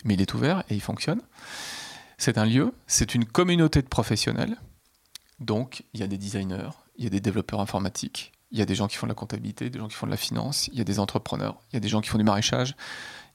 mais 0.06 0.14
il 0.14 0.22
est 0.22 0.34
ouvert 0.34 0.64
et 0.70 0.76
il 0.76 0.82
fonctionne. 0.82 1.22
C'est 2.18 2.38
un 2.38 2.46
lieu, 2.46 2.74
c'est 2.88 3.14
une 3.14 3.26
communauté 3.26 3.82
de 3.82 3.88
professionnels. 3.88 4.58
Donc, 5.40 5.84
il 5.94 6.00
y 6.00 6.04
a 6.04 6.08
des 6.08 6.18
designers, 6.18 6.70
il 6.98 7.04
y 7.04 7.08
a 7.08 7.12
des 7.12 7.20
développeurs 7.20 7.60
informatiques, 7.60 8.32
il 8.52 8.58
y 8.58 8.62
a 8.62 8.66
des 8.66 8.76
gens 8.76 8.88
qui 8.88 8.96
font 8.96 9.06
de 9.06 9.12
la 9.12 9.16
comptabilité, 9.16 9.70
des 9.70 9.78
gens 9.78 9.88
qui 9.88 9.96
font 9.96 10.08
de 10.08 10.12
la 10.12 10.18
finance, 10.18 10.68
il 10.70 10.78
y 10.78 10.82
a 10.82 10.84
des 10.84 11.00
entrepreneurs, 11.00 11.60
il 11.72 11.76
y 11.76 11.78
a 11.78 11.80
des 11.80 11.90
gens 11.90 12.02
qui 12.02 12.10
font 12.10 12.18
du 12.18 12.24
maraîchage, 12.24 12.76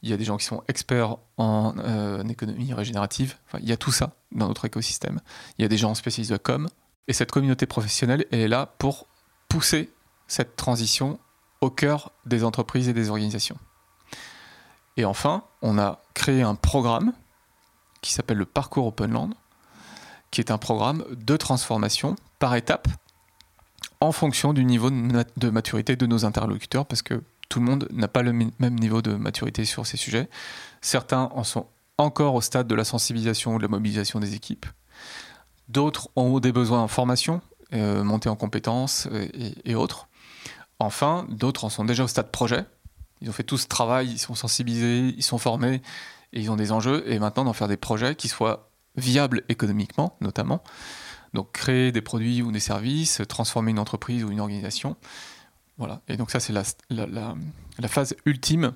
il 0.03 0.11
y 0.11 0.13
a 0.13 0.17
des 0.17 0.25
gens 0.25 0.37
qui 0.37 0.45
sont 0.45 0.63
experts 0.69 1.17
en, 1.37 1.75
euh, 1.79 2.25
économie 2.25 2.75
régénérative. 2.75 3.37
il 3.61 3.69
y 3.69 3.73
a 3.73 3.77
tout 3.77 3.93
ça 3.93 4.15
dans 4.33 4.49
notre 4.49 4.65
écosystème. 4.65 5.21
Il 5.59 5.63
y 5.63 5.65
a 5.65 5.69
des 5.69 5.77
gens 5.77 5.95
spécialisés 5.95 6.35
de 6.35 6.39
com. 6.39 6.69
Et 7.09 7.13
cette 7.13 7.31
communauté 7.31 7.67
professionnelle 7.67 8.27
est 8.31 8.49
là 8.49 8.67
pour 8.79 9.07
pousser 9.49 9.93
cette 10.27 10.57
transition 10.57 11.19
au 11.61 11.71
cœur 11.71 12.13
des 12.27 12.45
entreprises 12.45 12.89
et 12.89 12.93
des 12.93 13.11
organisations. 13.11 13.59
Et 14.97 15.05
enfin, 15.05 15.45
on 15.63 15.79
a 15.79 16.01
créé 16.15 16.43
un 16.43 16.55
programme 16.55 17.13
qui 18.03 18.13
s'appelle 18.13 18.39
le 18.39 18.47
Parcours 18.47 18.87
Openland, 18.87 19.35
qui 20.31 20.41
est 20.41 20.51
un 20.51 20.59
programme 20.59 21.05
de 21.13 21.37
transformation 21.37 22.17
par 22.39 22.55
étapes 22.57 22.89
en 24.01 24.11
fonction 24.11 24.53
du 24.53 24.65
niveau 24.65 24.91
de 24.91 25.51
maturité 25.51 25.95
de 25.95 26.07
nos 26.07 26.25
interlocuteurs, 26.25 26.87
parce 26.87 27.03
que 27.03 27.23
tout 27.49 27.61
le 27.61 27.67
monde 27.67 27.89
n'a 27.93 28.09
pas 28.09 28.23
le 28.23 28.33
même 28.33 28.79
niveau 28.79 29.03
de 29.03 29.15
maturité 29.15 29.65
sur 29.65 29.87
ces 29.87 29.97
sujets. 29.97 30.29
Certains 30.81 31.31
en 31.35 31.45
sont 31.45 31.67
encore 31.99 32.35
au 32.35 32.41
stade 32.41 32.67
de 32.67 32.75
la 32.75 32.85
sensibilisation 32.85 33.55
ou 33.55 33.59
de 33.59 33.63
la 33.63 33.69
mobilisation 33.69 34.21
des 34.21 34.35
équipes. 34.35 34.67
D'autres 35.69 36.09
ont 36.17 36.41
des 36.41 36.53
besoins 36.53 36.81
en 36.81 36.89
formation, 36.89 37.41
euh, 37.73 38.05
montée 38.05 38.29
en 38.29 38.37
compétences 38.37 39.09
euh, 39.11 39.29
et, 39.65 39.75
autres. 39.75 40.09
Enfin, 40.79 41.27
d'autres 41.31 41.65
en 41.65 41.71
sont 41.71 41.85
déjà 41.85 42.05
au 42.05 42.09
stade 42.09 42.31
projet. 42.31 42.65
Ils 43.21 43.31
ont 43.31 43.33
fait 43.33 43.45
tout 43.45 43.59
ce 43.59 43.69
travail, 43.69 44.11
ils 44.11 44.19
sont 44.19 44.35
sensibilisés, 44.35 45.15
ils 45.17 45.23
sont 45.23 45.39
formés, 45.39 45.81
et 46.33 46.41
ils 46.41 46.51
ont 46.51 46.57
des 46.57 46.73
enjeux. 46.73 47.05
Et 47.07 47.19
maintenant, 47.19 47.45
d'en 47.45 47.53
faire 47.53 47.69
des 47.69 47.77
projets 47.77 48.17
qui 48.17 48.29
soient 48.29 48.71
viables 48.97 49.43
économiquement, 49.49 50.17
notamment. 50.21 50.63
Donc, 51.33 51.53
créer 51.53 51.93
des 51.93 52.03
produits 52.03 52.43
ou 52.43 52.51
des 52.51 52.61
services, 52.61 53.23
transformer 53.29 53.71
une 53.71 53.79
entreprise 53.79 54.25
ou 54.25 54.31
une 54.31 54.41
organisation. 54.41 54.97
Voilà. 55.79 56.01
Et 56.09 56.17
donc, 56.17 56.31
ça, 56.31 56.41
c'est 56.41 56.53
la, 56.53 56.65
la, 56.91 57.89
phase 57.89 58.15
ultime 58.25 58.73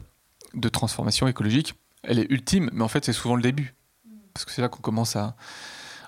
de 0.54 0.68
transformation 0.68 1.28
écologique. 1.28 1.74
Elle 2.02 2.18
est 2.18 2.30
ultime, 2.30 2.70
mais 2.72 2.82
en 2.82 2.88
fait, 2.88 3.04
c'est 3.04 3.12
souvent 3.12 3.36
le 3.36 3.42
début. 3.42 3.74
Parce 4.32 4.44
que 4.44 4.52
c'est 4.52 4.62
là 4.62 4.68
qu'on 4.68 4.80
commence 4.80 5.16
à 5.16 5.36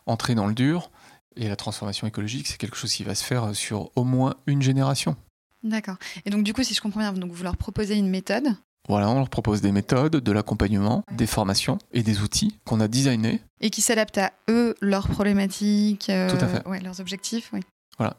entrer 0.06 0.34
dans 0.34 0.46
le 0.46 0.54
dur. 0.54 0.90
Et 1.36 1.48
la 1.48 1.56
transformation 1.56 2.06
écologique, 2.06 2.48
c'est 2.48 2.56
quelque 2.56 2.76
chose 2.76 2.92
qui 2.92 3.04
va 3.04 3.14
se 3.14 3.24
faire 3.24 3.54
sur 3.54 3.90
au 3.96 4.04
moins 4.04 4.34
une 4.46 4.62
génération. 4.62 5.16
D'accord. 5.62 5.96
Et 6.24 6.30
donc, 6.30 6.42
du 6.42 6.52
coup, 6.52 6.62
si 6.62 6.74
je 6.74 6.80
comprends 6.80 7.00
bien, 7.00 7.12
donc 7.12 7.32
vous 7.32 7.44
leur 7.44 7.56
proposez 7.56 7.96
une 7.96 8.08
méthode 8.08 8.56
voilà, 8.88 9.10
on 9.10 9.16
leur 9.16 9.28
propose 9.28 9.60
des 9.60 9.70
méthodes, 9.70 10.16
de 10.16 10.32
l'accompagnement, 10.32 11.04
des 11.12 11.26
formations 11.26 11.76
et 11.92 12.02
des 12.02 12.22
outils 12.22 12.58
qu'on 12.64 12.80
a 12.80 12.88
designés. 12.88 13.42
Et 13.60 13.68
qui 13.68 13.82
s'adaptent 13.82 14.16
à 14.16 14.32
eux, 14.48 14.74
leurs 14.80 15.08
problématiques, 15.08 16.08
euh, 16.08 16.30
Tout 16.30 16.42
à 16.42 16.48
fait. 16.48 16.66
Ouais, 16.66 16.80
leurs 16.80 16.98
objectifs. 16.98 17.50
Oui. 17.52 17.60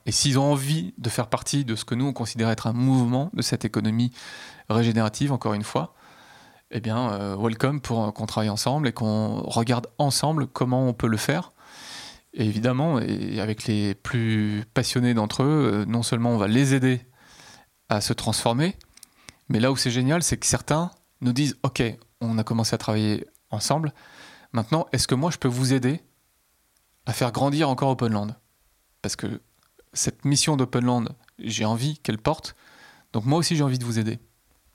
Et 0.06 0.12
s'ils 0.12 0.38
ont 0.38 0.52
envie 0.52 0.94
de 0.98 1.10
faire 1.10 1.28
partie 1.28 1.64
de 1.64 1.76
ce 1.76 1.86
que 1.86 1.96
nous, 1.96 2.06
on 2.06 2.14
considère 2.14 2.50
être 2.50 2.68
un 2.68 2.74
mouvement 2.74 3.30
de 3.34 3.42
cette 3.42 3.64
économie 3.64 4.12
régénérative, 4.70 5.32
encore 5.32 5.54
une 5.54 5.64
fois, 5.64 5.94
eh 6.72 6.82
bien, 6.82 7.12
euh, 7.14 7.36
welcome 7.38 7.82
pour 7.82 8.14
qu'on 8.14 8.26
travaille 8.26 8.50
ensemble 8.50 8.88
et 8.88 8.92
qu'on 8.92 9.42
regarde 9.42 9.88
ensemble 9.98 10.48
comment 10.48 10.88
on 10.88 10.94
peut 10.94 11.08
le 11.08 11.18
faire. 11.18 11.54
Et 12.34 12.46
évidemment, 12.46 13.00
et 13.00 13.40
avec 13.40 13.66
les 13.66 13.96
plus 13.96 14.66
passionnés 14.74 15.14
d'entre 15.14 15.44
eux, 15.44 15.72
euh, 15.74 15.86
non 15.86 16.04
seulement 16.04 16.32
on 16.32 16.38
va 16.38 16.48
les 16.48 16.76
aider 16.76 17.02
à 17.88 18.02
se 18.02 18.14
transformer, 18.14 18.76
mais 19.48 19.60
là 19.60 19.72
où 19.72 19.78
c'est 19.78 19.90
génial, 19.90 20.22
c'est 20.22 20.38
que 20.38 20.46
certains 20.46 20.92
nous 21.22 21.34
disent 21.34 21.58
Ok, 21.64 21.82
on 22.22 22.38
a 22.38 22.44
commencé 22.44 22.76
à 22.76 22.78
travailler 22.78 23.26
ensemble. 23.50 23.94
Maintenant, 24.52 24.86
est-ce 24.92 25.08
que 25.08 25.16
moi 25.16 25.32
je 25.32 25.38
peux 25.38 25.48
vous 25.48 25.74
aider 25.74 26.04
à 27.08 27.14
faire 27.14 27.32
grandir 27.32 27.70
encore 27.70 27.90
Openland? 27.90 28.36
Parce 29.02 29.16
que 29.16 29.42
cette 29.94 30.26
mission 30.26 30.56
d'Openland, 30.58 31.10
j'ai 31.40 31.66
envie 31.66 31.98
qu'elle 32.00 32.18
porte. 32.18 32.56
Donc 33.14 33.26
moi 33.26 33.40
aussi, 33.40 33.56
j'ai 33.56 33.64
envie 33.64 33.80
de 33.80 33.86
vous 33.86 34.00
aider. 34.00 34.20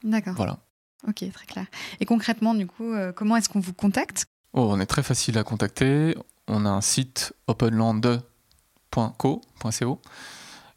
D'accord. 0.03 0.35
Voilà. 0.35 0.59
Ok, 1.09 1.25
très 1.33 1.47
clair. 1.47 1.67
Et 2.01 2.07
concrètement, 2.07 2.55
du 2.55 2.67
coup, 2.67 2.93
euh, 2.93 3.13
comment 3.13 3.37
est-ce 3.37 3.49
qu'on 3.49 3.61
vous 3.61 3.75
contacte? 3.75 4.25
Oh, 4.53 4.69
On 4.71 4.81
est 4.81 4.87
très 4.87 5.03
facile 5.03 5.39
à 5.39 5.45
contacter. 5.45 6.17
On 6.49 6.67
a 6.67 6.71
un 6.71 6.81
site 6.81 7.33
openland.co, 7.47 8.23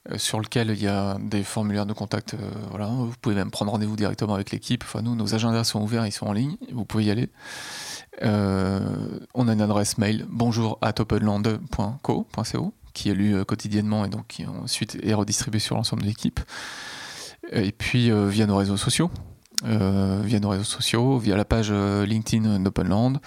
euh, 0.10 0.18
sur 0.18 0.40
lequel 0.40 0.70
il 0.72 0.82
y 0.82 0.88
a 0.88 1.18
des 1.20 1.44
formulaires 1.44 1.86
de 1.86 1.94
contact. 1.94 2.34
Euh, 2.34 2.52
voilà. 2.70 2.88
Vous 2.88 3.14
pouvez 3.22 3.36
même 3.36 3.52
prendre 3.52 3.72
rendez-vous 3.72 3.96
directement 3.96 4.36
avec 4.36 4.52
l'équipe. 4.52 4.84
Enfin, 4.84 5.02
nous, 5.02 5.16
nos 5.16 5.34
agendas 5.34 5.64
sont 5.64 5.82
ouverts, 5.82 6.06
ils 6.06 6.12
sont 6.12 6.28
en 6.28 6.34
ligne. 6.34 6.58
Vous 6.72 6.86
pouvez 6.86 7.06
y 7.06 7.12
aller. 7.12 7.30
on 8.22 9.48
a 9.48 9.54
une 9.54 9.62
adresse 9.62 9.98
mail 9.98 10.26
bonjour 10.30 10.78
at 10.82 10.96
openland.co, 11.00 12.28
qui 12.98 13.10
est 13.10 13.14
lu 13.14 13.46
quotidiennement 13.46 14.06
et 14.06 14.10
donc 14.10 14.26
qui 14.28 14.46
ensuite 14.46 14.98
est 15.04 15.14
redistribué 15.14 15.60
sur 15.60 15.76
l'ensemble 15.76 16.02
de 16.02 16.08
l'équipe. 16.08 16.40
Et 17.52 17.72
puis 17.72 18.12
via 18.30 18.48
nos 18.48 18.58
réseaux 18.58 18.78
sociaux. 18.78 19.12
via 19.64 20.40
nos 20.40 20.50
réseaux 20.50 20.64
sociaux, 20.64 21.18
via 21.18 21.36
la 21.36 21.46
page 21.46 21.72
LinkedIn 21.72 22.60
d'Openland. 22.60 23.20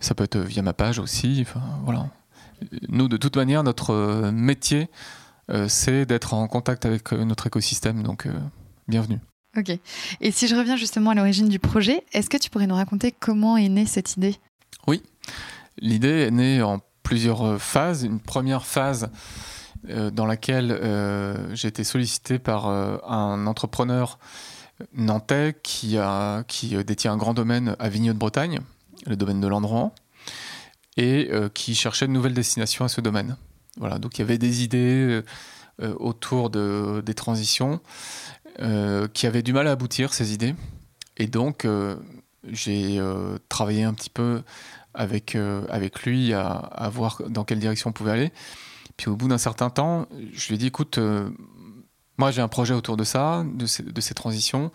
Ça 0.00 0.14
peut 0.14 0.24
être 0.24 0.38
via 0.38 0.62
ma 0.62 0.72
page 0.72 0.98
aussi. 0.98 1.38
Enfin, 1.42 1.62
voilà. 1.84 2.08
Nous, 2.88 3.08
de 3.08 3.16
toute 3.16 3.36
manière, 3.36 3.62
notre 3.62 4.30
métier, 4.30 4.88
c'est 5.68 6.06
d'être 6.06 6.34
en 6.34 6.46
contact 6.48 6.86
avec 6.86 7.12
notre 7.12 7.46
écosystème. 7.46 8.02
Donc, 8.02 8.26
bienvenue. 8.88 9.18
Ok. 9.56 9.70
Et 10.20 10.30
si 10.30 10.46
je 10.46 10.54
reviens 10.54 10.76
justement 10.76 11.10
à 11.10 11.14
l'origine 11.14 11.48
du 11.48 11.58
projet, 11.58 12.04
est-ce 12.12 12.30
que 12.30 12.36
tu 12.36 12.50
pourrais 12.50 12.66
nous 12.66 12.76
raconter 12.76 13.12
comment 13.12 13.56
est 13.56 13.68
née 13.68 13.86
cette 13.86 14.16
idée? 14.16 14.36
Oui. 14.86 15.02
L'idée 15.78 16.26
est 16.26 16.30
née 16.30 16.62
en 16.62 16.80
plusieurs 17.02 17.60
phases. 17.60 18.04
Une 18.04 18.20
première 18.20 18.66
phase 18.66 19.10
euh, 19.88 20.10
dans 20.10 20.26
laquelle 20.26 20.72
euh, 20.72 21.54
j'ai 21.54 21.68
été 21.68 21.84
sollicité 21.84 22.38
par 22.38 22.68
euh, 22.68 22.98
un 23.06 23.46
entrepreneur 23.46 24.18
nantais 24.92 25.56
qui, 25.62 25.96
a, 25.96 26.44
qui 26.44 26.82
détient 26.84 27.12
un 27.12 27.16
grand 27.16 27.34
domaine 27.34 27.76
à 27.78 27.88
Vigneux 27.88 28.12
de 28.12 28.18
Bretagne, 28.18 28.60
le 29.06 29.16
domaine 29.16 29.40
de 29.40 29.46
l'Androan, 29.46 29.94
et 30.96 31.30
qui 31.52 31.74
cherchait 31.74 32.06
de 32.06 32.12
nouvelles 32.12 32.32
destinations 32.32 32.86
à 32.86 32.88
ce 32.88 33.02
domaine. 33.02 33.36
Voilà, 33.76 33.98
donc 33.98 34.16
il 34.16 34.22
y 34.22 34.24
avait 34.24 34.38
des 34.38 34.64
idées 34.64 35.20
autour 35.78 36.48
de, 36.48 37.02
des 37.04 37.12
transitions 37.12 37.80
qui 39.12 39.26
avaient 39.26 39.42
du 39.42 39.52
mal 39.52 39.66
à 39.68 39.72
aboutir, 39.72 40.14
ces 40.14 40.32
idées. 40.32 40.54
Et 41.18 41.26
donc, 41.26 41.66
j'ai 42.50 42.98
travaillé 43.50 43.84
un 43.84 43.92
petit 43.92 44.10
peu 44.10 44.42
avec, 44.94 45.36
avec 45.68 46.02
lui 46.02 46.32
à, 46.32 46.90
voir 46.92 47.22
dans 47.28 47.44
quelle 47.44 47.58
direction 47.58 47.90
on 47.90 47.92
pouvait 47.92 48.10
aller. 48.12 48.32
Puis 49.00 49.08
au 49.08 49.16
bout 49.16 49.28
d'un 49.28 49.38
certain 49.38 49.70
temps, 49.70 50.06
je 50.34 50.48
lui 50.48 50.56
ai 50.56 50.58
dit, 50.58 50.66
écoute, 50.66 50.98
euh, 50.98 51.30
moi 52.18 52.30
j'ai 52.30 52.42
un 52.42 52.48
projet 52.48 52.74
autour 52.74 52.98
de 52.98 53.04
ça, 53.04 53.44
de 53.46 53.64
ces, 53.64 54.14
transitions, 54.14 54.70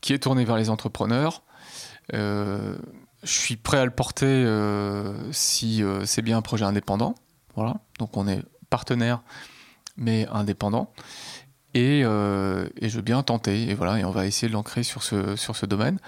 qui 0.00 0.14
est 0.14 0.20
tourné 0.20 0.46
vers 0.46 0.56
les 0.56 0.70
entrepreneurs. 0.70 1.42
Euh, 2.14 2.78
je 3.22 3.30
suis 3.32 3.56
prêt 3.56 3.76
à 3.76 3.84
le 3.84 3.90
porter 3.90 4.24
euh, 4.24 5.30
si 5.32 5.82
c'est 6.06 6.22
bien 6.22 6.38
un 6.38 6.42
projet 6.42 6.64
indépendant. 6.64 7.14
Voilà. 7.56 7.82
Donc 7.98 8.16
on 8.16 8.26
est 8.26 8.42
partenaire, 8.70 9.22
mais 9.98 10.26
indépendant. 10.28 10.90
Et, 11.74 12.00
je 12.04 12.96
veux 12.96 13.02
bien 13.02 13.22
tenter. 13.22 13.68
Et 13.68 13.74
voilà, 13.74 13.98
et 13.98 14.04
on 14.06 14.10
va 14.10 14.24
essayer 14.24 14.48
de 14.48 14.54
l'ancrer 14.54 14.82
sur 14.82 15.02
ce, 15.02 15.36
sur 15.36 15.56
ce 15.56 15.66
domaine. 15.66 15.98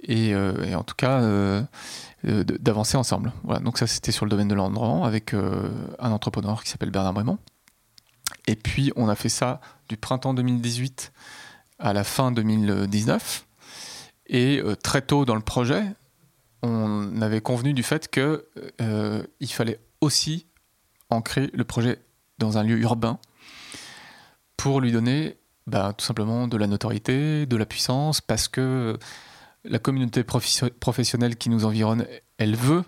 Et, 0.00 0.30
et 0.30 0.74
en 0.74 0.82
tout 0.82 0.96
cas, 0.96 1.20
euh, 1.20 1.62
d'avancer 2.26 2.96
ensemble. 2.96 3.32
Voilà, 3.44 3.60
donc 3.60 3.78
ça 3.78 3.86
c'était 3.86 4.12
sur 4.12 4.24
le 4.24 4.30
domaine 4.30 4.48
de 4.48 4.54
l'endroit 4.54 5.06
avec 5.06 5.34
euh, 5.34 5.70
un 5.98 6.10
entrepreneur 6.10 6.62
qui 6.62 6.70
s'appelle 6.70 6.90
Bernard 6.90 7.14
Brémond. 7.14 7.38
Et 8.46 8.56
puis 8.56 8.92
on 8.96 9.08
a 9.08 9.14
fait 9.14 9.28
ça 9.28 9.60
du 9.88 9.96
printemps 9.96 10.34
2018 10.34 11.12
à 11.78 11.92
la 11.92 12.04
fin 12.04 12.32
2019. 12.32 13.46
Et 14.28 14.58
euh, 14.58 14.74
très 14.74 15.02
tôt 15.02 15.24
dans 15.24 15.36
le 15.36 15.40
projet, 15.40 15.84
on 16.62 17.20
avait 17.22 17.40
convenu 17.40 17.72
du 17.74 17.82
fait 17.82 18.08
qu'il 18.10 18.40
il 19.40 19.52
fallait 19.52 19.80
aussi 20.00 20.46
ancrer 21.10 21.50
le 21.52 21.64
projet 21.64 22.00
dans 22.38 22.58
un 22.58 22.64
lieu 22.64 22.78
urbain 22.78 23.18
pour 24.56 24.80
lui 24.80 24.90
donner 24.90 25.36
bah, 25.66 25.92
tout 25.96 26.04
simplement 26.04 26.48
de 26.48 26.56
la 26.56 26.66
notoriété, 26.66 27.46
de 27.46 27.56
la 27.56 27.66
puissance, 27.66 28.20
parce 28.20 28.48
que 28.48 28.98
la 29.68 29.78
communauté 29.78 30.24
professionnelle 30.24 31.36
qui 31.36 31.50
nous 31.50 31.64
environne, 31.64 32.06
elle 32.38 32.56
veut 32.56 32.84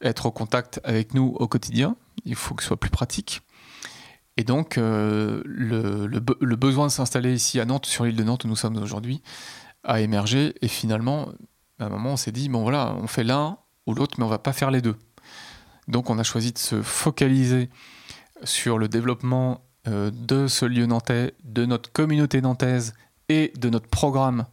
être 0.00 0.26
au 0.26 0.30
contact 0.30 0.80
avec 0.84 1.14
nous 1.14 1.34
au 1.38 1.48
quotidien. 1.48 1.96
Il 2.24 2.34
faut 2.34 2.54
que 2.54 2.62
ce 2.62 2.68
soit 2.68 2.80
plus 2.80 2.90
pratique. 2.90 3.42
Et 4.36 4.44
donc, 4.44 4.76
euh, 4.76 5.42
le, 5.44 6.56
besoin 6.56 6.86
de 6.86 6.92
s'installer 6.92 7.32
ici 7.32 7.58
à 7.58 7.64
Nantes, 7.64 7.86
sur 7.86 8.04
l'île 8.04 8.16
de 8.16 8.24
Nantes 8.24 8.44
où 8.44 8.48
nous 8.48 8.56
sommes 8.56 8.76
aujourd'hui, 8.76 9.22
a 9.82 10.00
émergé. 10.00 10.54
Et 10.60 10.68
finalement, 10.68 11.30
à 11.78 11.86
un 11.86 11.88
moment, 11.88 12.12
on 12.12 12.16
s'est 12.16 12.32
dit, 12.32 12.48
bon 12.48 12.62
voilà, 12.62 12.94
on 13.00 13.06
fait 13.06 13.24
l'un 13.24 13.58
ou 13.86 13.94
l'autre, 13.94 14.16
mais 14.18 14.24
on 14.24 14.28
va 14.28 14.38
pas 14.38 14.52
faire 14.52 14.70
les 14.70 14.82
deux. 14.82 14.96
Donc, 15.88 16.10
on 16.10 16.18
a 16.18 16.22
choisi 16.22 16.52
de 16.52 16.58
se 16.58 16.82
focaliser 16.82 17.70
sur 18.44 18.76
le 18.76 18.88
développement 18.88 19.62
euh, 19.88 20.10
de 20.12 20.48
ce 20.48 20.66
lieu 20.66 20.84
nantais, 20.84 21.32
de 21.44 21.64
notre 21.64 21.90
communauté 21.90 22.42
nantaise 22.42 22.92
et 23.28 23.52
de 23.56 23.70
notre 23.70 23.88
programme 23.88 24.46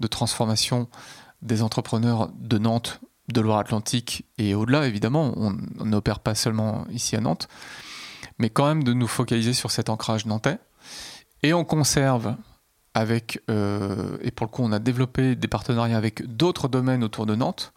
de 0.00 0.06
transformation 0.06 0.88
des 1.42 1.62
entrepreneurs 1.62 2.30
de 2.38 2.58
Nantes, 2.58 3.00
de 3.32 3.40
Loire-Atlantique 3.40 4.24
et 4.38 4.54
au-delà, 4.54 4.86
évidemment. 4.86 5.32
On 5.36 5.84
n'opère 5.84 6.20
pas 6.20 6.34
seulement 6.34 6.86
ici 6.90 7.16
à 7.16 7.20
Nantes, 7.20 7.48
mais 8.38 8.50
quand 8.50 8.66
même 8.66 8.84
de 8.84 8.92
nous 8.92 9.06
focaliser 9.06 9.52
sur 9.52 9.70
cet 9.70 9.88
ancrage 9.88 10.26
nantais. 10.26 10.58
Et 11.42 11.54
on 11.54 11.64
conserve 11.64 12.36
avec, 12.94 13.40
euh, 13.50 14.18
et 14.22 14.30
pour 14.30 14.46
le 14.46 14.50
coup, 14.50 14.62
on 14.62 14.72
a 14.72 14.78
développé 14.78 15.36
des 15.36 15.48
partenariats 15.48 15.96
avec 15.96 16.26
d'autres 16.26 16.68
domaines 16.68 17.04
autour 17.04 17.26
de 17.26 17.34
Nantes. 17.34 17.72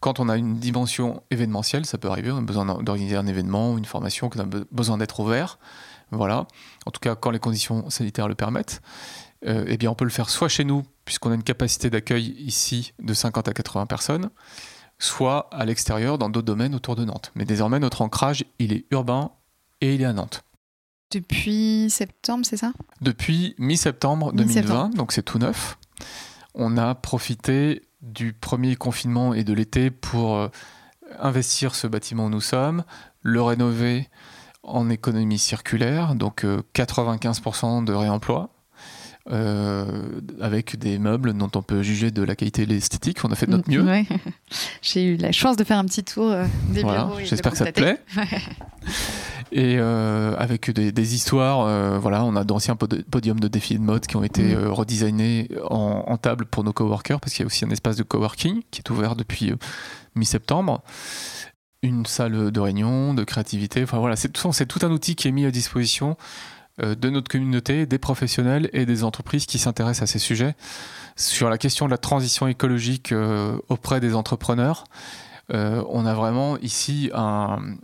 Quand 0.00 0.18
on 0.18 0.28
a 0.28 0.36
une 0.36 0.58
dimension 0.58 1.22
événementielle, 1.30 1.86
ça 1.86 1.96
peut 1.96 2.08
arriver, 2.08 2.32
on 2.32 2.38
a 2.38 2.42
besoin 2.42 2.64
d'organiser 2.82 3.16
un 3.16 3.26
événement, 3.26 3.78
une 3.78 3.84
formation, 3.84 4.30
qu'on 4.30 4.40
a 4.40 4.64
besoin 4.72 4.98
d'être 4.98 5.20
ouvert. 5.20 5.58
Voilà. 6.10 6.46
En 6.86 6.90
tout 6.90 6.98
cas, 7.00 7.14
quand 7.14 7.30
les 7.30 7.38
conditions 7.38 7.88
sanitaires 7.88 8.28
le 8.28 8.34
permettent. 8.34 8.82
Euh, 9.46 9.64
eh 9.66 9.76
bien, 9.76 9.90
on 9.90 9.94
peut 9.94 10.04
le 10.04 10.10
faire 10.10 10.30
soit 10.30 10.48
chez 10.48 10.64
nous, 10.64 10.84
puisqu'on 11.04 11.30
a 11.30 11.34
une 11.34 11.42
capacité 11.42 11.90
d'accueil 11.90 12.34
ici 12.38 12.92
de 13.00 13.14
50 13.14 13.48
à 13.48 13.52
80 13.52 13.86
personnes, 13.86 14.30
soit 14.98 15.48
à 15.52 15.64
l'extérieur 15.64 16.18
dans 16.18 16.28
d'autres 16.28 16.46
domaines 16.46 16.74
autour 16.74 16.96
de 16.96 17.04
Nantes. 17.04 17.32
Mais 17.34 17.44
désormais, 17.44 17.78
notre 17.78 18.02
ancrage, 18.02 18.44
il 18.58 18.72
est 18.72 18.86
urbain 18.90 19.32
et 19.80 19.94
il 19.94 20.02
est 20.02 20.06
à 20.06 20.12
Nantes. 20.12 20.44
Depuis 21.10 21.90
septembre, 21.90 22.46
c'est 22.46 22.56
ça? 22.56 22.72
Depuis 23.00 23.54
mi-septembre 23.58 24.32
2020, 24.32 24.94
donc 24.94 25.12
c'est 25.12 25.22
tout 25.22 25.38
neuf. 25.38 25.76
On 26.54 26.78
a 26.78 26.94
profité 26.94 27.82
du 28.00 28.32
premier 28.32 28.76
confinement 28.76 29.34
et 29.34 29.44
de 29.44 29.52
l'été 29.52 29.90
pour 29.90 30.36
euh, 30.36 30.48
investir 31.18 31.74
ce 31.74 31.86
bâtiment 31.86 32.26
où 32.26 32.30
nous 32.30 32.40
sommes, 32.40 32.84
le 33.20 33.42
rénover 33.42 34.08
en 34.62 34.88
économie 34.90 35.38
circulaire, 35.38 36.14
donc 36.14 36.44
95% 36.44 37.82
euh, 37.82 37.84
de 37.84 37.92
réemploi, 37.92 38.50
euh, 39.30 40.20
avec 40.40 40.76
des 40.76 40.98
meubles 40.98 41.32
dont 41.34 41.50
on 41.54 41.62
peut 41.62 41.82
juger 41.82 42.10
de 42.10 42.22
la 42.22 42.34
qualité 42.34 42.62
et 42.62 42.66
l'esthétique. 42.66 43.18
On 43.24 43.30
a 43.30 43.36
fait 43.36 43.46
de 43.46 43.52
notre 43.52 43.70
mieux. 43.70 43.84
J'ai 44.82 45.04
eu 45.04 45.16
la 45.16 45.30
chance 45.30 45.56
de 45.56 45.62
faire 45.62 45.78
un 45.78 45.84
petit 45.84 46.02
tour 46.02 46.30
euh, 46.30 46.44
des 46.70 46.82
bureaux. 46.82 47.18
J'espère 47.20 47.52
que 47.52 47.58
ça 47.58 47.66
te 47.66 47.80
plaît. 47.80 48.00
et 49.52 49.76
euh, 49.78 50.34
avec 50.38 50.70
des, 50.70 51.14
histoires, 51.14 52.00
voilà, 52.00 52.24
on 52.24 52.34
a 52.34 52.42
d'anciens 52.42 52.74
podiums 52.76 53.38
de 53.38 53.48
défis 53.48 53.78
de 53.78 53.82
mode 53.82 54.06
qui 54.06 54.16
ont 54.16 54.24
été 54.24 54.56
mm. 54.56 54.66
redesignés 54.66 55.48
en, 55.70 56.04
en, 56.08 56.16
table 56.16 56.46
pour 56.46 56.64
nos 56.64 56.72
coworkers, 56.72 57.20
parce 57.20 57.32
qu'il 57.32 57.42
y 57.42 57.44
a 57.44 57.46
aussi 57.46 57.64
un 57.64 57.70
espace 57.70 57.96
de 57.96 58.02
coworking 58.02 58.62
qui 58.72 58.80
est 58.80 58.90
ouvert 58.90 59.14
depuis 59.14 59.52
mi-septembre 60.16 60.82
une 61.84 62.06
salle 62.06 62.52
de 62.52 62.60
réunion, 62.60 63.12
de 63.12 63.24
créativité. 63.24 63.82
Enfin 63.82 63.98
voilà, 63.98 64.14
c'est 64.16 64.30
tout 64.30 64.86
un 64.86 64.90
outil 64.90 65.16
qui 65.16 65.26
est 65.26 65.32
mis 65.32 65.44
à 65.44 65.50
disposition 65.50 66.16
de 66.82 67.10
notre 67.10 67.30
communauté, 67.30 67.86
des 67.86 67.98
professionnels 67.98 68.68
et 68.72 68.86
des 68.86 69.04
entreprises 69.04 69.46
qui 69.46 69.58
s'intéressent 69.58 70.02
à 70.02 70.12
ces 70.12 70.18
sujets. 70.18 70.54
Sur 71.16 71.50
la 71.50 71.58
question 71.58 71.86
de 71.86 71.90
la 71.90 71.98
transition 71.98 72.48
écologique 72.48 73.12
euh, 73.12 73.58
auprès 73.68 74.00
des 74.00 74.14
entrepreneurs, 74.14 74.84
euh, 75.52 75.84
on 75.88 76.06
a 76.06 76.14
vraiment 76.14 76.58
ici 76.58 77.10
un, 77.14 77.76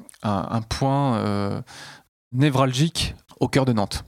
point 0.69 1.63
névralgique 2.33 3.15
au 3.41 3.49
cœur 3.49 3.65
de 3.65 3.73
Nantes. 3.73 4.05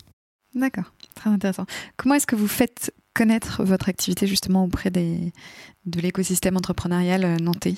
D'accord, 0.55 0.92
très 1.14 1.31
intéressant. 1.31 1.66
Comment 1.96 2.16
est-ce 2.16 2.26
que 2.26 2.37
vous 2.37 2.48
faites 2.48 2.92
connaître 3.14 3.62
votre 3.62 3.88
activité 3.88 4.26
justement 4.26 4.64
auprès 4.64 4.90
des, 4.90 5.33
de 5.87 6.00
l'écosystème 6.00 6.57
entrepreneurial 6.57 7.40
nantais? 7.40 7.76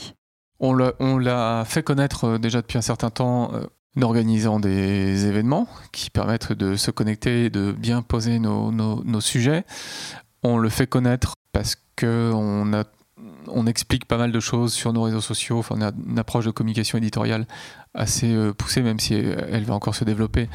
On 0.58 0.72
l'a 0.74 1.64
fait 1.66 1.82
connaître 1.82 2.38
déjà 2.38 2.62
depuis 2.62 2.78
un 2.78 2.82
certain 2.82 3.10
temps 3.10 3.52
organisant 4.00 4.58
des 4.60 5.26
événements 5.26 5.68
qui 5.92 6.10
permettent 6.10 6.52
de 6.52 6.76
se 6.76 6.90
connecter 6.90 7.46
et 7.46 7.50
de 7.50 7.72
bien 7.72 8.02
poser 8.02 8.38
nos, 8.38 9.20
sujets. 9.20 9.64
On 10.42 10.58
le 10.58 10.68
fait 10.68 10.86
connaître 10.86 11.34
parce 11.52 11.76
qu'on 11.98 12.84
on 13.48 13.66
explique 13.66 14.06
pas 14.06 14.16
mal 14.16 14.32
de 14.32 14.40
choses 14.40 14.72
sur 14.72 14.92
nos 14.92 15.02
réseaux 15.02 15.20
sociaux. 15.20 15.58
Enfin, 15.58 15.74
on 15.78 15.82
a 15.82 15.92
une 16.08 16.18
approche 16.18 16.46
de 16.46 16.50
communication 16.50 16.98
éditoriale 16.98 17.46
assez 17.94 18.32
euh, 18.32 18.52
poussée, 18.52 18.82
même 18.82 18.98
si 18.98 19.14
elle 19.14 19.64
va 19.64 19.74
encore 19.74 19.94
se 19.94 20.04
développer 20.04 20.48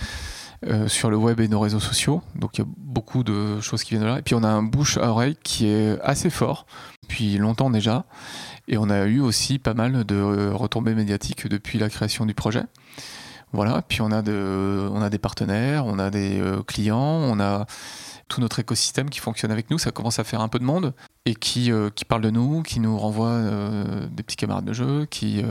euh, 0.65 0.87
sur 0.87 1.11
le 1.11 1.17
web 1.17 1.39
et 1.39 1.47
nos 1.47 1.59
réseaux 1.59 1.79
sociaux. 1.79 2.23
Donc 2.35 2.57
il 2.57 2.61
y 2.61 2.63
a 2.63 2.67
beaucoup 2.77 3.23
de 3.23 3.61
choses 3.61 3.83
qui 3.83 3.91
viennent 3.91 4.01
de 4.01 4.07
là. 4.07 4.17
Et 4.17 4.23
puis 4.23 4.33
on 4.33 4.43
a 4.43 4.49
un 4.49 4.63
bouche 4.63 4.97
à 4.97 5.11
oreille 5.11 5.37
qui 5.43 5.67
est 5.67 6.01
assez 6.01 6.31
fort, 6.31 6.65
depuis 7.03 7.37
longtemps 7.37 7.69
déjà. 7.69 8.05
Et 8.67 8.79
on 8.79 8.89
a 8.89 9.05
eu 9.05 9.19
aussi 9.19 9.59
pas 9.59 9.75
mal 9.75 10.03
de 10.03 10.49
retombées 10.51 10.95
médiatiques 10.95 11.47
depuis 11.47 11.77
la 11.77 11.89
création 11.89 12.25
du 12.25 12.33
projet. 12.33 12.63
Voilà, 13.57 13.81
puis 13.81 14.01
on 14.01 14.11
a, 14.11 14.21
des 14.21 15.17
partenaires, 15.17 15.87
on 15.87 15.97
a 15.97 16.11
des 16.11 16.39
euh, 16.39 16.61
clients, 16.61 16.99
on 16.99 17.39
a 17.39 17.65
tout 18.27 18.39
notre 18.39 18.59
écosystème 18.59 19.09
qui 19.09 19.19
fonctionne 19.19 19.49
avec 19.49 19.71
nous. 19.71 19.79
Ça 19.79 19.89
commence 19.89 20.19
à 20.19 20.23
faire 20.23 20.41
un 20.41 20.47
peu 20.47 20.59
de 20.59 20.63
monde 20.63 20.93
et 21.25 21.33
qui, 21.33 21.71
euh, 21.71 21.89
qui 21.89 22.05
parle 22.05 22.21
de 22.21 22.29
nous, 22.29 22.61
qui 22.61 22.79
nous 22.79 22.95
renvoie 22.95 23.29
euh, 23.29 24.05
des 24.11 24.21
petits 24.21 24.35
camarades 24.35 24.65
de 24.65 24.73
jeu, 24.73 25.07
qui, 25.09 25.41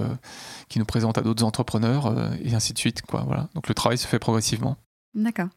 qui 0.68 0.78
nous 0.78 0.84
présente 0.84 1.18
à 1.18 1.22
d'autres 1.22 1.42
entrepreneurs 1.42 2.30
et 2.44 2.54
ainsi 2.54 2.72
de 2.72 2.78
suite. 2.78 3.02
Voilà. 3.10 3.48
Donc 3.56 3.66
le 3.66 3.74
travail 3.74 3.98
se 3.98 4.06
fait 4.06 4.20
progressivement. 4.20 4.76
D'accord. 5.16 5.48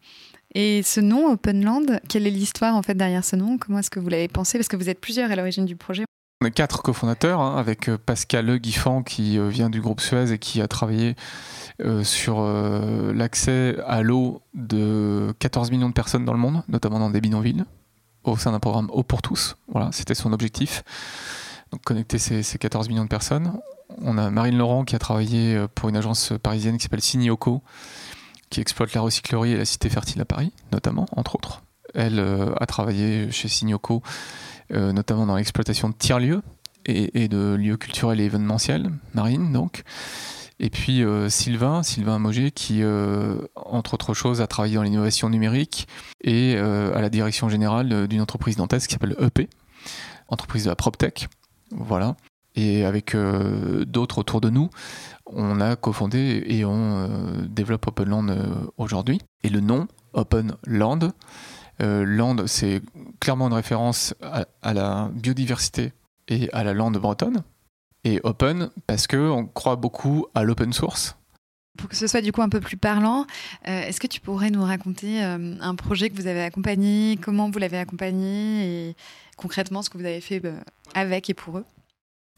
Et 0.55 0.81
ce 0.81 1.01
nom, 1.01 1.31
Openland, 1.31 1.99
quelle 2.09 2.25
est 2.25 2.31
l'histoire 2.31 2.75
en 2.75 2.81
fait 2.81 2.95
derrière 2.95 3.23
ce 3.23 3.35
nom? 3.35 3.59
Comment 3.59 3.77
est-ce 3.77 3.91
que 3.91 3.99
vous 3.99 4.09
l'avez 4.09 4.27
pensé? 4.27 4.57
Parce 4.57 4.69
que 4.69 4.75
vous 4.75 4.89
êtes 4.89 4.99
plusieurs 4.99 5.29
à 5.29 5.35
l'origine 5.35 5.67
du 5.67 5.75
projet. 5.75 6.05
On 6.41 6.45
est 6.45 6.52
quatre 6.52 6.82
cofondateurs, 6.82 7.41
hein, 7.41 7.58
avec 7.58 7.89
euh, 7.89 7.97
Pascal 7.97 8.60
Guiffan 8.60 9.04
qui 9.04 9.38
euh, 9.38 9.49
vient 9.49 9.69
du 9.69 9.82
groupe 9.82 9.99
Suez 9.99 10.32
et 10.32 10.39
qui 10.39 10.62
a 10.62 10.69
travaillé 10.69 11.17
euh, 11.82 12.06
sur 12.06 12.41
l'accès 12.41 13.75
à 13.86 14.02
l'eau 14.04 14.41
de 14.54 15.34
14 15.39 15.69
millions 15.69 15.89
de 15.89 15.93
personnes 15.93 16.23
dans 16.23 16.32
le 16.32 16.39
monde, 16.39 16.63
notamment 16.69 16.97
dans 16.99 17.10
des 17.10 17.19
bidonvilles, 17.19 17.65
au 18.23 18.38
sein 18.38 18.54
d'un 18.54 18.62
programme 18.62 18.89
Eau 18.93 19.04
pour 19.04 19.21
tous. 19.21 19.58
Voilà, 19.67 19.89
c'était 19.91 20.15
son 20.15 20.32
objectif. 20.32 20.84
Donc 21.73 21.84
connecter 21.84 22.17
ces, 22.17 22.41
ces, 22.41 22.58
14 22.58 22.88
millions 22.88 23.04
de 23.04 23.10
personnes. 23.10 23.60
On 24.02 24.17
a 24.17 24.30
Marine 24.30 24.58
Laurent 24.58 24.86
qui 24.86 24.95
a 24.95 24.99
travaillé 24.99 25.62
pour 25.75 25.89
une 25.89 25.97
agence 25.97 26.32
parisienne 26.41 26.78
qui 26.78 26.84
s'appelle 26.84 27.02
Signioco, 27.02 27.62
qui 28.49 28.62
exploite 28.62 28.93
la 28.93 29.02
recyclerie 29.02 29.52
et 29.52 29.58
la 29.58 29.65
cité 29.65 29.89
fertile 29.89 30.21
à 30.21 30.25
Paris, 30.25 30.54
notamment, 30.71 31.06
entre 31.17 31.36
autres. 31.36 31.63
Elle 31.93 32.19
a 32.19 32.65
travaillé 32.65 33.30
chez 33.32 33.49
Signoco, 33.49 34.04
notamment 34.71 35.25
dans 35.25 35.36
l'exploitation 35.36 35.89
de 35.89 35.95
tiers-lieux 35.95 36.41
et, 36.86 37.27
de 37.27 37.55
lieux 37.55 37.77
culturels 37.77 38.19
et 38.19 38.25
événementiels, 38.25 38.89
marine 39.13 39.51
donc. 39.51 39.84
Et 40.60 40.69
puis 40.69 41.03
euh, 41.03 41.29
Sylvain, 41.29 41.84
Sylvain 41.84 42.19
Moget, 42.19 42.51
qui, 42.51 42.82
entre 43.55 43.93
autres 43.93 44.13
choses, 44.13 44.41
a 44.41 44.47
travaillé 44.47 44.75
dans 44.75 44.84
l'innovation 44.84 45.29
numérique 45.29 45.88
et 46.23 46.58
à 46.58 47.01
la 47.01 47.10
direction 47.10 47.49
générale 47.49 48.08
d'une 48.08 48.21
entreprise 48.21 48.58
nantaise 48.58 48.88
qui 48.88 48.93
s'appelle 48.93 49.15
EP, 49.19 49.49
entreprise 50.27 50.65
de 50.65 50.69
la 50.69 50.75
PropTech. 50.75 51.27
Voilà. 51.71 52.15
Et 52.55 52.84
avec 52.84 53.15
d'autres 53.15 54.17
autour 54.17 54.41
de 54.41 54.49
nous, 54.49 54.69
on 55.32 55.62
a 55.62 55.75
cofondé 55.75 56.43
et 56.47 56.65
on 56.65 56.97
euh, 56.97 57.47
développe 57.47 57.88
Openland 57.88 58.29
euh, 58.29 58.47
aujourd'hui. 58.77 59.19
Et 59.43 59.49
le 59.49 59.60
nom, 59.60 59.88
Open 60.13 60.55
Land, 60.65 61.12
euh, 61.81 62.03
land, 62.05 62.47
c'est 62.47 62.81
clairement 63.19 63.47
une 63.47 63.53
référence 63.53 64.13
à, 64.21 64.73
la 64.73 65.09
biodiversité 65.13 65.93
et 66.27 66.49
à 66.53 66.63
la 66.63 66.73
lande 66.73 66.97
bretonne. 66.97 67.43
Et 68.03 68.21
open, 68.23 68.69
parce 68.87 69.07
qu'on 69.07 69.45
croit 69.45 69.75
beaucoup 69.75 70.27
à 70.33 70.43
l'open 70.43 70.71
source. 70.71 71.17
Pour 71.77 71.89
que 71.89 71.95
ce 71.95 72.07
soit 72.07 72.21
du 72.21 72.31
coup 72.31 72.41
un 72.41 72.49
peu 72.49 72.59
plus 72.59 72.77
parlant, 72.77 73.25
est-ce 73.63 73.99
que 73.99 74.07
tu 74.07 74.19
pourrais 74.19 74.49
nous 74.49 74.63
raconter 74.63 75.21
un 75.21 75.75
projet 75.75 76.09
que 76.09 76.15
vous 76.15 76.27
avez 76.27 76.43
accompagné, 76.43 77.17
comment 77.21 77.49
vous 77.49 77.59
l'avez 77.59 77.77
accompagné 77.77 78.89
et 78.89 78.95
concrètement 79.37 79.81
ce 79.81 79.89
que 79.89 79.97
vous 79.97 80.05
avez 80.05 80.21
fait 80.21 80.41
avec 80.93 81.29
et 81.29 81.33
pour 81.33 81.57
eux? 81.57 81.65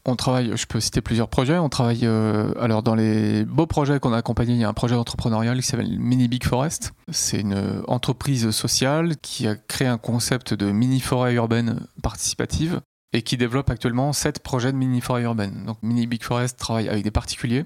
On 0.04 0.16
travaille, 0.16 0.56
je 0.56 0.66
peux 0.66 0.80
citer 0.80 1.00
plusieurs 1.00 1.28
projets. 1.28 1.58
On 1.58 1.68
travaille, 1.68 2.00
euh, 2.04 2.52
alors 2.60 2.82
dans 2.82 2.94
les 2.94 3.44
beaux 3.44 3.66
projets 3.66 4.00
qu'on 4.00 4.12
a 4.12 4.18
accompagnés, 4.18 4.54
il 4.54 4.60
y 4.60 4.64
a 4.64 4.68
un 4.68 4.74
projet 4.74 4.96
entrepreneurial 4.96 5.60
qui 5.60 5.66
s'appelle 5.66 5.98
Mini 5.98 6.28
Big 6.28 6.44
Forest. 6.44 6.92
C'est 7.10 7.40
une 7.40 7.82
entreprise 7.86 8.50
sociale 8.50 9.16
qui 9.18 9.46
a 9.46 9.54
créé 9.54 9.86
un 9.86 9.98
concept 9.98 10.54
de 10.54 10.72
mini 10.72 11.00
forêt 11.00 11.34
urbaine 11.34 11.86
participative 12.02 12.80
et 13.12 13.22
qui 13.22 13.36
développe 13.36 13.70
actuellement 13.70 14.12
sept 14.12 14.40
projets 14.40 14.72
de 14.72 14.76
mini 14.76 15.00
forêt 15.00 15.22
urbaine. 15.22 15.64
Donc 15.66 15.78
Mini 15.82 16.06
Big 16.06 16.22
Forest 16.22 16.58
travaille 16.58 16.88
avec 16.88 17.04
des 17.04 17.10
particuliers, 17.10 17.64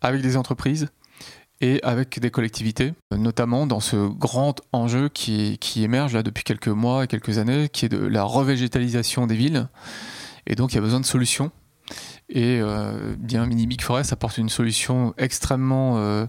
avec 0.00 0.22
des 0.22 0.36
entreprises 0.36 0.88
et 1.60 1.80
avec 1.82 2.20
des 2.20 2.30
collectivités, 2.30 2.92
notamment 3.12 3.66
dans 3.66 3.80
ce 3.80 4.08
grand 4.08 4.60
enjeu 4.72 5.08
qui, 5.08 5.58
émerge 5.76 6.22
depuis 6.22 6.44
quelques 6.44 6.68
mois 6.68 7.04
et 7.04 7.06
quelques 7.06 7.38
années, 7.38 7.68
qui 7.70 7.86
est 7.86 7.88
de 7.88 8.04
la 8.04 8.24
revégétalisation 8.24 9.26
des 9.26 9.36
villes 9.36 9.68
et 10.46 10.54
donc, 10.54 10.72
il 10.72 10.76
y 10.76 10.78
a 10.78 10.82
besoin 10.82 11.00
de 11.00 11.06
solutions. 11.06 11.50
Et 12.28 12.60
euh, 12.60 13.14
bien, 13.18 13.46
Mini 13.46 13.66
Big 13.66 13.82
Forest 13.82 14.12
apporte 14.12 14.38
une 14.38 14.48
solution 14.48 15.14
extrêmement 15.18 15.98
euh, 15.98 16.26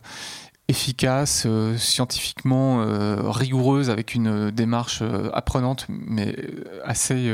efficace, 0.68 1.44
euh, 1.46 1.78
scientifiquement 1.78 2.86
rigoureuse, 3.32 3.90
avec 3.90 4.14
une 4.14 4.52
démarche 4.52 5.02
apprenante, 5.34 5.86
mais 5.90 6.36
assez, 6.84 7.34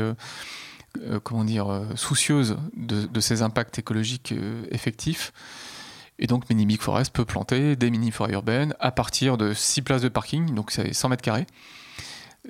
comment 1.22 1.44
dire, 1.44 1.82
soucieuse 1.96 2.56
de, 2.76 3.06
de, 3.06 3.20
ses 3.20 3.42
impacts 3.42 3.78
écologiques 3.78 4.34
effectifs. 4.70 5.32
Et 6.18 6.26
donc, 6.26 6.48
Mini 6.48 6.64
Big 6.64 6.80
Forest 6.80 7.12
peut 7.12 7.24
planter 7.24 7.74
des 7.74 7.90
mini 7.90 8.12
forêts 8.12 8.34
urbaines 8.34 8.74
à 8.78 8.92
partir 8.92 9.36
de 9.36 9.52
6 9.52 9.82
places 9.82 10.02
de 10.02 10.08
parking, 10.08 10.54
donc 10.54 10.70
c'est 10.70 10.92
100 10.92 11.08
mètres 11.08 11.22
carrés. 11.22 11.46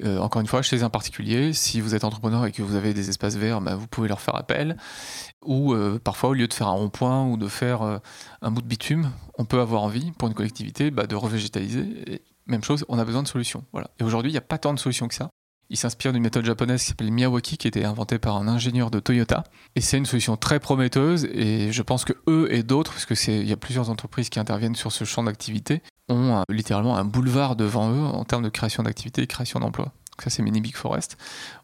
Euh, 0.02 0.18
encore 0.18 0.40
une 0.40 0.48
fois, 0.48 0.62
chez 0.62 0.82
un 0.82 0.90
particulier, 0.90 1.52
si 1.52 1.80
vous 1.80 1.94
êtes 1.94 2.04
entrepreneur 2.04 2.44
et 2.46 2.52
que 2.52 2.62
vous 2.62 2.74
avez 2.74 2.94
des 2.94 3.10
espaces 3.10 3.36
verts, 3.36 3.60
bah, 3.60 3.76
vous 3.76 3.86
pouvez 3.86 4.08
leur 4.08 4.20
faire 4.20 4.34
appel. 4.34 4.76
Ou 5.44 5.72
euh, 5.72 6.00
parfois, 6.02 6.30
au 6.30 6.34
lieu 6.34 6.48
de 6.48 6.52
faire 6.52 6.66
un 6.66 6.72
rond-point 6.72 7.26
ou 7.26 7.36
de 7.36 7.46
faire 7.46 7.82
euh, 7.82 7.98
un 8.42 8.50
bout 8.50 8.62
de 8.62 8.66
bitume, 8.66 9.10
on 9.38 9.44
peut 9.44 9.60
avoir 9.60 9.82
envie, 9.82 10.10
pour 10.12 10.26
une 10.28 10.34
collectivité, 10.34 10.90
bah, 10.90 11.06
de 11.06 11.14
revégétaliser. 11.14 12.12
Et 12.12 12.22
même 12.46 12.64
chose, 12.64 12.84
on 12.88 12.98
a 12.98 13.04
besoin 13.04 13.22
de 13.22 13.28
solutions. 13.28 13.64
Voilà. 13.72 13.90
Et 14.00 14.04
aujourd'hui, 14.04 14.30
il 14.30 14.34
n'y 14.34 14.38
a 14.38 14.42
pas 14.42 14.58
tant 14.58 14.74
de 14.74 14.80
solutions 14.80 15.06
que 15.06 15.14
ça. 15.14 15.30
Il 15.70 15.78
s'inspire 15.78 16.12
d'une 16.12 16.22
méthode 16.22 16.44
japonaise 16.44 16.82
qui 16.82 16.88
s'appelle 16.88 17.10
Miyawaki, 17.10 17.56
qui 17.56 17.66
a 17.66 17.68
été 17.68 17.84
inventée 17.84 18.18
par 18.18 18.36
un 18.36 18.48
ingénieur 18.48 18.90
de 18.90 19.00
Toyota. 19.00 19.44
Et 19.76 19.80
c'est 19.80 19.96
une 19.96 20.06
solution 20.06 20.36
très 20.36 20.60
prometteuse. 20.60 21.24
Et 21.32 21.72
je 21.72 21.82
pense 21.82 22.04
que 22.04 22.12
eux 22.28 22.48
et 22.52 22.62
d'autres, 22.62 22.92
parce 22.92 23.06
qu'il 23.06 23.48
y 23.48 23.52
a 23.52 23.56
plusieurs 23.56 23.90
entreprises 23.90 24.28
qui 24.28 24.38
interviennent 24.38 24.74
sur 24.74 24.92
ce 24.92 25.04
champ 25.04 25.22
d'activité, 25.22 25.82
ont 26.08 26.42
littéralement 26.48 26.96
un 26.96 27.04
boulevard 27.04 27.56
devant 27.56 27.90
eux 27.90 28.04
en 28.04 28.24
termes 28.24 28.42
de 28.42 28.48
création 28.48 28.82
d'activité 28.82 29.22
et 29.22 29.26
création 29.26 29.60
d'emplois. 29.60 29.92
Ça, 30.22 30.30
c'est 30.30 30.42
Mini 30.42 30.60
Big 30.60 30.76
Forest. 30.76 31.16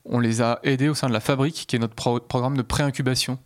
On 0.04 0.18
les 0.18 0.42
a 0.42 0.58
aidés 0.62 0.88
au 0.88 0.94
sein 0.94 1.08
de 1.08 1.12
la 1.12 1.20
Fabrique, 1.20 1.66
qui 1.68 1.76
est 1.76 1.78
notre 1.78 1.94
programme 1.94 2.56
de 2.56 2.62
pré-incubation 2.62 3.38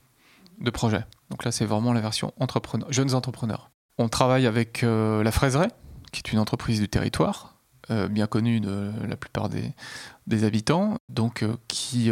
de 0.60 0.70
projets. 0.70 1.04
Donc 1.30 1.44
là, 1.44 1.52
c'est 1.52 1.66
vraiment 1.66 1.92
la 1.92 2.00
version 2.00 2.32
entrepreneur, 2.38 2.90
jeunes 2.92 3.14
entrepreneurs. 3.14 3.70
On 3.98 4.08
travaille 4.08 4.46
avec 4.46 4.82
euh, 4.82 5.22
la 5.22 5.30
Fraiseraie, 5.30 5.70
qui 6.12 6.22
est 6.24 6.32
une 6.32 6.38
entreprise 6.38 6.80
du 6.80 6.88
territoire, 6.88 7.56
euh, 7.90 8.08
bien 8.08 8.26
connue 8.26 8.60
de 8.60 8.90
la 9.06 9.16
plupart 9.16 9.48
des, 9.48 10.44
habitants, 10.44 10.96
donc 11.08 11.42
euh, 11.42 11.56
qui 11.68 12.10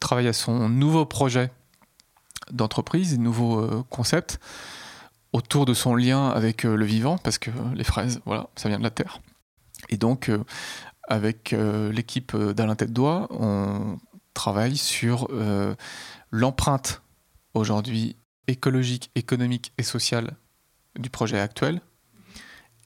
travaille 0.00 0.28
à 0.28 0.32
son 0.32 0.68
nouveau 0.68 1.04
projet 1.04 1.50
d'entreprise, 2.50 3.18
nouveau 3.18 3.84
concept 3.88 4.38
autour 5.32 5.64
de 5.64 5.74
son 5.74 5.94
lien 5.94 6.28
avec 6.28 6.64
euh, 6.64 6.76
le 6.76 6.84
vivant, 6.84 7.18
parce 7.18 7.38
que 7.38 7.50
les 7.74 7.84
fraises, 7.84 8.20
voilà, 8.24 8.48
ça 8.56 8.68
vient 8.68 8.78
de 8.78 8.84
la 8.84 8.90
terre. 8.90 9.20
Et 9.88 9.96
donc, 9.96 10.28
euh, 10.28 10.44
avec 11.08 11.52
euh, 11.52 11.90
l'équipe 11.92 12.36
d'Alain 12.36 12.76
Tête 12.76 12.92
d'Oie, 12.92 13.26
on 13.30 13.98
travaille 14.34 14.78
sur 14.78 15.28
l'empreinte 16.30 17.02
aujourd'hui 17.52 18.16
écologique, 18.46 19.10
économique 19.14 19.74
et 19.76 19.82
sociale 19.82 20.36
du 20.98 21.10
projet 21.10 21.38
actuel 21.38 21.82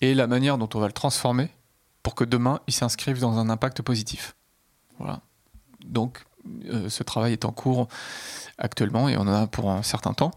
et 0.00 0.12
la 0.14 0.26
manière 0.26 0.58
dont 0.58 0.68
on 0.74 0.80
va 0.80 0.88
le 0.88 0.92
transformer 0.92 1.48
pour 2.02 2.16
que 2.16 2.24
demain 2.24 2.58
il 2.66 2.74
s'inscrive 2.74 3.20
dans 3.20 3.38
un 3.38 3.48
impact 3.48 3.82
positif. 3.82 4.34
Voilà. 4.98 5.20
Donc 5.84 6.24
ce 6.88 7.02
travail 7.04 7.32
est 7.32 7.44
en 7.44 7.52
cours 7.52 7.86
actuellement 8.58 9.08
et 9.08 9.16
on 9.16 9.22
en 9.22 9.28
a 9.28 9.46
pour 9.46 9.70
un 9.70 9.84
certain 9.84 10.12
temps. 10.12 10.32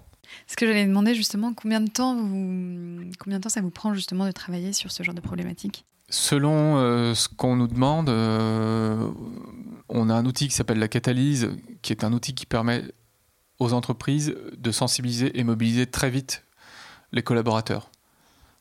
Ce 0.47 0.55
que 0.55 0.65
j'allais 0.65 0.85
demander 0.85 1.15
justement, 1.15 1.53
combien 1.53 1.81
de 1.81 1.89
temps 1.89 2.15
combien 3.19 3.37
de 3.37 3.43
temps 3.43 3.49
ça 3.49 3.61
vous 3.61 3.71
prend 3.71 3.93
justement 3.93 4.25
de 4.25 4.31
travailler 4.31 4.73
sur 4.73 4.91
ce 4.91 5.03
genre 5.03 5.15
de 5.15 5.21
problématique 5.21 5.85
Selon 6.09 6.77
euh, 6.77 7.13
ce 7.13 7.29
qu'on 7.29 7.55
nous 7.55 7.67
demande, 7.67 8.09
euh, 8.09 9.11
on 9.89 10.09
a 10.09 10.13
un 10.15 10.25
outil 10.25 10.47
qui 10.47 10.55
s'appelle 10.55 10.79
la 10.79 10.87
catalyse, 10.87 11.51
qui 11.83 11.93
est 11.93 12.03
un 12.03 12.13
outil 12.13 12.33
qui 12.33 12.47
permet 12.47 12.83
aux 13.59 13.73
entreprises 13.73 14.35
de 14.57 14.71
sensibiliser 14.71 15.37
et 15.39 15.43
mobiliser 15.43 15.85
très 15.85 16.09
vite 16.09 16.45
les 17.11 17.21
collaborateurs. 17.21 17.91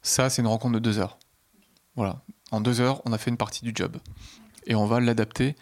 Ça, 0.03 0.29
c'est 0.29 0.43
une 0.43 0.49
rencontre 0.49 0.75
de 0.75 0.79
deux 0.79 0.99
heures. 0.99 1.19
Voilà. 1.97 2.23
En 2.51 2.61
deux 2.61 2.81
heures, 2.81 3.01
on 3.07 3.13
a 3.13 3.19
fait 3.19 3.31
une 3.31 3.37
partie 3.37 3.65
du 3.65 3.73
job. 3.75 3.97
Et 4.67 4.75
on 4.75 4.87
va 4.87 5.01
l'adapter. 5.01 5.57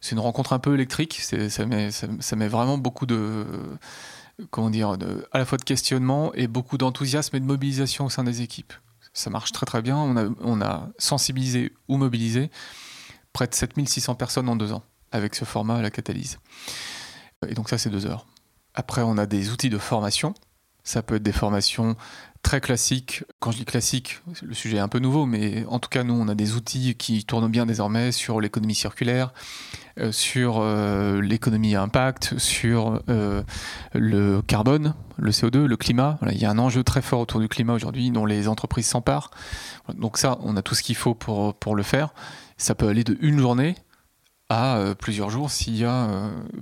C'est 0.00 0.12
une 0.12 0.20
rencontre 0.20 0.52
un 0.52 0.58
peu 0.58 0.74
électrique. 0.74 1.20
Ça 1.20 1.66
met 1.66 2.48
vraiment 2.48 2.78
beaucoup 2.78 3.06
de 3.06 3.44
comment 4.50 4.70
dire, 4.70 4.96
à 5.32 5.38
la 5.38 5.44
fois 5.44 5.58
de 5.58 5.64
questionnement 5.64 6.32
et 6.34 6.46
beaucoup 6.46 6.78
d'enthousiasme 6.78 7.36
et 7.36 7.40
de 7.40 7.44
mobilisation 7.44 8.06
au 8.06 8.10
sein 8.10 8.24
des 8.24 8.42
équipes. 8.42 8.72
Ça 9.12 9.30
marche 9.30 9.52
très 9.52 9.66
très 9.66 9.82
bien. 9.82 9.96
On 9.96 10.16
a, 10.16 10.28
on 10.40 10.60
a 10.60 10.88
sensibilisé 10.98 11.72
ou 11.88 11.96
mobilisé 11.96 12.50
près 13.32 13.46
de 13.46 13.54
7600 13.54 14.14
personnes 14.14 14.48
en 14.48 14.56
deux 14.56 14.72
ans 14.72 14.82
avec 15.10 15.34
ce 15.34 15.44
format 15.44 15.76
à 15.76 15.82
la 15.82 15.90
catalyse. 15.90 16.38
Et 17.46 17.54
donc 17.54 17.68
ça, 17.68 17.78
c'est 17.78 17.90
deux 17.90 18.06
heures. 18.06 18.26
Après, 18.74 19.02
on 19.02 19.18
a 19.18 19.26
des 19.26 19.50
outils 19.50 19.70
de 19.70 19.78
formation. 19.78 20.34
Ça 20.84 21.02
peut 21.02 21.16
être 21.16 21.22
des 21.22 21.32
formations 21.32 21.96
très 22.42 22.60
classiques. 22.60 23.24
Quand 23.40 23.50
je 23.50 23.58
dis 23.58 23.64
classique, 23.64 24.20
le 24.42 24.54
sujet 24.54 24.76
est 24.78 24.80
un 24.80 24.88
peu 24.88 25.00
nouveau, 25.00 25.26
mais 25.26 25.64
en 25.66 25.78
tout 25.78 25.88
cas, 25.88 26.04
nous, 26.04 26.14
on 26.14 26.28
a 26.28 26.34
des 26.34 26.54
outils 26.54 26.94
qui 26.94 27.24
tournent 27.24 27.50
bien 27.50 27.66
désormais 27.66 28.12
sur 28.12 28.40
l'économie 28.40 28.74
circulaire, 28.74 29.32
sur 30.10 30.58
euh, 30.58 31.20
l'économie 31.20 31.74
à 31.74 31.82
impact, 31.82 32.38
sur 32.38 33.02
euh, 33.08 33.42
le 33.94 34.42
carbone, 34.42 34.94
le 35.16 35.30
CO2, 35.30 35.64
le 35.64 35.76
climat. 35.76 36.18
il 36.30 36.38
y 36.38 36.44
a 36.44 36.50
un 36.50 36.58
enjeu 36.58 36.84
très 36.84 37.02
fort 37.02 37.20
autour 37.20 37.40
du 37.40 37.48
climat 37.48 37.74
aujourd'hui 37.74 38.10
dont 38.10 38.24
les 38.24 38.48
entreprises 38.48 38.86
s'emparent. 38.86 39.30
Donc 39.94 40.18
ça, 40.18 40.38
on 40.42 40.56
a 40.56 40.62
tout 40.62 40.74
ce 40.74 40.82
qu'il 40.82 40.96
faut 40.96 41.14
pour, 41.14 41.54
pour 41.54 41.74
le 41.74 41.82
faire. 41.82 42.14
Ça 42.56 42.74
peut 42.74 42.88
aller 42.88 43.04
de 43.04 43.16
une 43.20 43.38
journée 43.38 43.76
à 44.48 44.94
plusieurs 44.98 45.28
jours 45.28 45.50
s'il 45.50 45.76
y 45.76 45.84
a 45.84 46.08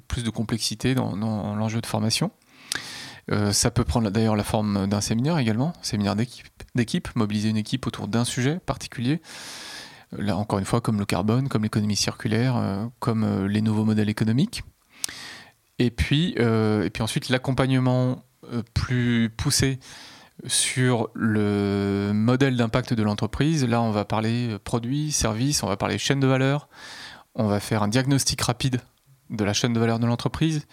plus 0.08 0.24
de 0.24 0.30
complexité 0.30 0.96
dans 0.96 1.14
l'enjeu 1.54 1.80
de 1.80 1.86
formation. 1.86 2.32
ça 3.52 3.70
peut 3.70 3.84
prendre 3.84 4.10
d'ailleurs 4.10 4.34
la 4.34 4.42
forme 4.42 4.88
d'un 4.88 5.00
séminaire 5.00 5.38
également, 5.38 5.72
séminaire 5.82 6.16
d'équipe, 6.16 7.14
mobiliser 7.14 7.48
une 7.48 7.56
équipe 7.56 7.86
autour 7.86 8.08
d'un 8.08 8.24
sujet 8.24 8.58
particulier. 8.66 9.20
Là, 10.12 10.36
encore 10.36 10.58
une 10.58 10.64
fois, 10.64 10.80
comme 10.80 10.98
le 10.98 11.04
carbone, 11.04 11.48
comme 11.48 11.62
l'économie 11.62 11.96
circulaire, 11.96 12.88
comme 13.00 13.46
les 13.46 13.60
nouveaux 13.60 13.84
modèles 13.84 14.08
économiques. 14.08 14.62
Et 15.78 15.90
puis, 15.90 16.36
puis 16.92 17.02
ensuite, 17.02 17.28
l'accompagnement 17.28 18.22
plus 18.72 19.30
poussé 19.36 19.80
sur 20.46 21.08
le 21.14 22.12
modèle 22.14 22.56
d'impact 22.56 22.92
de 22.94 23.02
l'entreprise. 23.02 23.64
Là, 23.64 23.80
on 23.80 23.90
va 23.90 24.04
parler 24.04 24.58
produits, 24.64 25.12
services, 25.12 25.62
on 25.62 25.68
va 25.68 25.76
parler 25.76 25.98
chaîne 25.98 26.20
de 26.20 26.26
valeur, 26.26 26.68
on 27.34 27.46
va 27.46 27.60
faire 27.60 27.82
un 27.82 27.88
diagnostic 27.88 28.40
rapide 28.42 28.80
de 29.30 29.44
la 29.44 29.52
chaîne 29.52 29.72
de 29.72 29.80
valeur 29.80 29.98
de 29.98 30.06
l'entreprise. 30.06 30.66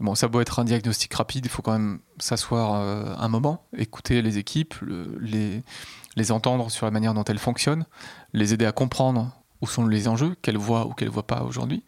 Bon, 0.00 0.14
ça 0.14 0.26
doit 0.28 0.42
être 0.42 0.58
un 0.58 0.64
diagnostic 0.64 1.14
rapide, 1.14 1.46
il 1.46 1.48
faut 1.48 1.62
quand 1.62 1.72
même 1.72 2.00
s'asseoir 2.18 2.74
euh, 2.74 3.14
un 3.16 3.28
moment, 3.28 3.66
écouter 3.76 4.22
les 4.22 4.38
équipes, 4.38 4.74
les 5.20 6.32
entendre 6.32 6.70
sur 6.70 6.86
la 6.86 6.90
manière 6.90 7.14
dont 7.14 7.24
elles 7.24 7.38
fonctionnent, 7.38 7.86
les 8.34 8.52
aider 8.52 8.66
à 8.66 8.72
comprendre 8.72 9.32
où 9.62 9.66
sont 9.66 9.86
les 9.86 10.08
enjeux, 10.08 10.36
qu'elles 10.42 10.58
voient 10.58 10.86
ou 10.86 10.92
qu'elles 10.92 11.08
ne 11.08 11.12
voient 11.14 11.26
pas 11.26 11.42
aujourd'hui, 11.42 11.82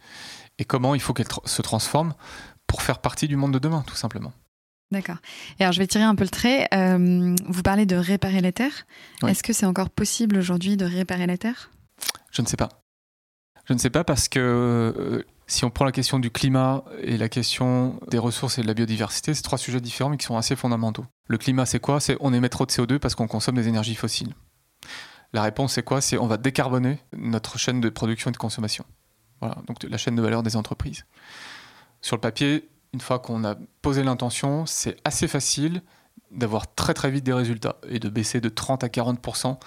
et 0.59 0.65
comment 0.65 0.95
il 0.95 1.01
faut 1.01 1.13
qu'elles 1.13 1.29
se 1.45 1.61
transforment 1.61 2.15
pour 2.67 2.81
faire 2.81 3.01
partie 3.01 3.29
du 3.29 3.37
monde 3.37 3.53
de 3.53 3.59
demain, 3.59 3.85
tout 3.87 3.97
simplement. 3.97 4.33
D'accord. 4.93 5.17
Et 5.59 5.65
alors, 5.65 5.73
je 5.73 5.81
vais 5.81 5.87
tirer 5.87 6.05
un 6.05 6.15
peu 6.15 6.25
le 6.25 6.31
trait. 6.31 6.69
Euh, 6.73 7.35
vous 7.47 7.63
parlez 7.63 7.87
de 7.87 7.97
réparer 7.97 8.41
la 8.41 8.53
Terre. 8.53 8.87
Est-ce 9.27 9.43
que 9.43 9.53
c'est 9.53 9.67
encore 9.67 9.91
possible 9.91 10.37
aujourd'hui 10.39 10.77
de 10.77 10.85
réparer 10.85 11.27
la 11.27 11.37
Terre 11.37 11.71
Je 12.31 12.41
ne 12.41 12.47
sais 12.47 12.57
pas. 12.57 12.69
Je 13.65 13.73
ne 13.73 13.79
sais 13.79 13.91
pas 13.91 14.05
parce 14.05 14.29
que 14.29 14.39
euh, 14.39 15.23
si 15.49 15.65
on 15.65 15.71
prend 15.71 15.85
la 15.85 15.93
question 15.93 16.21
du 16.21 16.31
climat 16.31 16.85
et 17.03 17.17
la 17.17 17.29
question 17.29 17.99
des 18.09 18.19
ressources 18.19 18.59
et 18.59 18.63
de 18.63 18.69
la 18.69 18.75
biodiversité, 18.75 19.35
c'est 19.35 19.43
trois 19.43 19.59
sujets 19.59 19.81
différents 19.81 20.11
mais 20.11 20.19
qui 20.19 20.27
sont 20.27 20.37
assez 20.37 20.55
fondamentaux. 20.55 21.05
Le 21.27 21.37
climat, 21.37 21.67
c'est 21.67 21.81
quoi? 21.81 21.99
C'est 21.99 22.17
on 22.21 22.33
émet 22.33 22.49
trop 22.49 22.65
de 22.65 22.71
CO2 22.71 23.01
parce 23.01 23.17
qu'on 23.17 23.27
consomme 23.27 23.57
des 23.57 23.67
énergies 23.67 23.97
fossiles. 23.97 24.35
La 25.33 25.43
réponse, 25.43 25.75
c'est 25.75 25.83
quoi? 25.83 26.01
C'est 26.01 26.19
on 26.19 26.27
va 26.27 26.37
décarboner 26.37 26.99
notre 27.17 27.59
chaîne 27.59 27.81
de 27.81 27.89
production 27.89 28.31
et 28.31 28.33
de 28.33 28.39
consommation. 28.39 28.85
Voilà, 29.41 29.57
donc 29.67 29.83
la 29.83 29.99
chaîne 29.99 30.17
de 30.17 30.23
valeur 30.23 30.43
des 30.43 30.57
entreprises. 30.57 31.05
Sur 32.01 32.17
le 32.17 32.21
papier, 32.21 32.69
une 32.95 33.01
fois 33.01 33.19
qu'on 33.19 33.45
a 33.45 33.57
posé 33.83 34.03
l'intention, 34.03 34.65
c'est 34.67 34.97
assez 35.05 35.29
facile 35.29 35.83
d'avoir 36.31 36.75
très 36.75 36.95
très 36.95 37.11
vite 37.11 37.25
des 37.25 37.33
résultats 37.33 37.77
et 37.89 37.99
de 37.99 38.09
baisser 38.09 38.41
de 38.41 38.49
30 38.49 38.85
à 38.85 38.89
40% 38.89 39.59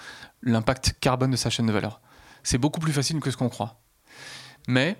l'impact 0.42 0.94
carbone 1.00 1.30
de 1.30 1.36
sa 1.36 1.50
chaîne 1.50 1.66
de 1.66 1.72
valeur. 1.72 2.00
C'est 2.42 2.58
beaucoup 2.58 2.80
plus 2.80 2.92
facile 2.92 3.20
que 3.20 3.30
ce 3.30 3.36
qu'on 3.36 3.48
croit. 3.48 3.80
Mais, 4.68 4.96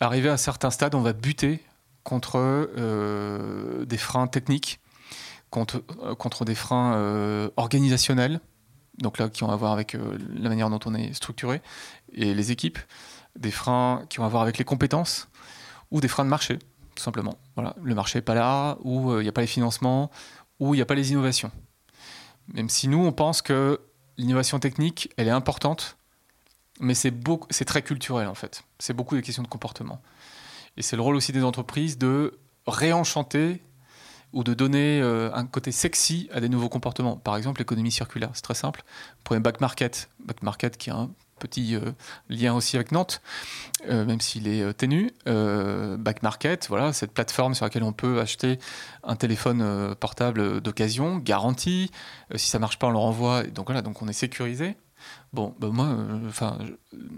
arrivé 0.00 0.28
à 0.28 0.34
un 0.34 0.36
certain 0.36 0.70
stade, 0.70 0.94
on 0.94 1.00
va 1.00 1.12
buter 1.12 1.62
contre 2.02 2.36
euh, 2.38 3.84
des 3.84 3.98
freins 3.98 4.26
techniques, 4.26 4.80
contre, 5.50 5.82
euh, 6.02 6.44
des 6.44 6.54
freins 6.54 6.94
euh, 6.94 7.50
organisationnels, 7.56 8.40
donc 9.00 9.18
là 9.18 9.28
qui 9.28 9.44
ont 9.44 9.50
à 9.50 9.56
voir 9.56 9.72
avec 9.72 9.94
la 9.94 10.48
manière 10.48 10.70
dont 10.70 10.80
on 10.84 10.94
est 10.94 11.12
structuré, 11.12 11.60
et 12.12 12.34
les 12.34 12.50
équipes, 12.50 12.78
des 13.36 13.50
freins 13.50 14.04
qui 14.08 14.20
ont 14.20 14.24
à 14.24 14.28
voir 14.28 14.42
avec 14.42 14.58
les 14.58 14.64
compétences, 14.64 15.28
ou 15.90 16.00
des 16.00 16.08
freins 16.08 16.24
de 16.24 16.30
marché 16.30 16.58
tout 17.00 17.04
simplement. 17.04 17.38
Voilà, 17.54 17.74
le 17.82 17.94
marché 17.94 18.18
n'est 18.18 18.22
pas 18.22 18.34
là, 18.34 18.76
ou 18.82 19.10
euh, 19.10 19.20
il 19.20 19.22
n'y 19.22 19.28
a 19.28 19.32
pas 19.32 19.40
les 19.40 19.46
financements, 19.46 20.10
ou 20.58 20.74
il 20.74 20.78
n'y 20.78 20.82
a 20.82 20.86
pas 20.86 20.94
les 20.94 21.12
innovations. 21.12 21.50
Même 22.52 22.68
si 22.68 22.88
nous, 22.88 22.98
on 22.98 23.12
pense 23.12 23.40
que 23.40 23.80
l'innovation 24.18 24.58
technique, 24.58 25.10
elle 25.16 25.26
est 25.28 25.32
importante, 25.32 25.96
mais 26.78 26.94
c'est, 26.94 27.14
c'est 27.48 27.64
très 27.64 27.80
culturel 27.80 28.28
en 28.28 28.34
fait. 28.34 28.64
C'est 28.78 28.92
beaucoup 28.92 29.16
des 29.16 29.22
questions 29.22 29.42
de 29.42 29.48
comportement. 29.48 30.02
Et 30.76 30.82
c'est 30.82 30.96
le 30.96 31.02
rôle 31.02 31.16
aussi 31.16 31.32
des 31.32 31.42
entreprises 31.42 31.96
de 31.96 32.38
réenchanter 32.66 33.62
ou 34.32 34.44
de 34.44 34.54
donner 34.54 35.00
euh, 35.02 35.30
un 35.34 35.46
côté 35.46 35.72
sexy 35.72 36.28
à 36.32 36.40
des 36.40 36.48
nouveaux 36.48 36.68
comportements. 36.68 37.16
Par 37.16 37.36
exemple, 37.36 37.60
l'économie 37.60 37.90
circulaire, 37.90 38.30
c'est 38.34 38.42
très 38.42 38.54
simple. 38.54 38.82
Prenez 39.24 39.40
Back 39.40 39.60
Market, 39.60 40.10
Back 40.24 40.42
Market 40.42 40.76
qui 40.76 40.90
est 40.90 40.92
un 40.92 41.10
petit 41.38 41.74
euh, 41.74 41.92
lien 42.28 42.54
aussi 42.54 42.76
avec 42.76 42.92
Nantes, 42.92 43.22
euh, 43.88 44.04
même 44.04 44.20
s'il 44.20 44.46
est 44.46 44.72
ténu. 44.74 45.10
Back 45.26 46.22
Market, 46.22 46.68
voilà, 46.68 46.92
cette 46.92 47.12
plateforme 47.12 47.54
sur 47.54 47.64
laquelle 47.64 47.82
on 47.82 47.92
peut 47.92 48.20
acheter 48.20 48.58
un 49.02 49.16
téléphone 49.16 49.94
portable 49.96 50.60
d'occasion, 50.60 51.16
garantie. 51.16 51.90
si 52.36 52.48
ça 52.48 52.58
marche 52.58 52.78
pas, 52.78 52.88
on 52.88 52.90
le 52.90 52.98
renvoie. 52.98 53.42
Donc 53.44 53.66
voilà, 53.66 53.82
donc 53.82 54.02
on 54.02 54.08
est 54.08 54.12
sécurisé. 54.12 54.76
Bon, 55.32 55.54
bah, 55.58 55.68
moi, 55.72 55.96
enfin, 56.28 56.58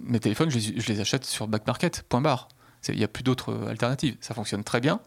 mes 0.04 0.20
téléphones, 0.20 0.50
je 0.50 0.92
les, 0.92 1.00
achète 1.00 1.24
sur 1.24 1.48
Back 1.48 1.66
Market. 1.66 2.04
Point 2.08 2.20
barre. 2.20 2.48
Il 2.88 2.96
n'y 2.96 3.04
a 3.04 3.08
plus 3.08 3.22
d'autres 3.24 3.66
alternatives. 3.68 4.16
Ça 4.20 4.34
fonctionne 4.34 4.64
très 4.64 4.80
bien. 4.80 5.00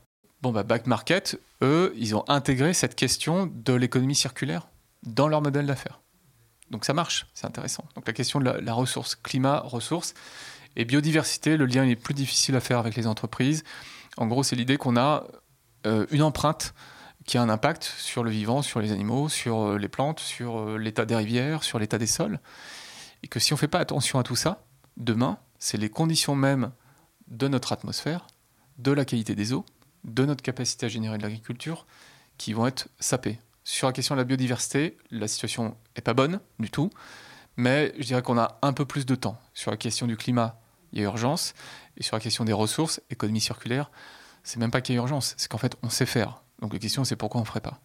Bon, 0.46 0.52
bah, 0.52 0.62
Back 0.62 0.86
Market, 0.86 1.40
eux, 1.64 1.92
ils 1.98 2.16
ont 2.16 2.24
intégré 2.28 2.76
cette 2.76 2.94
question 2.94 3.52
de 3.52 3.74
l'économie 3.74 4.14
circulaire 4.14 4.68
dans 5.02 5.28
leur 5.28 5.42
modèle 5.42 5.66
d'affaires. 5.66 6.02
Donc 6.70 6.86
ça 6.86 6.94
marche, 6.94 7.26
c'est 7.34 7.48
intéressant. 7.48 7.84
Donc 7.96 8.06
la 8.06 8.14
question 8.14 8.40
de 8.40 8.46
la, 8.46 8.74
ressource, 8.74 9.16
climat, 9.16 9.62
ressources 9.62 10.14
et 10.76 10.86
biodiversité, 10.86 11.58
le 11.58 11.66
lien 11.66 11.84
est 11.84 11.96
plus 11.96 12.14
difficile 12.14 12.56
à 12.56 12.60
faire 12.60 12.78
avec 12.78 12.96
les 12.96 13.08
entreprises. 13.08 13.64
En 14.18 14.28
gros, 14.28 14.44
c'est 14.44 14.56
l'idée 14.56 14.78
qu'on 14.78 14.98
a 14.98 15.26
euh, 15.88 16.06
une 16.12 16.22
empreinte 16.22 16.76
qui 17.26 17.40
a 17.40 17.42
un 17.42 17.50
impact 17.50 17.82
sur 17.98 18.24
le 18.24 18.30
vivant, 18.30 18.62
sur 18.62 18.80
les 18.82 18.92
animaux, 18.92 19.30
sur 19.30 19.62
euh, 19.62 19.78
les 19.80 19.90
plantes, 19.90 20.20
sur 20.20 20.60
euh, 20.60 20.78
l'état 20.78 21.06
des 21.06 21.16
rivières, 21.16 21.64
sur 21.64 21.80
l'état 21.80 21.98
des 21.98 22.06
sols. 22.06 22.40
Et 23.24 23.28
que 23.28 23.40
si 23.40 23.52
on 23.52 23.56
ne 23.56 23.62
fait 23.62 23.68
pas 23.68 23.80
attention 23.80 24.20
à 24.20 24.24
tout 24.24 24.36
ça, 24.36 24.64
demain, 24.96 25.40
c'est 25.58 25.78
les 25.78 25.90
conditions 25.90 26.36
mêmes 26.36 26.72
de 27.30 27.48
notre 27.48 27.74
atmosphère, 27.74 28.28
de 28.78 28.92
la 28.92 29.06
qualité 29.06 29.34
des 29.34 29.52
eaux, 29.52 29.66
de 30.06 30.26
notre 30.26 30.42
capacité 30.42 30.86
à 30.86 30.90
générer 30.90 31.18
de 31.18 31.24
l'agriculture, 31.24 31.86
qui 32.38 32.54
vont 32.54 32.68
être 32.68 32.88
sapées. 33.00 33.40
Sur 33.64 33.88
la 33.88 33.94
question 33.94 34.16
de 34.16 34.22
la 34.22 34.26
biodiversité, 34.26 34.98
la 35.12 35.28
situation 35.28 35.76
n'est 35.96 36.02
pas 36.02 36.14
bonne 36.14 36.40
du 36.60 36.70
tout, 36.70 36.90
mais 37.58 37.94
je 37.98 38.04
dirais 38.06 38.22
qu'on 38.22 38.38
a 38.38 38.60
un 38.62 38.74
peu 38.74 38.86
plus 38.86 39.06
de 39.06 39.16
temps. 39.16 39.40
Sur 39.54 39.72
la 39.72 39.78
question 39.78 40.06
du 40.06 40.18
climat, 40.18 40.60
il 40.94 41.00
y 41.00 41.02
a 41.02 41.06
urgence, 41.06 41.54
et 41.98 42.04
sur 42.04 42.16
la 42.16 42.20
question 42.20 42.46
des 42.46 42.54
ressources, 42.54 43.02
économie 43.10 43.42
circulaire, 43.42 43.90
c'est 44.44 44.60
même 44.60 44.72
pas 44.72 44.82
qu'il 44.82 44.94
y 44.96 44.98
a 44.98 45.02
urgence, 45.02 45.34
c'est 45.38 45.50
qu'en 45.50 45.58
fait 45.58 45.76
on 45.82 45.90
sait 45.90 46.06
faire. 46.06 46.44
Donc 46.60 46.74
la 46.74 46.80
question 46.80 47.04
c'est 47.04 47.16
pourquoi 47.16 47.40
on 47.40 47.44
ne 47.44 47.48
ferait 47.48 47.62
pas. 47.62 47.80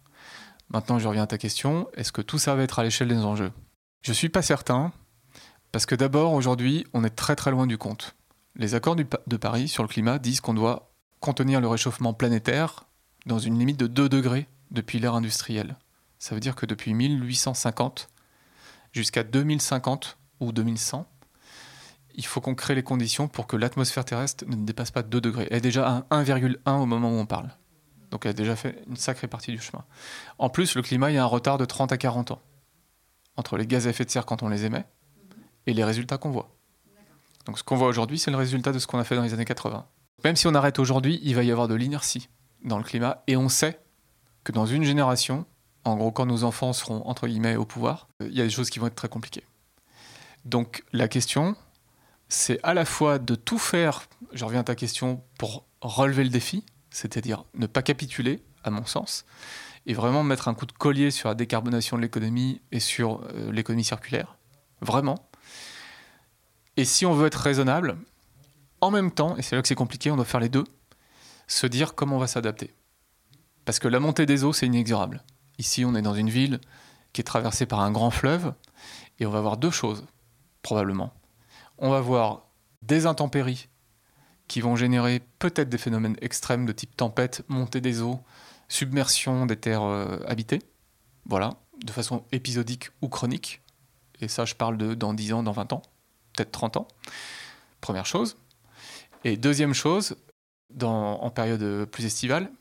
Maintenant 0.69 0.99
je 0.99 1.07
reviens 1.07 1.23
à 1.23 1.27
ta 1.27 1.37
question, 1.37 1.89
est-ce 1.95 2.11
que 2.11 2.21
tout 2.21 2.37
ça 2.37 2.55
va 2.55 2.63
être 2.63 2.79
à 2.79 2.83
l'échelle 2.83 3.07
des 3.07 3.17
enjeux? 3.17 3.51
Je 4.01 4.11
ne 4.11 4.15
suis 4.15 4.29
pas 4.29 4.41
certain, 4.41 4.91
parce 5.71 5.85
que 5.85 5.95
d'abord 5.95 6.33
aujourd'hui 6.33 6.85
on 6.93 7.03
est 7.03 7.09
très 7.09 7.35
très 7.35 7.51
loin 7.51 7.65
du 7.65 7.77
compte. 7.77 8.15
Les 8.55 8.75
accords 8.75 8.95
de 8.95 9.37
Paris 9.37 9.67
sur 9.67 9.81
le 9.81 9.89
climat 9.89 10.19
disent 10.19 10.41
qu'on 10.41 10.53
doit 10.53 10.90
contenir 11.21 11.61
le 11.61 11.67
réchauffement 11.69 12.13
planétaire 12.13 12.83
dans 13.25 13.39
une 13.39 13.57
limite 13.57 13.77
de 13.77 13.87
2 13.87 14.09
degrés 14.09 14.49
depuis 14.71 14.99
l'ère 14.99 15.13
industrielle. 15.13 15.77
Ça 16.19 16.35
veut 16.35 16.41
dire 16.41 16.55
que 16.55 16.65
depuis 16.65 16.93
1850 16.93 18.09
jusqu'à 18.91 19.23
2050 19.23 20.17
ou 20.41 20.51
2100, 20.51 21.07
il 22.15 22.25
faut 22.25 22.41
qu'on 22.41 22.55
crée 22.55 22.75
les 22.75 22.83
conditions 22.83 23.29
pour 23.29 23.47
que 23.47 23.55
l'atmosphère 23.55 24.03
terrestre 24.03 24.43
ne 24.47 24.55
dépasse 24.55 24.91
pas 24.91 25.03
2 25.03 25.21
degrés. 25.21 25.47
Elle 25.49 25.57
est 25.57 25.61
déjà 25.61 25.87
à 26.09 26.23
1,1 26.23 26.57
au 26.79 26.85
moment 26.85 27.09
où 27.09 27.19
on 27.19 27.25
parle. 27.25 27.49
Donc 28.09 28.25
elle 28.25 28.31
a 28.31 28.33
déjà 28.33 28.57
fait 28.57 28.83
une 28.87 28.97
sacrée 28.97 29.27
partie 29.27 29.51
du 29.51 29.61
chemin. 29.61 29.85
En 30.37 30.49
plus, 30.49 30.75
le 30.75 30.81
climat, 30.81 31.11
il 31.11 31.15
y 31.15 31.17
a 31.17 31.23
un 31.23 31.27
retard 31.27 31.57
de 31.57 31.65
30 31.65 31.93
à 31.93 31.97
40 31.97 32.31
ans 32.31 32.41
entre 33.37 33.57
les 33.57 33.65
gaz 33.65 33.87
à 33.87 33.91
effet 33.91 34.03
de 34.03 34.09
serre 34.09 34.25
quand 34.25 34.43
on 34.43 34.49
les 34.49 34.65
émet 34.65 34.85
et 35.65 35.73
les 35.73 35.83
résultats 35.83 36.17
qu'on 36.17 36.31
voit. 36.31 36.53
Donc 37.45 37.57
ce 37.57 37.63
qu'on 37.63 37.77
voit 37.77 37.87
aujourd'hui, 37.87 38.19
c'est 38.19 38.31
le 38.31 38.37
résultat 38.37 38.71
de 38.71 38.79
ce 38.79 38.87
qu'on 38.87 38.99
a 38.99 39.03
fait 39.03 39.15
dans 39.15 39.23
les 39.23 39.33
années 39.33 39.45
80. 39.45 39.87
Même 40.23 40.35
si 40.35 40.47
on 40.47 40.55
arrête 40.55 40.79
aujourd'hui, 40.79 41.19
il 41.23 41.35
va 41.35 41.43
y 41.43 41.51
avoir 41.51 41.67
de 41.67 41.75
l'inertie 41.75 42.29
dans 42.63 42.77
le 42.77 42.83
climat 42.83 43.23
et 43.27 43.37
on 43.37 43.49
sait 43.49 43.79
que 44.43 44.51
dans 44.51 44.65
une 44.65 44.83
génération, 44.83 45.45
en 45.83 45.95
gros 45.97 46.11
quand 46.11 46.25
nos 46.25 46.43
enfants 46.43 46.73
seront 46.73 47.01
entre 47.07 47.27
guillemets 47.27 47.55
au 47.55 47.65
pouvoir, 47.65 48.07
euh, 48.21 48.27
il 48.29 48.37
y 48.37 48.41
a 48.41 48.43
des 48.43 48.49
choses 48.49 48.69
qui 48.69 48.79
vont 48.79 48.87
être 48.87 48.95
très 48.95 49.09
compliquées. 49.09 49.43
Donc 50.45 50.83
la 50.93 51.07
question, 51.07 51.55
c'est 52.29 52.59
à 52.63 52.73
la 52.73 52.85
fois 52.85 53.19
de 53.19 53.35
tout 53.35 53.57
faire, 53.57 54.03
je 54.33 54.45
reviens 54.45 54.61
à 54.61 54.63
ta 54.63 54.75
question, 54.75 55.23
pour 55.37 55.65
relever 55.81 56.23
le 56.23 56.29
défi, 56.29 56.63
c'est-à-dire 56.89 57.45
ne 57.55 57.67
pas 57.67 57.81
capituler, 57.81 58.43
à 58.63 58.69
mon 58.69 58.85
sens, 58.85 59.25
et 59.85 59.93
vraiment 59.93 60.23
mettre 60.23 60.47
un 60.47 60.53
coup 60.53 60.65
de 60.65 60.71
collier 60.71 61.11
sur 61.11 61.29
la 61.29 61.35
décarbonation 61.35 61.97
de 61.97 62.01
l'économie 62.01 62.61
et 62.71 62.79
sur 62.79 63.21
euh, 63.33 63.51
l'économie 63.51 63.83
circulaire, 63.83 64.37
vraiment. 64.81 65.29
Et 66.77 66.85
si 66.85 67.05
on 67.05 67.13
veut 67.13 67.27
être 67.27 67.39
raisonnable, 67.39 67.97
en 68.81 68.91
même 68.91 69.11
temps, 69.11 69.37
et 69.37 69.41
c'est 69.41 69.55
là 69.55 69.61
que 69.61 69.67
c'est 69.67 69.75
compliqué, 69.75 70.11
on 70.11 70.15
doit 70.15 70.25
faire 70.25 70.39
les 70.39 70.49
deux, 70.49 70.65
se 71.47 71.67
dire 71.67 71.95
comment 71.95 72.17
on 72.17 72.19
va 72.19 72.27
s'adapter. 72.27 72.73
Parce 73.65 73.79
que 73.79 73.87
la 73.87 73.99
montée 73.99 74.25
des 74.25 74.43
eaux, 74.43 74.53
c'est 74.53 74.65
inexorable. 74.65 75.23
Ici, 75.57 75.85
on 75.85 75.95
est 75.95 76.01
dans 76.01 76.15
une 76.15 76.29
ville 76.29 76.59
qui 77.13 77.21
est 77.21 77.25
traversée 77.25 77.65
par 77.65 77.81
un 77.81 77.91
grand 77.91 78.11
fleuve, 78.11 78.53
et 79.19 79.25
on 79.25 79.31
va 79.31 79.41
voir 79.41 79.57
deux 79.57 79.71
choses, 79.71 80.05
probablement. 80.61 81.13
On 81.77 81.89
va 81.89 82.01
voir 82.01 82.47
des 82.81 83.05
intempéries 83.05 83.69
qui 84.47 84.61
vont 84.61 84.75
générer 84.75 85.21
peut-être 85.39 85.69
des 85.69 85.77
phénomènes 85.77 86.17
extrêmes 86.21 86.65
de 86.65 86.71
type 86.71 86.95
tempête, 86.97 87.43
montée 87.47 87.81
des 87.81 88.01
eaux, 88.01 88.19
submersion 88.67 89.45
des 89.45 89.55
terres 89.55 89.83
euh, 89.83 90.17
habitées, 90.27 90.61
voilà, 91.25 91.51
de 91.83 91.91
façon 91.91 92.25
épisodique 92.31 92.89
ou 93.01 93.07
chronique. 93.07 93.61
Et 94.19 94.27
ça, 94.27 94.45
je 94.45 94.55
parle 94.55 94.77
de 94.77 94.93
dans 94.93 95.13
10 95.13 95.33
ans, 95.33 95.43
dans 95.43 95.51
20 95.51 95.73
ans, 95.73 95.81
peut-être 96.33 96.51
30 96.51 96.77
ans. 96.77 96.87
Première 97.79 98.05
chose. 98.05 98.37
Et 99.23 99.37
deuxième 99.37 99.73
chose, 99.73 100.15
en 100.81 101.29
période 101.29 101.85
plus 101.85 102.05
estivale, 102.05 102.51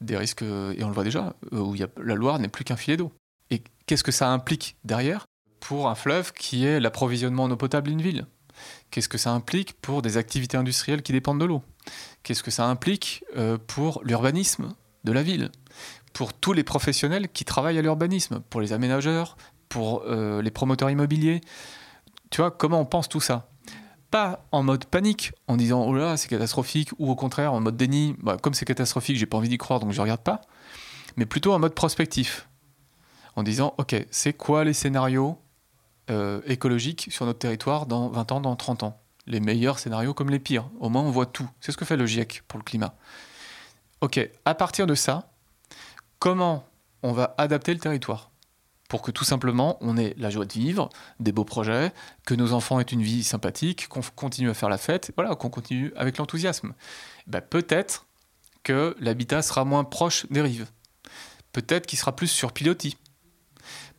des 0.00 0.16
risques, 0.16 0.42
et 0.42 0.84
on 0.84 0.88
le 0.88 0.94
voit 0.94 1.04
déjà, 1.04 1.34
euh, 1.52 1.60
où 1.60 1.74
la 1.74 2.14
Loire 2.14 2.38
n'est 2.38 2.48
plus 2.48 2.64
qu'un 2.64 2.76
filet 2.76 2.96
d'eau. 2.96 3.12
Et 3.50 3.62
qu'est-ce 3.86 4.04
que 4.04 4.12
ça 4.12 4.30
implique 4.30 4.76
derrière 4.84 5.26
pour 5.60 5.88
un 5.88 5.94
fleuve 5.94 6.32
qui 6.32 6.66
est 6.66 6.80
l'approvisionnement 6.80 7.44
en 7.44 7.50
eau 7.50 7.56
potable 7.56 7.88
d'une 7.88 8.02
ville? 8.02 8.26
Qu'est-ce 8.90 9.08
que 9.08 9.18
ça 9.18 9.30
implique 9.30 9.74
pour 9.80 10.02
des 10.02 10.16
activités 10.16 10.56
industrielles 10.56 11.02
qui 11.02 11.12
dépendent 11.12 11.40
de 11.40 11.44
l'eau? 11.44 11.62
Qu'est-ce 12.22 12.42
que 12.42 12.50
ça 12.50 12.66
implique 12.66 13.24
euh, 13.36 13.58
pour 13.66 14.02
l'urbanisme 14.04 14.74
de 15.04 15.12
la 15.12 15.22
ville? 15.22 15.50
Pour 16.12 16.32
tous 16.32 16.52
les 16.52 16.64
professionnels 16.64 17.28
qui 17.28 17.44
travaillent 17.44 17.78
à 17.78 17.82
l'urbanisme, 17.82 18.40
pour 18.50 18.60
les 18.60 18.72
aménageurs, 18.72 19.36
pour 19.68 20.02
euh, 20.06 20.42
les 20.42 20.50
promoteurs 20.50 20.90
immobiliers? 20.90 21.40
Tu 22.30 22.40
vois, 22.40 22.50
comment 22.50 22.80
on 22.80 22.86
pense 22.86 23.08
tout 23.08 23.20
ça? 23.20 23.48
Pas 24.16 24.46
en 24.50 24.62
mode 24.62 24.86
panique, 24.86 25.32
en 25.46 25.58
disant 25.58 25.84
oh 25.86 25.92
là 25.92 26.16
c'est 26.16 26.28
catastrophique, 26.28 26.88
ou 26.98 27.10
au 27.10 27.14
contraire 27.14 27.52
en 27.52 27.60
mode 27.60 27.76
déni, 27.76 28.16
bah, 28.22 28.38
comme 28.40 28.54
c'est 28.54 28.64
catastrophique, 28.64 29.18
j'ai 29.18 29.26
pas 29.26 29.36
envie 29.36 29.50
d'y 29.50 29.58
croire 29.58 29.78
donc 29.78 29.92
je 29.92 30.00
regarde 30.00 30.22
pas, 30.22 30.40
mais 31.18 31.26
plutôt 31.26 31.52
en 31.52 31.58
mode 31.58 31.74
prospectif, 31.74 32.48
en 33.34 33.42
disant 33.42 33.74
ok, 33.76 33.94
c'est 34.10 34.32
quoi 34.32 34.64
les 34.64 34.72
scénarios 34.72 35.36
euh, 36.08 36.40
écologiques 36.46 37.08
sur 37.10 37.26
notre 37.26 37.40
territoire 37.40 37.84
dans 37.84 38.08
20 38.08 38.32
ans, 38.32 38.40
dans 38.40 38.56
30 38.56 38.84
ans? 38.84 38.98
Les 39.26 39.38
meilleurs 39.38 39.78
scénarios 39.78 40.14
comme 40.14 40.30
les 40.30 40.38
pires, 40.38 40.70
au 40.80 40.88
moins 40.88 41.02
on 41.02 41.10
voit 41.10 41.26
tout. 41.26 41.50
C'est 41.60 41.70
ce 41.70 41.76
que 41.76 41.84
fait 41.84 41.98
le 41.98 42.06
GIEC 42.06 42.42
pour 42.48 42.58
le 42.58 42.64
climat. 42.64 42.94
Ok, 44.00 44.18
à 44.46 44.54
partir 44.54 44.86
de 44.86 44.94
ça, 44.94 45.28
comment 46.20 46.64
on 47.02 47.12
va 47.12 47.34
adapter 47.36 47.74
le 47.74 47.80
territoire? 47.80 48.30
Pour 48.88 49.02
que 49.02 49.10
tout 49.10 49.24
simplement 49.24 49.78
on 49.80 49.96
ait 49.96 50.14
la 50.18 50.30
joie 50.30 50.44
de 50.44 50.52
vivre, 50.52 50.88
des 51.20 51.32
beaux 51.32 51.44
projets, 51.44 51.92
que 52.24 52.34
nos 52.34 52.52
enfants 52.52 52.80
aient 52.80 52.84
une 52.84 53.02
vie 53.02 53.24
sympathique, 53.24 53.88
qu'on 53.88 54.02
continue 54.14 54.50
à 54.50 54.54
faire 54.54 54.68
la 54.68 54.78
fête, 54.78 55.12
voilà, 55.16 55.34
qu'on 55.34 55.50
continue 55.50 55.92
avec 55.96 56.18
l'enthousiasme. 56.18 56.74
Ben, 57.26 57.40
peut-être 57.40 58.06
que 58.62 58.96
l'habitat 58.98 59.42
sera 59.42 59.64
moins 59.64 59.84
proche 59.84 60.26
des 60.30 60.42
rives. 60.42 60.66
Peut-être 61.52 61.86
qu'il 61.86 61.98
sera 61.98 62.14
plus 62.14 62.28
sur 62.28 62.52
pilotis. 62.52 62.96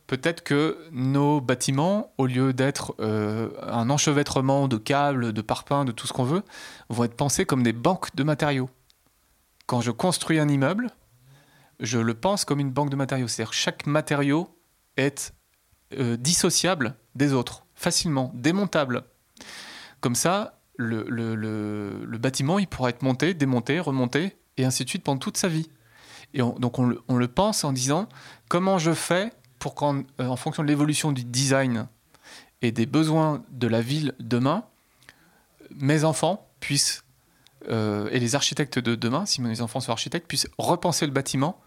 Peut-être 0.06 0.42
que 0.42 0.78
nos 0.90 1.40
bâtiments, 1.40 2.12
au 2.16 2.26
lieu 2.26 2.54
d'être 2.54 2.94
euh, 2.98 3.50
un 3.62 3.90
enchevêtrement 3.90 4.66
de 4.66 4.78
câbles, 4.78 5.34
de 5.34 5.42
parpaings, 5.42 5.84
de 5.84 5.92
tout 5.92 6.06
ce 6.06 6.14
qu'on 6.14 6.24
veut, 6.24 6.42
vont 6.88 7.04
être 7.04 7.16
pensés 7.16 7.44
comme 7.44 7.62
des 7.62 7.74
banques 7.74 8.14
de 8.14 8.22
matériaux. 8.22 8.70
Quand 9.66 9.82
je 9.82 9.90
construis 9.90 10.38
un 10.38 10.48
immeuble, 10.48 10.88
je 11.80 11.98
le 11.98 12.14
pense 12.14 12.46
comme 12.46 12.58
une 12.58 12.70
banque 12.70 12.88
de 12.88 12.96
matériaux. 12.96 13.28
C'est-à-dire 13.28 13.52
chaque 13.52 13.86
matériau 13.86 14.48
est 14.98 15.32
euh, 15.98 16.18
dissociable 16.18 16.96
des 17.14 17.32
autres, 17.32 17.64
facilement, 17.74 18.30
démontable. 18.34 19.04
Comme 20.00 20.14
ça, 20.14 20.60
le, 20.76 22.18
bâtiment, 22.18 22.58
il 22.58 22.66
pourra 22.66 22.90
être 22.90 23.02
monté, 23.02 23.32
démonté, 23.32 23.80
remonté, 23.80 24.36
et 24.58 24.64
ainsi 24.64 24.84
de 24.84 24.88
suite 24.90 25.02
pendant 25.02 25.18
toute 25.18 25.38
sa 25.38 25.48
vie. 25.48 25.70
Et 26.34 26.40
donc 26.40 26.78
on 26.78 27.16
le, 27.16 27.28
pense 27.28 27.64
en 27.64 27.72
disant 27.72 28.06
comment 28.48 28.78
je 28.78 28.92
fais 28.92 29.32
pour 29.58 29.74
qu'en 29.74 30.02
euh, 30.20 30.36
fonction 30.36 30.62
de 30.62 30.68
l'évolution 30.68 31.10
du 31.10 31.24
design 31.24 31.88
et 32.60 32.70
des 32.70 32.84
besoins 32.84 33.42
de 33.50 33.66
la 33.66 33.80
ville 33.80 34.14
demain, 34.20 34.64
mes 35.74 36.04
enfants 36.04 36.48
puissent, 36.60 37.04
euh, 37.70 38.08
et 38.10 38.20
les 38.20 38.34
architectes 38.34 38.78
de 38.78 38.94
demain, 38.94 39.26
si 39.26 39.40
mes 39.40 39.60
enfants 39.62 39.80
sont 39.80 39.92
architectes, 39.92 40.28
puissent 40.28 40.48
repenser 40.58 41.06
le 41.06 41.12
bâtiment 41.12 41.60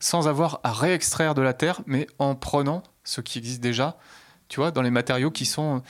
sans 0.00 0.28
avoir 0.28 0.60
à 0.64 0.72
réextraire 0.72 1.34
de 1.34 1.42
la 1.42 1.54
terre, 1.54 1.80
mais 1.86 2.06
en 2.18 2.34
prenant 2.34 2.82
ce 3.04 3.20
qui 3.20 3.38
existe 3.38 3.60
déjà, 3.60 3.98
tu 4.48 4.60
vois, 4.60 4.70
dans 4.70 4.82
les 4.82 4.90
matériaux 4.90 5.30
qui 5.30 5.46
sont. 5.46 5.82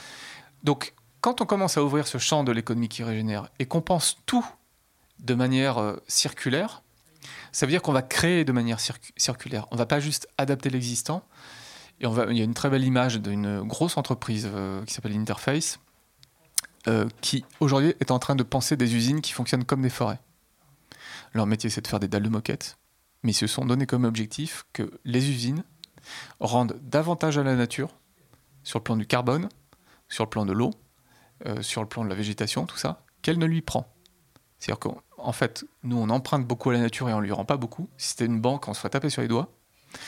Donc, 0.62 0.94
quand 1.20 1.40
on 1.40 1.46
commence 1.46 1.76
à 1.76 1.82
ouvrir 1.82 2.06
ce 2.06 2.18
champ 2.18 2.44
de 2.44 2.52
l'économie 2.52 2.88
qui 2.88 3.02
régénère 3.02 3.48
et 3.58 3.66
qu'on 3.66 3.80
pense 3.80 4.18
tout 4.26 4.46
de 5.18 5.34
manière 5.34 5.78
euh, 5.78 5.96
circulaire, 6.06 6.82
ça 7.52 7.66
veut 7.66 7.70
dire 7.70 7.82
qu'on 7.82 7.92
va 7.92 8.02
créer 8.02 8.44
de 8.44 8.52
manière 8.52 8.78
circulaire. 9.16 9.66
On 9.70 9.76
va 9.76 9.86
pas 9.86 10.00
juste 10.00 10.28
adapter 10.38 10.70
l'existant. 10.70 11.24
Et 12.00 12.06
il 12.06 12.36
y 12.36 12.40
a 12.42 12.44
une 12.44 12.54
très 12.54 12.68
belle 12.68 12.84
image 12.84 13.20
d'une 13.20 13.62
grosse 13.62 13.96
entreprise 13.96 14.48
euh, 14.52 14.84
qui 14.84 14.92
s'appelle 14.92 15.16
Interface, 15.16 15.78
euh, 16.88 17.08
qui 17.22 17.44
aujourd'hui 17.58 17.94
est 18.00 18.10
en 18.10 18.18
train 18.18 18.36
de 18.36 18.42
penser 18.42 18.76
des 18.76 18.94
usines 18.94 19.22
qui 19.22 19.32
fonctionnent 19.32 19.64
comme 19.64 19.80
des 19.80 19.90
forêts. 19.90 20.20
Leur 21.32 21.46
métier, 21.46 21.70
c'est 21.70 21.80
de 21.80 21.88
faire 21.88 22.00
des 22.00 22.08
dalles 22.08 22.22
de 22.22 22.28
moquette 22.28 22.76
mais 23.26 23.32
ils 23.32 23.34
se 23.34 23.48
sont 23.48 23.64
donné 23.64 23.86
comme 23.86 24.04
objectif 24.04 24.66
que 24.72 24.88
les 25.04 25.30
usines 25.30 25.64
rendent 26.38 26.78
davantage 26.80 27.36
à 27.38 27.42
la 27.42 27.56
nature, 27.56 27.88
sur 28.62 28.78
le 28.78 28.84
plan 28.84 28.94
du 28.94 29.04
carbone, 29.04 29.48
sur 30.08 30.22
le 30.22 30.30
plan 30.30 30.46
de 30.46 30.52
l'eau, 30.52 30.70
euh, 31.44 31.60
sur 31.60 31.82
le 31.82 31.88
plan 31.88 32.04
de 32.04 32.08
la 32.08 32.14
végétation, 32.14 32.66
tout 32.66 32.76
ça, 32.76 33.02
qu'elle 33.22 33.40
ne 33.40 33.46
lui 33.46 33.62
prend. 33.62 33.92
C'est-à-dire 34.60 34.78
qu'en 34.78 35.32
fait, 35.32 35.64
nous, 35.82 35.98
on 35.98 36.08
emprunte 36.08 36.46
beaucoup 36.46 36.70
à 36.70 36.74
la 36.74 36.78
nature 36.78 37.08
et 37.08 37.14
on 37.14 37.18
ne 37.18 37.24
lui 37.24 37.32
rend 37.32 37.44
pas 37.44 37.56
beaucoup. 37.56 37.90
Si 37.96 38.10
c'était 38.10 38.26
une 38.26 38.40
banque, 38.40 38.68
on 38.68 38.74
se 38.74 38.78
ferait 38.78 38.90
taper 38.90 39.10
sur 39.10 39.22
les 39.22 39.28
doigts. 39.28 39.50
Et 39.92 39.98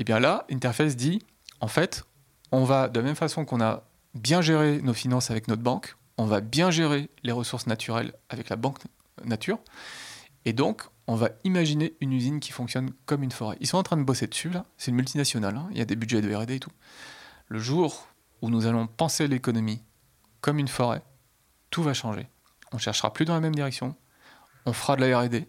eh 0.00 0.04
bien 0.04 0.20
là, 0.20 0.44
Interface 0.50 0.96
dit, 0.96 1.22
en 1.60 1.68
fait, 1.68 2.04
on 2.52 2.64
va, 2.64 2.88
de 2.88 3.00
la 3.00 3.06
même 3.06 3.16
façon 3.16 3.46
qu'on 3.46 3.62
a 3.62 3.84
bien 4.12 4.42
géré 4.42 4.82
nos 4.82 4.92
finances 4.92 5.30
avec 5.30 5.48
notre 5.48 5.62
banque, 5.62 5.96
on 6.18 6.26
va 6.26 6.42
bien 6.42 6.70
gérer 6.70 7.08
les 7.22 7.32
ressources 7.32 7.66
naturelles 7.66 8.12
avec 8.28 8.50
la 8.50 8.56
banque 8.56 8.80
nature. 9.24 9.58
Et 10.44 10.52
donc, 10.52 10.82
on 11.06 11.16
va 11.16 11.30
imaginer 11.44 11.94
une 12.00 12.12
usine 12.12 12.40
qui 12.40 12.52
fonctionne 12.52 12.90
comme 13.06 13.22
une 13.22 13.32
forêt. 13.32 13.56
Ils 13.60 13.66
sont 13.66 13.76
en 13.76 13.82
train 13.82 13.96
de 13.96 14.02
bosser 14.02 14.26
dessus, 14.26 14.50
là. 14.50 14.64
C'est 14.78 14.90
une 14.90 14.96
multinationale, 14.96 15.56
hein. 15.56 15.68
il 15.70 15.78
y 15.78 15.82
a 15.82 15.84
des 15.84 15.96
budgets 15.96 16.22
de 16.22 16.34
RD 16.34 16.50
et 16.50 16.60
tout. 16.60 16.72
Le 17.48 17.58
jour 17.58 18.08
où 18.40 18.50
nous 18.50 18.66
allons 18.66 18.86
penser 18.86 19.28
l'économie 19.28 19.82
comme 20.40 20.58
une 20.58 20.68
forêt, 20.68 21.02
tout 21.70 21.82
va 21.82 21.94
changer. 21.94 22.28
On 22.72 22.78
cherchera 22.78 23.12
plus 23.12 23.24
dans 23.24 23.34
la 23.34 23.40
même 23.40 23.54
direction, 23.54 23.94
on 24.66 24.72
fera 24.72 24.96
de 24.96 25.04
la 25.04 25.20
RD, 25.20 25.46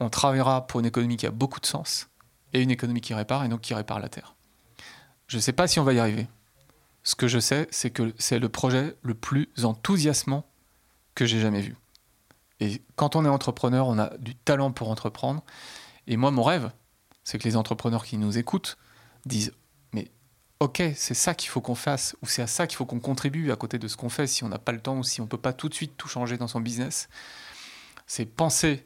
on 0.00 0.08
travaillera 0.08 0.66
pour 0.66 0.80
une 0.80 0.86
économie 0.86 1.16
qui 1.16 1.26
a 1.26 1.30
beaucoup 1.30 1.60
de 1.60 1.66
sens, 1.66 2.08
et 2.52 2.62
une 2.62 2.70
économie 2.70 3.00
qui 3.00 3.14
répare, 3.14 3.44
et 3.44 3.48
donc 3.48 3.60
qui 3.60 3.74
répare 3.74 4.00
la 4.00 4.08
Terre. 4.08 4.34
Je 5.26 5.36
ne 5.36 5.42
sais 5.42 5.52
pas 5.52 5.66
si 5.66 5.78
on 5.78 5.84
va 5.84 5.92
y 5.92 5.98
arriver. 5.98 6.26
Ce 7.02 7.14
que 7.14 7.28
je 7.28 7.38
sais, 7.38 7.68
c'est 7.70 7.90
que 7.90 8.14
c'est 8.18 8.38
le 8.38 8.48
projet 8.48 8.96
le 9.02 9.14
plus 9.14 9.48
enthousiasmant 9.62 10.46
que 11.14 11.26
j'ai 11.26 11.40
jamais 11.40 11.60
vu. 11.60 11.76
Et 12.60 12.82
quand 12.96 13.16
on 13.16 13.24
est 13.24 13.28
entrepreneur, 13.28 13.86
on 13.86 13.98
a 13.98 14.16
du 14.18 14.34
talent 14.34 14.72
pour 14.72 14.90
entreprendre. 14.90 15.44
Et 16.06 16.16
moi, 16.16 16.30
mon 16.30 16.42
rêve, 16.42 16.70
c'est 17.24 17.38
que 17.38 17.44
les 17.44 17.56
entrepreneurs 17.56 18.04
qui 18.04 18.18
nous 18.18 18.38
écoutent 18.38 18.78
disent 19.26 19.52
Mais 19.92 20.10
ok, 20.60 20.82
c'est 20.96 21.14
ça 21.14 21.34
qu'il 21.34 21.50
faut 21.50 21.60
qu'on 21.60 21.74
fasse, 21.74 22.16
ou 22.22 22.26
c'est 22.26 22.42
à 22.42 22.46
ça 22.46 22.66
qu'il 22.66 22.76
faut 22.76 22.86
qu'on 22.86 23.00
contribue 23.00 23.52
à 23.52 23.56
côté 23.56 23.78
de 23.78 23.86
ce 23.86 23.96
qu'on 23.96 24.08
fait 24.08 24.26
si 24.26 24.44
on 24.44 24.48
n'a 24.48 24.58
pas 24.58 24.72
le 24.72 24.80
temps 24.80 24.98
ou 24.98 25.04
si 25.04 25.20
on 25.20 25.24
ne 25.24 25.28
peut 25.28 25.38
pas 25.38 25.52
tout 25.52 25.68
de 25.68 25.74
suite 25.74 25.96
tout 25.96 26.08
changer 26.08 26.36
dans 26.36 26.48
son 26.48 26.60
business. 26.60 27.08
C'est 28.06 28.26
penser 28.26 28.84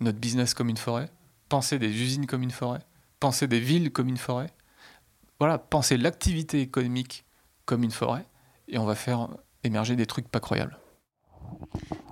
notre 0.00 0.18
business 0.18 0.54
comme 0.54 0.68
une 0.68 0.76
forêt, 0.76 1.08
penser 1.48 1.78
des 1.78 1.88
usines 1.88 2.26
comme 2.26 2.42
une 2.42 2.50
forêt, 2.50 2.84
penser 3.18 3.46
des 3.46 3.60
villes 3.60 3.90
comme 3.90 4.08
une 4.08 4.16
forêt. 4.18 4.50
Voilà, 5.38 5.58
penser 5.58 5.96
l'activité 5.96 6.60
économique 6.60 7.24
comme 7.64 7.82
une 7.82 7.90
forêt. 7.90 8.26
Et 8.68 8.78
on 8.78 8.84
va 8.84 8.94
faire 8.94 9.28
émerger 9.64 9.96
des 9.96 10.06
trucs 10.06 10.28
pas 10.28 10.40
croyables. 10.40 10.78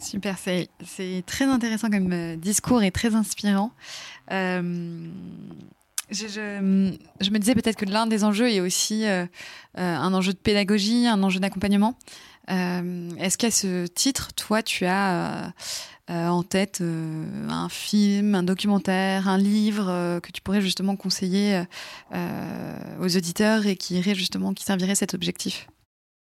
Super, 0.00 0.36
c'est 0.38 1.22
très 1.26 1.44
intéressant 1.44 1.90
comme 1.90 2.12
euh, 2.12 2.36
discours 2.36 2.82
et 2.82 2.90
très 2.90 3.14
inspirant. 3.14 3.72
Euh, 4.30 5.08
je, 6.10 6.60
me 6.60 7.38
disais 7.38 7.54
peut-être 7.54 7.76
que 7.76 7.84
l'un 7.84 8.06
des 8.06 8.24
enjeux 8.24 8.50
est 8.50 8.60
aussi 8.60 9.06
euh, 9.06 9.26
un 9.74 10.12
enjeu 10.14 10.32
de 10.32 10.38
pédagogie, 10.38 11.06
un 11.06 11.22
enjeu 11.22 11.38
d'accompagnement. 11.38 11.96
Est-ce 12.48 13.38
qu'à 13.38 13.52
ce 13.52 13.86
titre, 13.86 14.32
toi, 14.34 14.60
tu 14.64 14.84
as 14.84 15.52
en 16.08 16.42
tête 16.42 16.82
un 16.82 17.68
film, 17.68 18.34
un 18.34 18.42
documentaire, 18.42 19.28
un 19.28 19.38
livre 19.38 20.18
que 20.20 20.32
tu 20.32 20.40
pourrais 20.40 20.60
justement 20.60 20.96
conseiller 20.96 21.62
aux 22.12 23.16
auditeurs 23.16 23.68
et 23.68 23.76
qui 23.76 23.98
irait 23.98 24.16
justement, 24.16 24.52
qui 24.52 24.64
servirait 24.64 24.96
cet 24.96 25.14
objectif? 25.14 25.68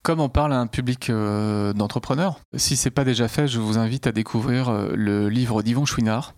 Comme 0.06 0.20
on 0.20 0.28
parle 0.28 0.52
à 0.52 0.60
un 0.60 0.68
public 0.68 1.10
euh, 1.10 1.72
d'entrepreneurs, 1.72 2.38
si 2.54 2.76
c'est 2.76 2.92
pas 2.92 3.02
déjà 3.02 3.26
fait, 3.26 3.48
je 3.48 3.58
vous 3.58 3.76
invite 3.76 4.06
à 4.06 4.12
découvrir 4.12 4.68
euh, 4.68 4.92
le 4.94 5.28
livre 5.28 5.64
d'Yvon 5.64 5.84
Chouinard, 5.84 6.34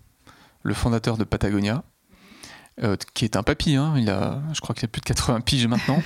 le 0.63 0.73
fondateur 0.73 1.17
de 1.17 1.23
Patagonia, 1.23 1.83
euh, 2.81 2.95
qui 3.13 3.25
est 3.25 3.35
un 3.35 3.43
papy. 3.43 3.75
Hein, 3.75 3.93
il 3.95 4.09
a, 4.09 4.41
je 4.53 4.61
crois 4.61 4.73
qu'il 4.73 4.85
a 4.85 4.87
plus 4.87 5.01
de 5.01 5.05
80 5.05 5.41
piges 5.41 5.67
maintenant. 5.67 6.01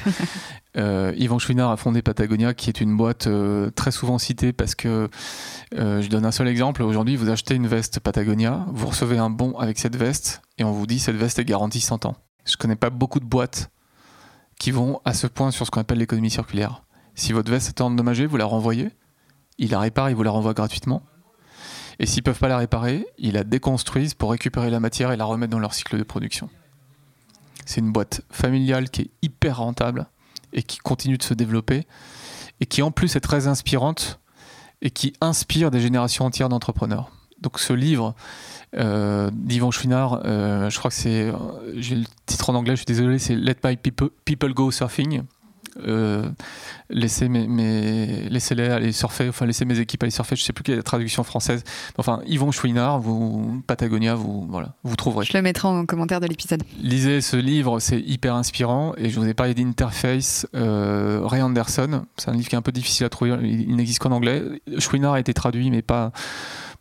Yvon 0.75 1.39
Chouinard 1.39 1.71
a 1.71 1.77
fondé 1.77 2.01
Patagonia, 2.01 2.53
qui 2.53 2.69
est 2.69 2.81
une 2.81 2.97
boîte 2.97 3.29
très 3.75 3.91
souvent 3.91 4.17
citée 4.17 4.51
parce 4.51 4.75
que, 4.75 5.07
je 5.71 6.07
donne 6.09 6.25
un 6.25 6.31
seul 6.31 6.49
exemple, 6.49 6.83
aujourd'hui 6.83 7.15
vous 7.15 7.29
achetez 7.29 7.55
une 7.55 7.67
veste 7.67 8.01
Patagonia, 8.01 8.65
vous 8.73 8.87
recevez 8.87 9.19
un 9.19 9.29
bon 9.29 9.57
avec 9.57 9.79
cette 9.79 9.95
veste 9.95 10.41
et 10.57 10.65
on 10.65 10.73
vous 10.73 10.85
dit 10.85 10.99
cette 10.99 11.15
veste 11.15 11.39
est 11.39 11.45
garantie 11.45 11.79
100 11.79 12.07
ans. 12.07 12.17
Je 12.45 12.57
connais 12.57 12.75
pas 12.75 12.89
beaucoup 12.89 13.21
de 13.21 13.25
boîtes 13.25 13.71
qui 14.59 14.71
vont 14.71 14.99
à 15.05 15.13
ce 15.13 15.27
point 15.27 15.51
sur 15.51 15.65
ce 15.65 15.71
qu'on 15.71 15.79
appelle 15.79 15.99
l'économie 15.99 16.29
circulaire. 16.29 16.83
Si 17.15 17.31
votre 17.33 17.51
veste 17.51 17.69
est 17.69 17.81
endommagée, 17.81 18.25
vous 18.25 18.37
la 18.37 18.45
renvoyez. 18.45 18.89
Il 19.57 19.71
la 19.71 19.79
répare, 19.79 20.09
il 20.09 20.15
vous 20.15 20.23
la 20.23 20.31
renvoie 20.31 20.53
gratuitement. 20.53 21.03
Et 21.99 22.05
s'ils 22.05 22.21
ne 22.21 22.25
peuvent 22.25 22.39
pas 22.39 22.47
la 22.47 22.57
réparer, 22.57 23.05
ils 23.17 23.33
la 23.33 23.43
déconstruisent 23.43 24.15
pour 24.15 24.31
récupérer 24.31 24.69
la 24.69 24.79
matière 24.79 25.11
et 25.11 25.17
la 25.17 25.25
remettre 25.25 25.51
dans 25.51 25.59
leur 25.59 25.73
cycle 25.73 25.97
de 25.97 26.03
production. 26.03 26.49
C'est 27.65 27.81
une 27.81 27.91
boîte 27.91 28.21
familiale 28.31 28.89
qui 28.89 29.03
est 29.03 29.11
hyper 29.21 29.57
rentable 29.57 30.07
et 30.53 30.63
qui 30.63 30.79
continue 30.79 31.17
de 31.17 31.23
se 31.23 31.33
développer 31.33 31.85
et 32.59 32.65
qui 32.65 32.81
en 32.81 32.91
plus 32.91 33.15
est 33.15 33.21
très 33.21 33.47
inspirante 33.47 34.19
et 34.81 34.91
qui 34.91 35.13
inspire 35.21 35.71
des 35.71 35.79
générations 35.79 36.25
entières 36.25 36.49
d'entrepreneurs. 36.49 37.11
Donc 37.39 37.59
ce 37.59 37.73
livre 37.73 38.15
euh, 38.75 39.29
d'Yvon 39.33 39.71
Chouinard, 39.71 40.21
euh, 40.25 40.69
je 40.69 40.77
crois 40.79 40.89
que 40.89 40.95
c'est, 40.95 41.31
j'ai 41.75 41.95
le 41.95 42.05
titre 42.25 42.49
en 42.49 42.55
anglais, 42.55 42.73
je 42.73 42.77
suis 42.77 42.85
désolé, 42.85 43.19
c'est 43.19 43.35
Let 43.35 43.57
My 43.63 43.77
People 43.77 44.53
Go 44.53 44.71
Surfing 44.71 45.23
euh, 45.85 46.29
laissez, 46.89 47.29
mes, 47.29 47.47
mes, 47.47 48.29
laissez-les 48.29 48.67
aller 48.67 48.91
surfer, 48.91 49.29
enfin 49.29 49.45
laissez 49.45 49.65
mes 49.65 49.79
équipes 49.79 50.03
aller 50.03 50.11
surfer, 50.11 50.35
je 50.35 50.43
sais 50.43 50.53
plus 50.53 50.63
quelle 50.63 50.73
est 50.73 50.77
la 50.77 50.83
traduction 50.83 51.23
française. 51.23 51.63
Enfin, 51.97 52.21
Yvon 52.25 52.51
Chouinard, 52.51 52.99
vous, 52.99 53.61
Patagonia, 53.65 54.15
vous, 54.15 54.45
voilà, 54.49 54.75
vous 54.83 54.95
trouverez. 54.95 55.25
Je 55.25 55.33
le 55.33 55.41
mettrai 55.41 55.67
en 55.67 55.85
commentaire 55.85 56.19
de 56.19 56.27
l'épisode. 56.27 56.63
Lisez 56.81 57.21
ce 57.21 57.37
livre, 57.37 57.79
c'est 57.79 57.99
hyper 57.99 58.35
inspirant. 58.35 58.93
Et 58.97 59.09
je 59.09 59.19
vous 59.19 59.27
ai 59.27 59.33
parlé 59.33 59.53
d'Interface, 59.53 60.47
euh, 60.55 61.21
Ray 61.23 61.41
Anderson. 61.41 62.05
C'est 62.17 62.29
un 62.29 62.33
livre 62.33 62.47
qui 62.47 62.55
est 62.55 62.57
un 62.57 62.63
peu 62.63 62.71
difficile 62.71 63.05
à 63.05 63.09
trouver, 63.09 63.31
il, 63.41 63.75
n'existe 63.75 63.99
qu'en 63.99 64.11
anglais. 64.11 64.43
Chouinard 64.79 65.13
a 65.13 65.19
été 65.19 65.33
traduit, 65.33 65.71
mais 65.71 65.81
pas, 65.81 66.11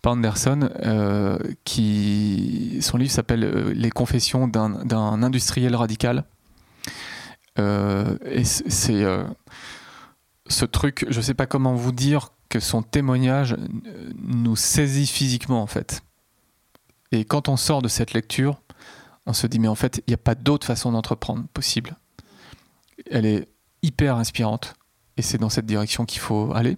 pas 0.03 0.11
Anderson. 0.11 0.69
Euh, 0.85 1.39
qui, 1.65 2.79
son 2.81 2.99
livre 2.99 3.11
s'appelle 3.11 3.45
euh, 3.45 3.73
Les 3.75 3.91
confessions 3.91 4.49
d'un 4.49 5.23
industriel 5.23 5.75
radical. 5.77 6.25
Euh, 7.59 8.17
et 8.25 8.45
c'est 8.45 9.05
euh, 9.05 9.25
ce 10.47 10.65
truc, 10.65 11.07
je 11.09 11.21
sais 11.21 11.35
pas 11.35 11.47
comment 11.47 11.75
vous 11.75 11.93
dire 11.93 12.31
que 12.49 12.61
son 12.61 12.83
témoignage 12.83 13.57
nous 14.17 14.57
saisit 14.57 15.07
physiquement 15.07 15.63
en 15.63 15.67
fait. 15.67 16.03
Et 17.11 17.25
quand 17.25 17.49
on 17.49 17.57
sort 17.57 17.83
de 17.83 17.89
cette 17.89 18.13
lecture, 18.13 18.61
on 19.27 19.33
se 19.33 19.47
dit 19.47 19.59
mais 19.59 19.69
en 19.69 19.75
fait 19.75 20.03
il 20.07 20.11
n'y 20.11 20.15
a 20.15 20.19
pas 20.19 20.35
d'autre 20.35 20.67
façon 20.67 20.93
d'entreprendre 20.93 21.45
possible. 21.53 21.97
Elle 23.11 23.27
est 23.27 23.49
hyper 23.83 24.17
inspirante 24.17 24.75
et 25.17 25.23
c'est 25.23 25.39
dans 25.39 25.51
cette 25.51 25.67
direction 25.67 26.05
qu'il 26.05 26.21
faut 26.21 26.53
aller. 26.55 26.77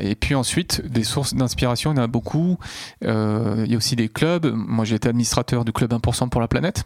Et 0.00 0.14
puis 0.14 0.34
ensuite, 0.34 0.80
des 0.86 1.04
sources 1.04 1.34
d'inspiration, 1.34 1.92
il 1.92 1.96
y 1.96 2.00
en 2.00 2.04
a 2.04 2.06
beaucoup. 2.06 2.58
Euh, 3.04 3.62
il 3.66 3.70
y 3.70 3.74
a 3.74 3.76
aussi 3.76 3.94
des 3.94 4.08
clubs. 4.08 4.46
Moi, 4.46 4.84
j'ai 4.84 4.94
été 4.94 5.08
administrateur 5.08 5.64
du 5.64 5.72
club 5.72 5.92
1% 5.92 6.30
pour 6.30 6.40
la 6.40 6.48
planète, 6.48 6.84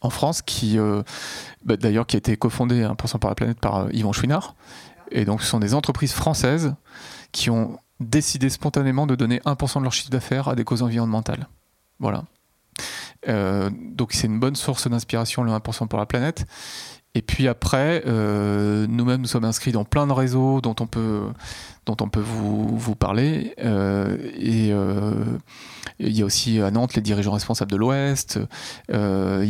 en 0.00 0.10
France, 0.10 0.42
qui 0.42 0.78
euh, 0.78 1.02
bah, 1.64 1.76
d'ailleurs 1.76 2.06
qui 2.06 2.16
a 2.16 2.18
été 2.18 2.36
cofondé 2.36 2.82
1% 2.82 3.18
par 3.18 3.30
la 3.30 3.34
planète 3.34 3.60
par 3.60 3.92
Yvon 3.92 4.12
Chouinard. 4.12 4.54
Et 5.10 5.24
donc, 5.24 5.42
ce 5.42 5.48
sont 5.48 5.60
des 5.60 5.74
entreprises 5.74 6.12
françaises 6.12 6.74
qui 7.32 7.50
ont 7.50 7.78
décidé 8.00 8.48
spontanément 8.48 9.06
de 9.06 9.14
donner 9.14 9.38
1% 9.40 9.78
de 9.78 9.82
leur 9.82 9.92
chiffre 9.92 10.10
d'affaires 10.10 10.48
à 10.48 10.54
des 10.54 10.64
causes 10.64 10.82
environnementales. 10.82 11.48
Voilà. 11.98 12.24
Euh, 13.28 13.70
donc, 13.72 14.12
c'est 14.12 14.26
une 14.26 14.38
bonne 14.38 14.56
source 14.56 14.88
d'inspiration, 14.88 15.42
le 15.42 15.50
1% 15.50 15.88
pour 15.88 15.98
la 15.98 16.06
planète. 16.06 16.46
Et 17.18 17.22
puis 17.22 17.48
après, 17.48 18.04
euh, 18.06 18.86
nous-mêmes, 18.88 19.22
nous 19.22 19.26
sommes 19.26 19.44
inscrits 19.44 19.72
dans 19.72 19.84
plein 19.84 20.06
de 20.06 20.12
réseaux 20.12 20.60
dont 20.60 20.76
on 20.78 20.86
peut, 20.86 21.22
dont 21.84 21.96
on 22.00 22.08
peut 22.08 22.22
vous, 22.22 22.94
parler. 22.94 23.56
Euh, 23.58 24.16
et 24.38 24.68
euh, 24.70 25.14
il 25.98 26.16
y 26.16 26.22
a 26.22 26.24
aussi 26.24 26.60
à 26.60 26.70
Nantes 26.70 26.94
les 26.94 27.02
dirigeants 27.02 27.32
responsables 27.32 27.72
de 27.72 27.76
l'Ouest. 27.76 28.38
on 28.88 29.42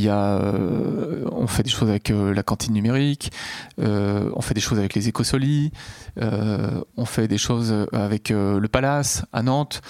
fait 1.47 1.63
des 1.63 1.69
choses 1.69 1.91
avec 1.91 2.09
la 2.09 2.43
cantine 2.43 2.73
numérique. 2.73 3.33
on 3.77 4.41
fait 4.41 4.55
des 4.55 4.63
choses 4.63 4.79
avec 4.79 4.95
les 4.95 5.09
écosolis. 5.09 5.71
on 6.17 7.05
fait 7.05 7.29
des 7.29 7.37
choses 7.37 7.75
avec 7.93 8.31
le 8.31 8.67
Palace 8.67 9.27
à 9.35 9.43
Nantes. 9.43 9.83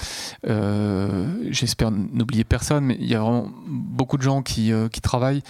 J'espère 0.42 1.92
n'oublier 1.92 2.42
personne, 2.42 2.86
mais 2.86 2.96
il 2.98 3.06
y 3.06 3.14
a 3.14 3.20
vraiment 3.20 3.48
beaucoup 3.68 4.16
de 4.16 4.22
gens 4.22 4.42
qui 4.42 4.72
travaillent. 5.00 5.44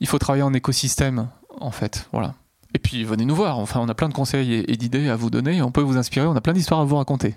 Il 0.00 0.06
faut 0.08 0.18
travailler 0.18 0.42
en 0.42 0.52
écosystème 0.52 1.28
en 1.62 1.70
fait. 1.70 2.08
Voilà. 2.12 2.34
Et 2.74 2.78
puis 2.78 3.04
venez 3.04 3.24
nous 3.24 3.34
voir. 3.34 3.58
Enfin, 3.58 3.80
on 3.80 3.88
a 3.88 3.94
plein 3.94 4.08
de 4.08 4.14
conseils 4.14 4.64
et, 4.66 4.76
d'idées 4.76 5.08
à 5.08 5.16
vous 5.16 5.30
donner. 5.30 5.62
On 5.62 5.70
peut 5.70 5.80
vous 5.80 5.96
inspirer. 5.96 6.26
On 6.26 6.36
a 6.36 6.40
plein 6.40 6.52
d'histoires 6.52 6.80
à 6.80 6.84
vous 6.84 6.96
raconter. 6.96 7.34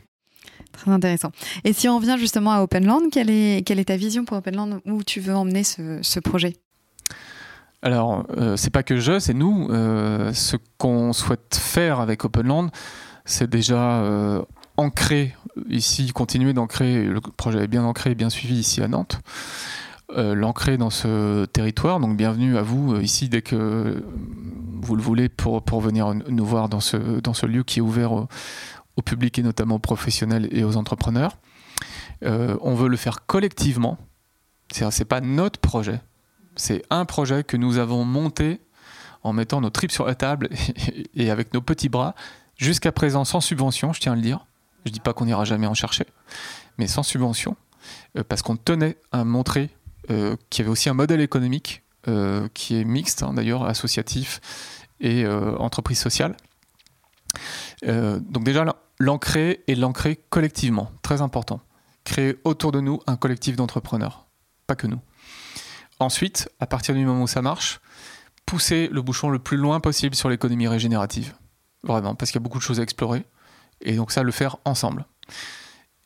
Très 0.72 0.92
intéressant. 0.92 1.32
Et 1.64 1.74
si 1.74 1.88
on 1.88 1.98
revient 1.98 2.18
justement 2.20 2.52
à 2.52 2.62
Openland, 2.62 3.10
quelle 3.12 3.30
est, 3.30 3.66
quelle 3.66 3.80
est 3.80 3.86
ta 3.86 3.98
vision 3.98 4.26
pour 4.26 4.38
Openland? 4.38 4.80
Où 4.86 5.04
tu 5.04 5.20
veux 5.20 5.36
emmener 5.36 5.64
ce, 5.64 6.20
projet? 6.20 6.56
Alors, 7.82 8.26
euh, 8.38 8.58
c'est 8.58 8.72
pas 8.72 8.84
que 8.84 8.98
je, 8.98 9.20
c'est 9.20 9.34
nous. 9.34 9.68
Euh, 9.70 10.34
ce 10.34 10.58
qu'on 10.78 11.14
souhaite 11.14 11.56
faire 11.56 12.00
avec 12.00 12.26
Openland, 12.26 12.72
c'est 13.26 13.50
déjà 13.50 14.02
euh, 14.02 14.42
ancrer 14.78 15.36
ici, 15.70 16.12
continuer 16.12 16.54
d'ancrer. 16.54 17.04
Le 17.04 17.22
projet 17.22 17.60
est 17.60 17.68
bien 17.68 17.84
ancré, 17.84 18.16
bien 18.16 18.30
suivi 18.30 18.56
ici 18.56 18.82
à 18.82 18.88
Nantes. 18.88 19.20
Euh, 20.12 20.36
l'ancrer 20.36 20.78
dans 20.78 20.92
ce 20.92 21.46
territoire. 21.46 22.00
Donc 22.00 22.16
bienvenue 22.16 22.58
à 22.58 22.62
vous 22.62 22.94
euh, 22.94 23.02
ici 23.02 23.28
dès 23.28 23.42
que 23.42 24.04
vous 24.80 24.96
le 24.96 25.02
voulez 25.02 25.30
pour, 25.30 25.64
pour 25.64 25.82
venir 25.82 26.14
nous 26.14 26.46
voir 26.46 26.70
dans 26.70 26.80
ce, 26.80 27.20
dans 27.22 27.34
ce 27.34 27.48
lieu 27.48 27.64
qui 27.64 27.80
est 27.80 27.82
ouvert 27.82 28.12
au, 28.12 28.28
public 29.04 29.40
et 29.40 29.42
notamment 29.42 29.76
aux 29.76 29.80
professionnels 29.80 30.48
et 30.52 30.64
aux 30.64 30.78
entrepreneurs. 30.78 31.38
Euh, 32.24 32.56
on 32.62 32.76
veut 32.76 32.88
le 32.88 32.98
faire 32.98 33.26
collectivement. 33.26 33.98
C'est 34.72 35.06
pas 35.06 35.22
notre 35.22 35.60
projet. 35.60 36.00
C'est 36.56 36.84
un 36.92 37.06
projet 37.06 37.44
que 37.44 37.58
nous 37.58 37.80
avons 37.80 38.06
monté 38.06 38.62
en 39.24 39.34
mettant 39.34 39.60
nos 39.60 39.72
tripes 39.72 39.92
sur 39.92 40.06
la 40.06 40.14
table 40.14 40.50
et, 41.16 41.32
avec 41.32 41.52
nos 41.56 41.62
petits 41.62 41.90
bras, 41.90 42.14
jusqu'à 42.58 42.92
présent 42.92 43.26
sans 43.26 43.42
subvention, 43.42 43.92
je 43.92 44.02
tiens 44.02 44.12
à 44.12 44.16
le 44.16 44.22
dire. 44.22 44.46
Je 44.86 44.92
dis 44.92 45.00
pas 45.00 45.14
qu'on 45.14 45.26
n'ira 45.26 45.46
jamais 45.46 45.66
en 45.66 45.74
chercher, 45.74 46.06
mais 46.78 46.86
sans 46.86 47.02
subvention, 47.02 47.58
parce 48.30 48.44
qu'on 48.44 48.56
tenait 48.56 48.98
à 49.12 49.24
montrer 49.24 49.72
qui 50.50 50.62
avait 50.62 50.70
aussi 50.70 50.90
un 50.90 50.94
modèle 50.94 51.22
économique 51.22 51.84
euh, 52.08 52.48
qui 52.54 52.80
est 52.80 52.84
mixte, 52.84 53.24
hein, 53.24 53.34
d'ailleurs, 53.34 53.66
associatif 53.66 54.40
et 55.00 55.26
euh, 55.26 55.58
entreprise 55.58 55.98
sociale. 55.98 56.38
donc 57.82 58.44
déjà, 58.44 58.64
l'ancrer 59.00 59.64
et 59.68 59.74
l'ancrer 59.74 60.20
collectivement, 60.30 60.92
très 61.02 61.22
important. 61.22 61.62
Créer 62.04 62.38
autour 62.44 62.72
de 62.72 62.80
nous 62.80 63.00
un 63.08 63.16
collectif 63.16 63.56
d'entrepreneurs, 63.56 64.28
pas 64.68 64.76
que 64.76 64.86
nous. 64.86 65.00
Ensuite, 66.00 66.48
à 66.60 66.68
partir 66.68 66.94
du 66.94 67.04
moment 67.04 67.24
où 67.24 67.28
ça 67.28 67.42
marche, 67.42 67.80
pousser 68.46 68.88
le 68.92 69.02
bouchon 69.02 69.30
le 69.32 69.40
plus 69.40 69.58
loin 69.58 69.80
possible 69.80 70.14
sur 70.14 70.30
l'économie 70.30 70.68
régénérative. 70.68 71.34
Vraiment, 71.82 72.14
parce 72.14 72.30
qu'il 72.30 72.40
y 72.40 72.44
a 72.44 72.44
beaucoup 72.44 72.60
de 72.60 72.64
choses 72.64 72.80
à 72.80 72.84
explorer. 72.84 73.26
Et 73.82 73.96
donc 73.96 74.12
ça, 74.12 74.22
le 74.22 74.32
faire 74.32 74.58
ensemble. 74.64 75.06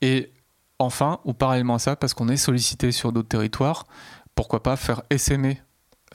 Et 0.01 0.31
enfin, 0.79 1.19
ou 1.25 1.33
parallèlement 1.33 1.75
à 1.75 1.79
ça, 1.79 1.95
parce 1.95 2.13
qu'on 2.13 2.29
est 2.29 2.37
sollicité 2.37 2.91
sur 2.91 3.11
d'autres 3.11 3.27
territoires, 3.27 3.85
pourquoi 4.33 4.63
pas 4.63 4.77
faire 4.77 5.03
essaimer 5.09 5.61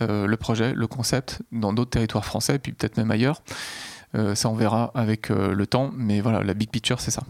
euh, 0.01 0.27
le 0.27 0.37
projet, 0.37 0.73
le 0.75 0.87
concept 0.87 1.43
dans 1.53 1.73
d'autres 1.73 1.91
territoires 1.91 2.25
français, 2.25 2.59
puis 2.59 2.73
peut-être 2.73 2.97
même 2.97 3.11
ailleurs. 3.11 3.43
Euh, 4.17 4.35
ça, 4.35 4.49
on 4.49 4.55
verra 4.55 4.91
avec 4.95 5.31
euh, 5.31 5.55
le 5.55 5.67
temps, 5.67 5.93
mais 5.95 6.21
voilà, 6.21 6.43
la 6.43 6.55
big 6.55 6.71
picture, 6.71 7.01
c'est 7.01 7.11
ça. 7.11 7.23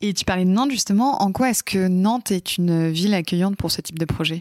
Et 0.00 0.14
tu 0.14 0.24
parlais 0.24 0.44
de 0.44 0.50
Nantes 0.50 0.70
justement. 0.70 1.20
En 1.22 1.32
quoi 1.32 1.50
est-ce 1.50 1.64
que 1.64 1.88
Nantes 1.88 2.30
est 2.30 2.56
une 2.56 2.88
ville 2.88 3.14
accueillante 3.14 3.56
pour 3.56 3.70
ce 3.70 3.80
type 3.80 3.98
de 3.98 4.04
projet? 4.04 4.40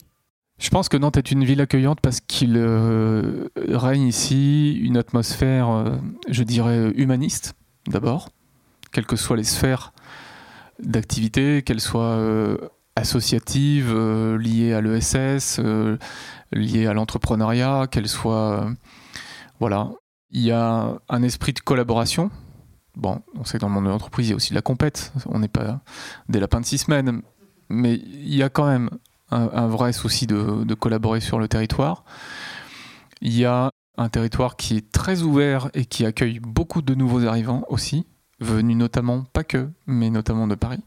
Je 0.60 0.70
pense 0.70 0.88
que 0.88 0.98
Nantes 0.98 1.18
est 1.18 1.32
une 1.32 1.44
ville 1.44 1.62
accueillante 1.62 2.00
parce 2.02 2.20
qu'il 2.22 2.58
règne 3.56 4.08
ici 4.08 4.74
une 4.74 4.98
atmosphère, 4.98 6.00
je 6.30 6.44
dirais, 6.44 6.92
humaniste, 6.96 7.54
d'abord, 7.88 8.30
quelles 8.92 9.06
que 9.06 9.16
soient 9.16 9.38
les 9.38 9.44
sphères 9.44 9.94
d'activités, 10.80 11.62
qu'elles 11.64 11.82
soient 11.82 12.18
euh, 12.18 12.58
associatives, 12.96 13.92
euh, 13.94 14.38
liées 14.38 14.74
à 14.74 14.82
l'ESS, 14.82 15.60
euh, 15.60 15.98
liées 16.52 16.88
à 16.88 16.94
l'entrepreneuriat, 16.94 17.88
qu'elles 17.90 18.08
soient... 18.08 18.70
voilà. 19.60 19.92
Il 20.32 20.42
y 20.42 20.52
a 20.52 21.00
un 21.08 21.24
esprit 21.24 21.54
de 21.54 21.60
collaboration. 21.60 22.30
Bon, 22.96 23.22
on 23.36 23.46
sait 23.46 23.58
que 23.58 23.62
dans 23.62 23.70
le 23.70 23.74
monde 23.74 23.86
de 23.86 23.90
l'entreprise, 23.90 24.28
il 24.28 24.32
y 24.32 24.34
a 24.34 24.36
aussi 24.36 24.50
de 24.50 24.56
la 24.56 24.62
compète. 24.62 25.14
On 25.28 25.40
n'est 25.40 25.48
pas 25.48 25.80
des 26.28 26.40
lapins 26.40 26.60
de 26.60 26.66
six 26.66 26.80
semaines. 26.80 27.22
Mais 27.70 27.94
il 27.96 28.36
y 28.36 28.44
a 28.44 28.50
quand 28.50 28.68
même 28.68 28.90
un, 29.32 29.68
vrai 29.68 29.94
souci 29.94 30.28
de, 30.28 30.64
de, 30.64 30.74
collaborer 30.74 31.22
sur 31.22 31.40
le 31.40 31.48
territoire. 31.48 32.04
Il 33.22 33.38
y 33.38 33.46
a 33.46 33.70
un 33.98 34.10
territoire 34.10 34.58
qui 34.58 34.78
est 34.78 34.92
très 34.92 35.22
ouvert 35.22 35.70
et 35.74 35.86
qui 35.86 36.06
accueille 36.06 36.40
beaucoup 36.40 36.82
de 36.82 36.94
nouveaux 36.94 37.26
arrivants 37.26 37.64
aussi 37.70 38.06
venu 38.40 38.76
notamment, 38.76 39.24
pas 39.34 39.44
que, 39.44 39.70
mais 39.86 40.10
notamment 40.10 40.48
de 40.48 40.56
Paris. 40.56 40.84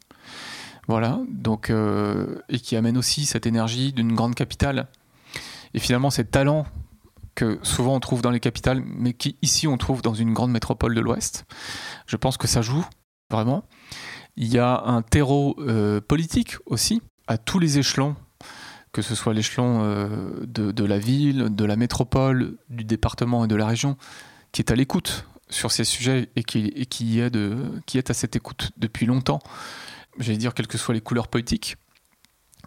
Voilà, 0.88 1.20
donc, 1.28 1.70
euh, 1.70 2.36
et 2.48 2.58
qui 2.58 2.76
amène 2.76 2.96
aussi 2.96 3.26
cette 3.26 3.46
énergie 3.46 3.92
d'une 3.92 4.14
grande 4.14 4.34
capitale. 4.34 4.88
Et 5.74 5.78
finalement, 5.78 6.10
ces 6.10 6.24
talents 6.24 6.66
que 7.34 7.58
souvent 7.62 7.94
on 7.94 8.00
trouve 8.00 8.22
dans 8.22 8.30
les 8.30 8.40
capitales, 8.40 8.82
mais 8.84 9.12
qui 9.12 9.36
ici 9.40 9.68
on 9.68 9.78
trouve 9.78 10.02
dans 10.02 10.14
une 10.14 10.34
grande 10.34 10.50
métropole 10.50 10.94
de 10.94 11.00
l'Ouest, 11.00 11.44
je 12.06 12.16
pense 12.16 12.36
que 12.36 12.48
ça 12.48 12.60
joue 12.60 12.84
vraiment. 13.30 13.64
Il 14.36 14.48
y 14.48 14.58
a 14.58 14.82
un 14.84 15.02
terreau 15.02 15.56
euh, 15.60 16.00
politique 16.00 16.56
aussi, 16.66 17.02
à 17.28 17.38
tous 17.38 17.58
les 17.58 17.78
échelons, 17.78 18.16
que 18.92 19.02
ce 19.02 19.14
soit 19.14 19.34
l'échelon 19.34 19.80
euh, 19.82 20.08
de, 20.46 20.84
la 20.84 20.98
ville, 20.98 21.54
de 21.54 21.64
la 21.64 21.76
métropole, 21.76 22.56
du 22.68 22.84
département 22.84 23.44
et 23.44 23.48
de 23.48 23.56
la 23.56 23.66
région, 23.66 23.96
qui 24.52 24.62
est 24.62 24.70
à 24.72 24.74
l'écoute 24.74 25.26
sur 25.50 25.72
ces 25.72 25.84
sujets 25.84 26.30
et 26.36 26.42
qui, 26.42 27.20
est 27.20 28.10
à 28.10 28.14
cette 28.14 28.36
écoute 28.36 28.70
depuis 28.76 29.06
longtemps, 29.06 29.40
j'allais 30.18 30.38
dire 30.38 30.54
quelles 30.54 30.68
que 30.68 30.78
soient 30.78 30.94
les 30.94 31.00
couleurs 31.00 31.28
politiques. 31.28 31.76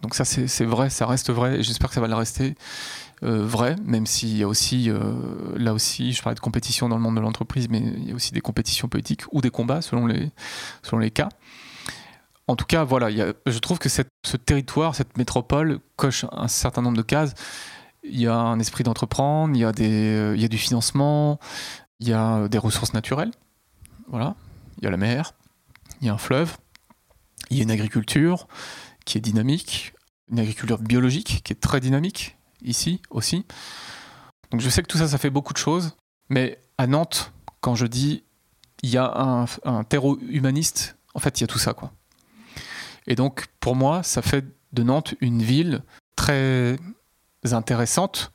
Donc 0.02 0.16
ça 0.16 0.26
c'est 0.26 0.66
vrai, 0.66 0.90
ça 0.90 1.06
reste 1.06 1.32
vrai 1.32 1.60
et 1.60 1.64
j'espère 1.64 1.90
que 1.90 1.96
ça 1.96 2.02
va 2.02 2.08
le 2.08 2.16
rester 2.16 2.56
euh, 3.24 3.46
vrai, 3.46 3.78
même 3.86 4.06
s'il 4.06 4.38
y 4.38 4.44
a 4.44 4.48
aussi, 4.48 4.90
euh, 4.90 5.00
là 5.56 5.74
aussi, 5.74 6.12
je 6.12 6.22
parlais 6.22 6.36
de 6.36 6.42
compétition 6.42 6.90
dans 6.90 6.98
le 6.98 7.02
monde 7.02 7.16
de 7.16 7.22
l'entreprise, 7.22 7.70
mais 7.70 7.80
il 7.80 8.10
y 8.10 8.12
a 8.12 8.16
aussi 8.16 8.34
des 8.34 8.42
compétitions 8.42 8.90
politiques 8.90 9.22
ou 9.32 9.40
des 9.40 9.50
combats 9.50 9.82
selon 9.82 10.08
les, 10.08 11.12
cas. 11.12 11.30
En 12.48 12.58
tout 12.58 12.66
cas, 12.66 12.84
voilà, 12.84 13.10
je 13.10 13.60
trouve 13.60 13.80
que 13.80 13.88
ce 13.88 14.02
territoire, 14.38 14.96
cette 14.96 15.18
métropole 15.18 15.80
coche 15.96 16.26
un 16.34 16.50
certain 16.50 16.82
nombre 16.82 16.98
de 16.98 17.02
cases. 17.02 17.34
Il 18.04 18.20
y 18.20 18.28
a 18.28 18.36
un 18.36 18.60
esprit 18.60 18.84
d'entreprendre, 18.84 19.56
il, 19.56 19.62
y 19.62 19.64
a 19.64 19.72
des, 19.72 20.34
il 20.36 20.42
y 20.42 20.44
a 20.44 20.50
du 20.50 20.58
financement, 20.58 21.40
Il 22.04 22.10
y 22.10 22.14
a 22.14 22.50
des 22.50 22.58
ressources 22.58 22.94
naturelles. 22.94 23.32
Voilà. 24.10 24.36
Il 24.78 24.84
y 24.84 24.88
a 24.88 24.92
la 24.92 24.98
mer, 24.98 25.32
il 26.02 26.08
y 26.08 26.10
a 26.10 26.14
un 26.14 26.18
fleuve, 26.18 26.58
il 27.50 27.56
y 27.56 27.62
a 27.62 27.64
une 27.64 27.72
agriculture 27.72 28.50
qui 29.06 29.18
est 29.18 29.22
dynamique, 29.22 29.94
une 30.30 30.40
agriculture 30.40 30.80
biologique 30.80 31.40
qui 31.46 31.54
est 31.54 31.62
très 31.62 31.80
dynamique 31.80 32.36
ici 32.62 33.02
aussi. 33.10 33.46
Donc 34.52 34.60
je 34.60 34.70
sais 34.70 34.82
que 34.82 34.88
tout 34.88 34.98
ça, 34.98 35.08
ça 35.08 35.18
fait 35.18 35.30
beaucoup 35.30 35.54
de 35.54 35.58
choses, 35.58 35.96
mais 36.28 36.60
à 36.78 36.88
Nantes, 36.88 37.32
quand 37.62 37.76
je 37.76 37.86
dis 37.86 38.26
il 38.82 38.90
y 38.90 38.98
a 38.98 39.06
un, 39.06 39.46
un 39.64 39.86
terreau 39.86 40.20
humaniste, 40.28 40.98
en 41.14 41.20
fait, 41.20 41.40
il 41.40 41.44
y 41.44 41.46
a 41.46 41.48
tout 41.48 41.60
ça, 41.60 41.74
quoi. 41.74 41.94
Et 43.08 43.16
donc, 43.16 43.46
pour 43.62 43.78
moi, 43.78 44.04
ça 44.04 44.22
fait 44.22 44.44
de 44.74 44.84
Nantes 44.84 45.16
une 45.22 45.42
ville 45.42 45.84
très 46.18 46.78
intéressante 47.50 48.34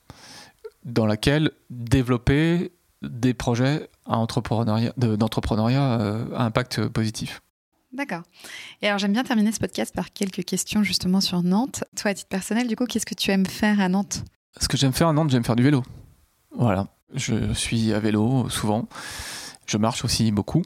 dans 0.86 1.04
laquelle 1.04 1.50
développer 1.68 2.72
des 3.02 3.34
projets 3.34 3.88
d'entrepreneuriat 4.06 6.00
euh, 6.00 6.24
à 6.34 6.44
impact 6.44 6.88
positif. 6.88 7.42
D'accord. 7.92 8.22
Et 8.82 8.86
alors 8.86 8.98
j'aime 8.98 9.12
bien 9.12 9.24
terminer 9.24 9.52
ce 9.52 9.60
podcast 9.60 9.94
par 9.94 10.12
quelques 10.12 10.44
questions 10.44 10.82
justement 10.82 11.20
sur 11.20 11.42
Nantes. 11.42 11.84
Toi, 11.96 12.10
à 12.10 12.14
titre 12.14 12.28
personnel, 12.28 12.66
du 12.66 12.76
coup, 12.76 12.84
qu'est-ce 12.84 13.06
que 13.06 13.14
tu 13.14 13.30
aimes 13.30 13.46
faire 13.46 13.80
à 13.80 13.88
Nantes? 13.88 14.24
Ce 14.60 14.68
que 14.68 14.76
j'aime 14.76 14.92
faire 14.92 15.08
à 15.08 15.12
Nantes, 15.12 15.30
j'aime 15.30 15.44
faire 15.44 15.56
du 15.56 15.62
vélo. 15.62 15.82
Voilà. 16.56 16.88
Je 17.14 17.52
suis 17.54 17.94
à 17.94 18.00
vélo 18.00 18.48
souvent. 18.50 18.88
Je 19.66 19.78
marche 19.78 20.04
aussi 20.04 20.30
beaucoup. 20.32 20.62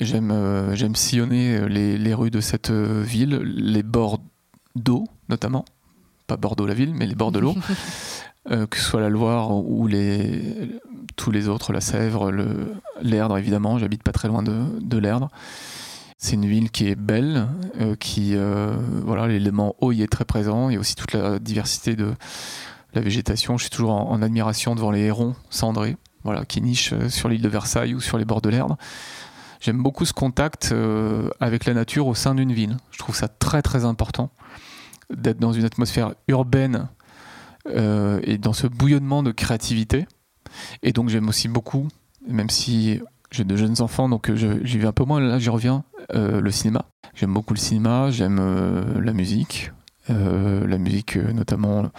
J'aime 0.00 0.30
euh, 0.30 0.94
sillonner 0.94 1.68
les, 1.68 1.98
les, 1.98 2.14
rues 2.14 2.30
de 2.30 2.40
cette 2.40 2.70
euh, 2.70 3.02
ville, 3.02 3.36
les 3.36 3.82
bords 3.82 4.20
d'eau 4.76 5.04
notamment. 5.28 5.64
Pas 6.26 6.36
Bordeaux 6.36 6.66
la 6.66 6.74
ville, 6.74 6.94
mais 6.94 7.06
les 7.06 7.14
bords 7.14 7.32
de 7.32 7.38
l'eau. 7.38 7.54
Euh, 8.50 8.66
que 8.66 8.78
ce 8.78 8.82
soit 8.82 9.02
la 9.02 9.10
Loire 9.10 9.50
ou 9.50 9.86
les, 9.86 10.40
tous 11.18 11.30
les 11.30 11.48
autres, 11.48 11.74
la 11.74 11.82
Sèvre, 11.82 12.32
l'Erdre 13.02 13.36
évidemment, 13.36 13.78
j'habite 13.78 14.02
pas 14.02 14.12
très 14.12 14.28
loin 14.28 14.42
de, 14.42 14.62
de 14.80 14.98
l'Erdre. 14.98 15.28
C'est 16.16 16.34
une 16.34 16.46
ville 16.46 16.70
qui 16.70 16.88
est 16.88 16.94
belle, 16.94 17.48
euh, 17.80 17.94
qui 17.94 18.32
euh, 18.34 18.74
voilà 19.04 19.28
l'élément 19.28 19.76
eau 19.80 19.92
y 19.92 20.02
est 20.02 20.10
très 20.10 20.24
présent. 20.24 20.70
Il 20.70 20.74
y 20.74 20.76
a 20.76 20.80
aussi 20.80 20.94
toute 20.94 21.12
la 21.12 21.38
diversité 21.38 21.94
de 21.94 22.14
la 22.94 23.02
végétation. 23.02 23.58
Je 23.58 23.64
suis 23.64 23.70
toujours 23.70 23.92
en, 23.92 24.22
admiration 24.22 24.74
devant 24.74 24.90
les 24.90 25.00
hérons 25.00 25.34
cendrés, 25.50 25.96
voilà, 26.24 26.44
qui 26.44 26.62
nichent 26.62 26.94
sur 27.08 27.28
l'île 27.28 27.42
de 27.42 27.48
Versailles 27.48 27.94
ou 27.94 28.00
sur 28.00 28.16
les 28.16 28.24
bords 28.24 28.40
de 28.40 28.48
l'Erdre. 28.48 28.78
J'aime 29.60 29.82
beaucoup 29.82 30.04
ce 30.04 30.12
contact 30.12 30.74
avec 31.40 31.64
la 31.64 31.74
nature 31.74 32.06
au 32.06 32.14
sein 32.14 32.34
d'une 32.34 32.52
ville. 32.52 32.76
Je 32.92 32.98
trouve 32.98 33.16
ça 33.16 33.28
très 33.28 33.60
très 33.60 33.84
important 33.84 34.30
d'être 35.10 35.38
dans 35.38 35.52
une 35.52 35.64
atmosphère 35.64 36.14
urbaine 36.28 36.88
euh, 37.66 38.20
et 38.22 38.38
dans 38.38 38.52
ce 38.52 38.66
bouillonnement 38.66 39.22
de 39.22 39.30
créativité. 39.30 40.06
Et 40.82 40.92
donc 40.92 41.08
j'aime 41.08 41.28
aussi 41.28 41.48
beaucoup, 41.48 41.88
même 42.26 42.50
si 42.50 43.00
j'ai 43.30 43.44
de 43.44 43.56
jeunes 43.56 43.80
enfants, 43.80 44.08
donc 44.08 44.30
euh, 44.30 44.60
j'y 44.62 44.78
vais 44.78 44.86
un 44.86 44.92
peu 44.92 45.04
moins, 45.04 45.20
là 45.20 45.38
j'y 45.38 45.50
reviens, 45.50 45.84
euh, 46.14 46.40
le 46.40 46.50
cinéma. 46.50 46.86
J'aime 47.14 47.34
beaucoup 47.34 47.54
le 47.54 47.58
cinéma, 47.58 48.10
j'aime 48.10 48.40
la 49.00 49.12
musique, 49.12 49.72
la 50.08 50.78
musique 50.78 51.16
notamment 51.16 51.90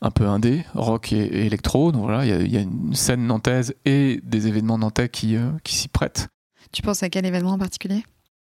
un 0.00 0.10
peu 0.10 0.26
indé, 0.26 0.64
rock 0.74 1.12
et, 1.12 1.46
électro. 1.46 1.90
Donc 1.90 2.02
voilà, 2.02 2.24
il 2.24 2.46
y, 2.46 2.54
y, 2.54 2.56
a 2.58 2.60
une 2.60 2.94
scène 2.94 3.26
nantaise 3.26 3.74
et 3.84 4.20
des 4.22 4.46
événements 4.46 4.78
nantais 4.78 5.08
qui, 5.08 5.36
qui 5.64 5.74
s'y 5.74 5.88
prêtent. 5.88 6.28
Tu 6.72 6.82
penses 6.82 7.02
à 7.02 7.10
quel 7.10 7.26
événement 7.26 7.52
en 7.52 7.58
particulier? 7.58 8.04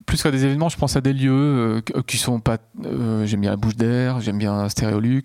Plus 0.07 0.22
qu'à 0.22 0.31
des 0.31 0.45
événements, 0.45 0.68
je 0.68 0.77
pense 0.77 0.97
à 0.97 1.01
des 1.01 1.12
lieux 1.12 1.83
euh, 1.97 2.03
qui 2.07 2.16
sont 2.16 2.39
pas. 2.39 2.59
Euh, 2.85 3.27
j'aime 3.27 3.41
bien 3.41 3.51
la 3.51 3.57
bouche 3.57 3.77
d'air, 3.77 4.20
j'aime 4.20 4.39
bien 4.39 4.68
Stéréolux. 4.68 5.22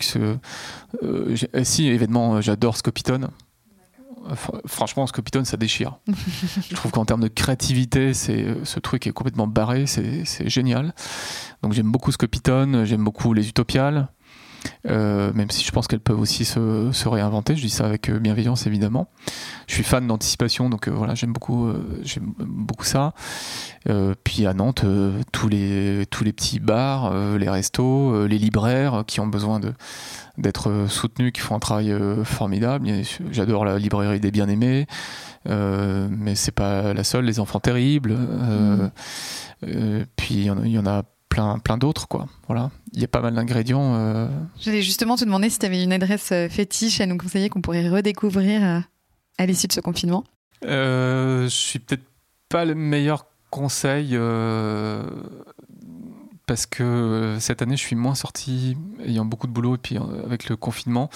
Euh, 1.04 1.36
si, 1.64 1.88
événements, 1.88 2.42
j'adore 2.42 2.78
Scopitone. 2.78 3.30
Franchement, 4.66 5.08
Scopitone, 5.08 5.46
ça 5.46 5.58
déchire. 5.58 6.00
je 6.70 6.76
trouve 6.76 6.92
qu'en 6.92 7.06
termes 7.06 7.22
de 7.22 7.28
créativité, 7.28 8.14
c'est 8.14 8.46
ce 8.64 8.80
truc 8.80 9.08
est 9.08 9.12
complètement 9.12 9.48
barré, 9.48 9.86
c'est 9.88 10.50
génial. 10.50 10.94
Donc 11.64 11.74
j'aime 11.74 11.92
beaucoup 11.92 12.12
Scopitone, 12.12 12.86
j'aime 12.86 13.04
beaucoup 13.04 13.34
les 13.34 13.50
Utopiales. 13.50 14.10
Euh, 14.88 15.32
même 15.34 15.50
si 15.52 15.64
je 15.64 15.72
pense 15.72 15.88
qu'elles 15.88 16.00
peuvent 16.00 16.20
aussi 16.20 16.46
se, 16.46 16.92
se, 16.92 17.08
réinventer. 17.08 17.56
Je 17.56 17.62
dis 17.62 17.70
ça 17.70 17.86
avec 17.86 18.10
euh, 18.10 18.20
bienveillance 18.20 18.68
évidemment. 18.68 19.10
Je 19.68 19.76
suis 19.76 19.84
fan 19.84 20.06
d'anticipation, 20.08 20.70
donc 20.70 20.88
euh, 20.88 20.92
voilà, 20.92 21.16
j'aime 21.16 21.34
beaucoup, 21.34 21.72
j'aime 22.04 22.34
beaucoup 22.40 22.86
ça. 22.86 23.14
puis 24.24 24.46
à 24.46 24.54
Nantes, 24.54 24.86
tous 25.32 25.48
les 25.48 26.06
tous 26.10 26.24
les 26.24 26.34
petits 26.34 26.60
bars, 26.60 27.14
les 27.38 27.50
restos, 27.50 28.28
les 28.28 28.38
libraires 28.38 29.04
qui 29.08 29.20
ont 29.20 29.28
besoin 29.28 29.60
de 29.60 29.74
d'être 30.42 30.88
soutenus, 30.88 31.32
qui 31.32 31.42
font 31.42 31.56
un 31.56 31.60
travail 31.60 31.96
formidable. 32.24 32.88
J'adore 33.32 33.66
la 33.66 33.78
librairie 33.78 34.20
des 34.20 34.32
bien-aimés, 34.32 34.88
mais 35.46 36.36
c'est 36.36 36.52
pas 36.52 36.94
la 36.94 37.04
seule. 37.04 37.26
Les 37.26 37.40
enfants 37.40 37.60
terribles. 37.60 38.14
Mmh. 38.14 38.92
puis 40.16 40.36
il 40.36 40.42
y, 40.42 40.72
y, 40.72 40.80
en 40.80 40.86
a 40.86 41.04
plein, 41.32 41.58
plein 41.58 41.78
d'autres, 41.78 42.08
quoi. 42.08 42.28
Voilà. 42.48 42.70
Il 42.94 43.02
y 43.02 43.04
a 43.04 43.08
pas 43.08 43.22
mal 43.22 43.34
d'ingrédients. 43.34 43.96
Euh... 43.96 44.28
J'allais 44.60 44.84
justement 44.84 45.16
te 45.16 45.24
demander 45.24 45.50
si 45.50 45.58
tu 45.58 45.66
avais 45.66 45.82
une 45.82 45.94
adresse 45.94 46.32
euh, 46.32 46.50
fétiche 46.50 47.02
à 47.02 47.08
nous 47.08 47.18
conseiller 47.18 47.50
qu'on 47.50 47.62
pourrait 47.62 47.90
redécouvrir 47.90 48.64
euh, 48.64 48.80
à 49.40 49.46
l'issue 49.48 49.68
de 49.68 49.74
ce 49.74 49.80
confinement. 49.80 50.24
Euh, 50.66 51.46
je 51.46 51.56
suis 51.56 51.80
peut-être 51.80 52.04
pas 52.50 52.66
le 52.66 52.76
meilleur 52.76 53.26
conseil 53.50 54.10
parce 56.52 56.66
que 56.66 57.38
cette 57.40 57.62
année 57.62 57.78
je 57.78 57.82
suis 57.82 57.96
moins 57.96 58.14
sorti 58.14 58.76
ayant 59.06 59.24
beaucoup 59.24 59.48
de 59.48 59.54
boulot 59.54 59.76
et 59.76 59.78
puis 59.78 59.98
avec 60.26 60.50
le 60.50 60.58
confinement. 60.58 61.10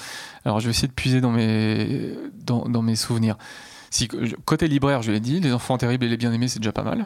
Alors 0.46 0.62
je 0.62 0.68
vais 0.68 0.72
essayer 0.72 0.88
de 0.88 0.94
puiser 0.94 1.20
dans 1.20 1.32
mes, 1.32 2.14
dans, 2.46 2.82
mes 2.82 2.96
souvenirs. 2.96 3.38
Côté 4.46 4.70
libraire, 4.70 5.02
je 5.02 5.12
l'ai 5.12 5.20
dit, 5.20 5.42
les 5.42 5.52
enfants 5.52 5.78
terribles 5.78 6.06
et 6.06 6.08
les 6.08 6.16
bien-aimés, 6.16 6.48
c'est 6.48 6.60
déjà 6.60 6.72
pas 6.72 6.84
mal. 6.84 7.06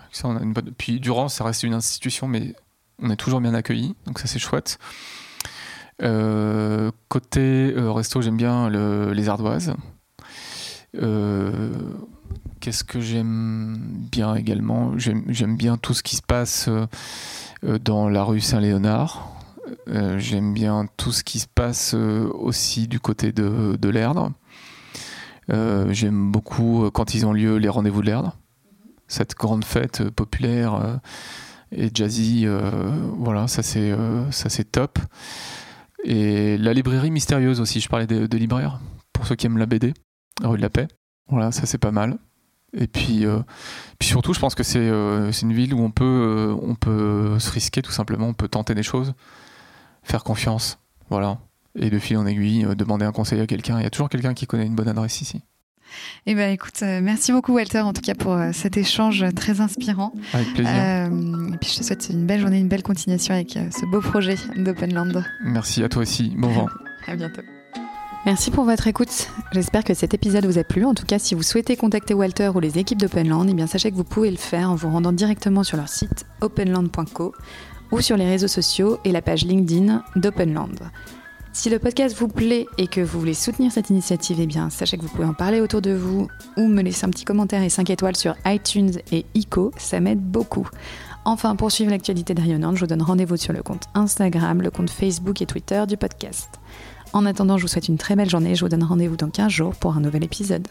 Puis 0.78 1.00
Durand, 1.00 1.28
ça 1.28 1.44
reste 1.44 1.64
une 1.64 1.74
institution, 1.74 2.28
mais 2.28 2.54
on 3.02 3.10
est 3.10 3.16
toujours 3.16 3.42
bien 3.42 3.56
accueillis, 3.56 3.96
donc 4.06 4.20
ça 4.20 4.28
c'est 4.28 4.38
chouette. 4.38 4.78
Euh, 6.04 6.92
côté 7.08 7.74
euh, 7.76 7.92
resto, 7.92 8.22
j'aime 8.22 8.38
bien 8.38 8.70
les 8.70 9.28
ardoises. 9.28 9.74
Euh, 11.02 11.74
qu'est-ce 12.60 12.84
que 12.84 13.02
j'aime 13.02 13.80
bien 14.12 14.36
également? 14.36 14.94
J'aime 15.00 15.58
bien 15.58 15.78
tout 15.78 15.96
ce 15.96 16.04
qui 16.04 16.16
se 16.16 16.22
passe 16.22 16.70
dans 17.64 18.10
la 18.10 18.24
rue 18.24 18.40
Saint-Léonard. 18.40 19.30
j'aime 20.18 20.54
bien 20.54 20.88
tout 20.98 21.12
ce 21.12 21.24
qui 21.24 21.40
se 21.40 21.48
passe 21.48 21.94
aussi 21.94 22.88
du 22.88 23.00
côté 23.00 23.32
de, 23.32 23.78
de 23.80 23.90
l'Erdre. 23.90 24.32
j'aime 25.48 26.32
beaucoup 26.32 26.90
quand 26.94 27.14
ils 27.14 27.26
ont 27.26 27.34
lieu 27.34 27.58
les 27.58 27.70
rendez-vous 27.70 28.02
de 28.02 28.08
l'Erdre. 28.08 28.38
Cette 29.08 29.36
grande 29.36 29.66
fête 29.66 30.10
populaire 30.10 31.00
et 31.72 31.90
jazzy. 31.94 32.46
Euh, 32.46 32.90
voilà, 33.18 33.48
ça 33.48 33.64
c'est 33.64 33.92
euh, 33.92 34.64
top. 34.72 35.00
Et 36.04 36.58
la 36.58 36.74
librairie 36.74 37.12
mystérieuse 37.12 37.60
aussi. 37.60 37.80
Je 37.80 37.90
parlais 37.90 38.08
de, 38.08 38.38
libraire 38.38 38.80
pour 39.14 39.28
ceux 39.28 39.36
qui 39.36 39.46
aiment 39.46 39.58
la 39.58 39.66
BD, 39.66 39.94
rue 40.42 40.58
de 40.58 40.62
la 40.62 40.70
Paix. 40.70 40.88
Voilà, 41.28 41.52
ça 41.52 41.66
c'est 41.66 41.78
pas 41.78 41.92
mal. 41.92 42.18
Et 42.78 42.88
puis, 42.88 43.26
euh, 43.26 43.40
puis 43.98 44.08
surtout, 44.08 44.34
je 44.34 44.40
pense 44.40 44.56
que 44.56 44.64
c'est 44.64 44.80
une 44.80 45.54
ville 45.54 45.74
où 45.74 45.82
on 45.82 45.92
peut, 45.92 46.56
on 46.62 46.76
peut 46.76 47.40
se 47.40 47.52
risquer 47.52 47.82
tout 47.82 47.92
simplement, 47.92 48.28
on 48.28 48.34
peut 48.34 48.48
tenter 48.48 48.76
des 48.76 48.84
choses, 48.84 49.14
faire 50.04 50.24
confiance. 50.24 50.80
Voilà. 51.10 51.40
Et 51.76 51.90
de 51.90 52.00
fil 52.00 52.18
en 52.18 52.26
aiguille, 52.26 52.68
demander 52.76 53.06
un 53.06 53.12
conseil 53.12 53.40
à 53.40 53.48
quelqu'un. 53.48 53.80
Il 53.80 53.84
y 53.84 53.88
a 53.88 53.90
toujours 53.90 54.10
quelqu'un 54.10 54.34
qui 54.34 54.48
connaît 54.48 54.66
une 54.66 54.76
bonne 54.76 54.88
adresse 54.88 55.22
ici. 55.22 55.42
Eh 56.26 56.36
ben, 56.36 56.52
écoute, 56.52 56.82
euh, 56.84 57.00
merci 57.02 57.32
beaucoup 57.32 57.54
Walter 57.54 57.80
en 57.80 57.94
tout 57.94 58.02
cas 58.02 58.16
pour 58.16 58.34
euh, 58.34 58.52
cet 58.54 58.78
échange 58.78 59.26
très 59.36 59.62
inspirant. 59.62 60.14
Avec 60.34 60.54
plaisir. 60.54 60.74
Euh, 60.74 61.54
et 61.54 61.58
puis 61.58 61.72
je 61.72 61.80
te 61.80 61.84
souhaite 61.84 62.10
une 62.10 62.26
belle 62.26 62.42
journée, 62.42 62.60
une 62.60 62.68
belle 62.68 62.84
continuation 62.84 63.34
avec 63.34 63.52
ce 63.54 63.86
beau 63.86 64.02
projet 64.02 64.36
d'Openland. 64.56 65.24
Merci 65.44 65.84
à 65.84 65.90
toi 65.90 66.02
aussi. 66.02 66.34
Bon 66.36 66.50
vent. 66.50 66.68
à 67.08 67.16
bientôt. 67.16 67.42
Merci 68.26 68.52
pour 68.52 68.66
votre 68.66 68.88
écoute. 68.88 69.30
J'espère 69.54 69.86
que 69.86 69.94
cet 69.94 70.14
épisode 70.14 70.46
vous 70.46 70.58
a 70.58 70.66
plu. 70.66 70.84
En 70.84 70.94
tout 70.94 71.06
cas, 71.06 71.20
si 71.20 71.36
vous 71.36 71.42
souhaitez 71.42 71.78
contacter 71.78 72.14
Walter 72.14 72.52
ou 72.54 72.60
les 72.60 72.78
équipes 72.78 73.00
d'Openland, 73.00 73.48
eh 73.50 73.54
bien 73.54 73.66
sachez 73.66 73.92
que 73.92 73.96
vous 73.96 74.04
pouvez 74.04 74.30
le 74.30 74.38
faire 74.38 74.70
en 74.70 74.76
vous 74.76 74.90
rendant 74.90 75.14
directement 75.14 75.64
sur 75.64 75.78
leur 75.78 75.88
site 75.88 76.26
openland.co 76.42 77.34
ou 77.92 78.02
sur 78.02 78.18
les 78.18 78.26
réseaux 78.26 78.50
sociaux 78.50 79.00
et 79.06 79.14
la 79.14 79.22
page 79.22 79.46
LinkedIn 79.46 80.04
d'Openland. 80.18 80.92
Si 81.54 81.70
le 81.70 81.80
podcast 81.80 82.16
vous 82.18 82.28
plaît 82.28 82.68
et 82.78 82.88
que 82.88 83.02
vous 83.02 83.20
voulez 83.20 83.34
soutenir 83.34 83.72
cette 83.72 83.90
initiative, 83.90 84.38
eh 84.40 84.46
bien, 84.46 84.70
sachez 84.70 84.98
que 84.98 85.02
vous 85.02 85.10
pouvez 85.10 85.26
en 85.26 85.34
parler 85.34 85.62
autour 85.62 85.82
de 85.82 85.92
vous 85.92 86.28
ou 86.58 86.68
me 86.68 86.82
laisser 86.82 87.06
un 87.06 87.10
petit 87.10 87.26
commentaire 87.26 87.64
et 87.64 87.70
5 87.70 87.90
étoiles 87.90 88.18
sur 88.18 88.36
iTunes 88.46 88.92
et 89.12 89.26
ICO, 89.34 89.72
ça 89.78 90.00
m'aide 90.02 90.22
beaucoup. 90.22 90.68
Enfin, 91.26 91.56
pour 91.56 91.72
suivre 91.72 91.92
l'actualité 91.92 92.34
de 92.34 92.42
Rayonnante, 92.42 92.76
je 92.76 92.82
vous 92.82 92.88
donne 92.88 93.02
rendez-vous 93.02 93.38
sur 93.38 93.54
le 93.54 93.64
compte 93.64 93.86
Instagram, 93.94 94.62
le 94.62 94.72
compte 94.72 94.90
Facebook 94.90 95.42
et 95.42 95.46
Twitter 95.46 95.84
du 95.88 95.98
podcast. 95.98 96.60
En 97.12 97.26
attendant, 97.26 97.58
je 97.58 97.64
vous 97.64 97.68
souhaite 97.68 97.88
une 97.88 97.98
très 97.98 98.16
belle 98.16 98.30
journée 98.30 98.52
et 98.52 98.56
je 98.56 98.64
vous 98.64 98.70
donne 98.70 98.84
rendez-vous 98.84 99.18
dans 99.18 99.30
15 99.30 99.52
jours 99.52 99.76
pour 99.76 99.96
un 99.96 100.00
nouvel 100.00 100.24
épisode. 100.24 100.68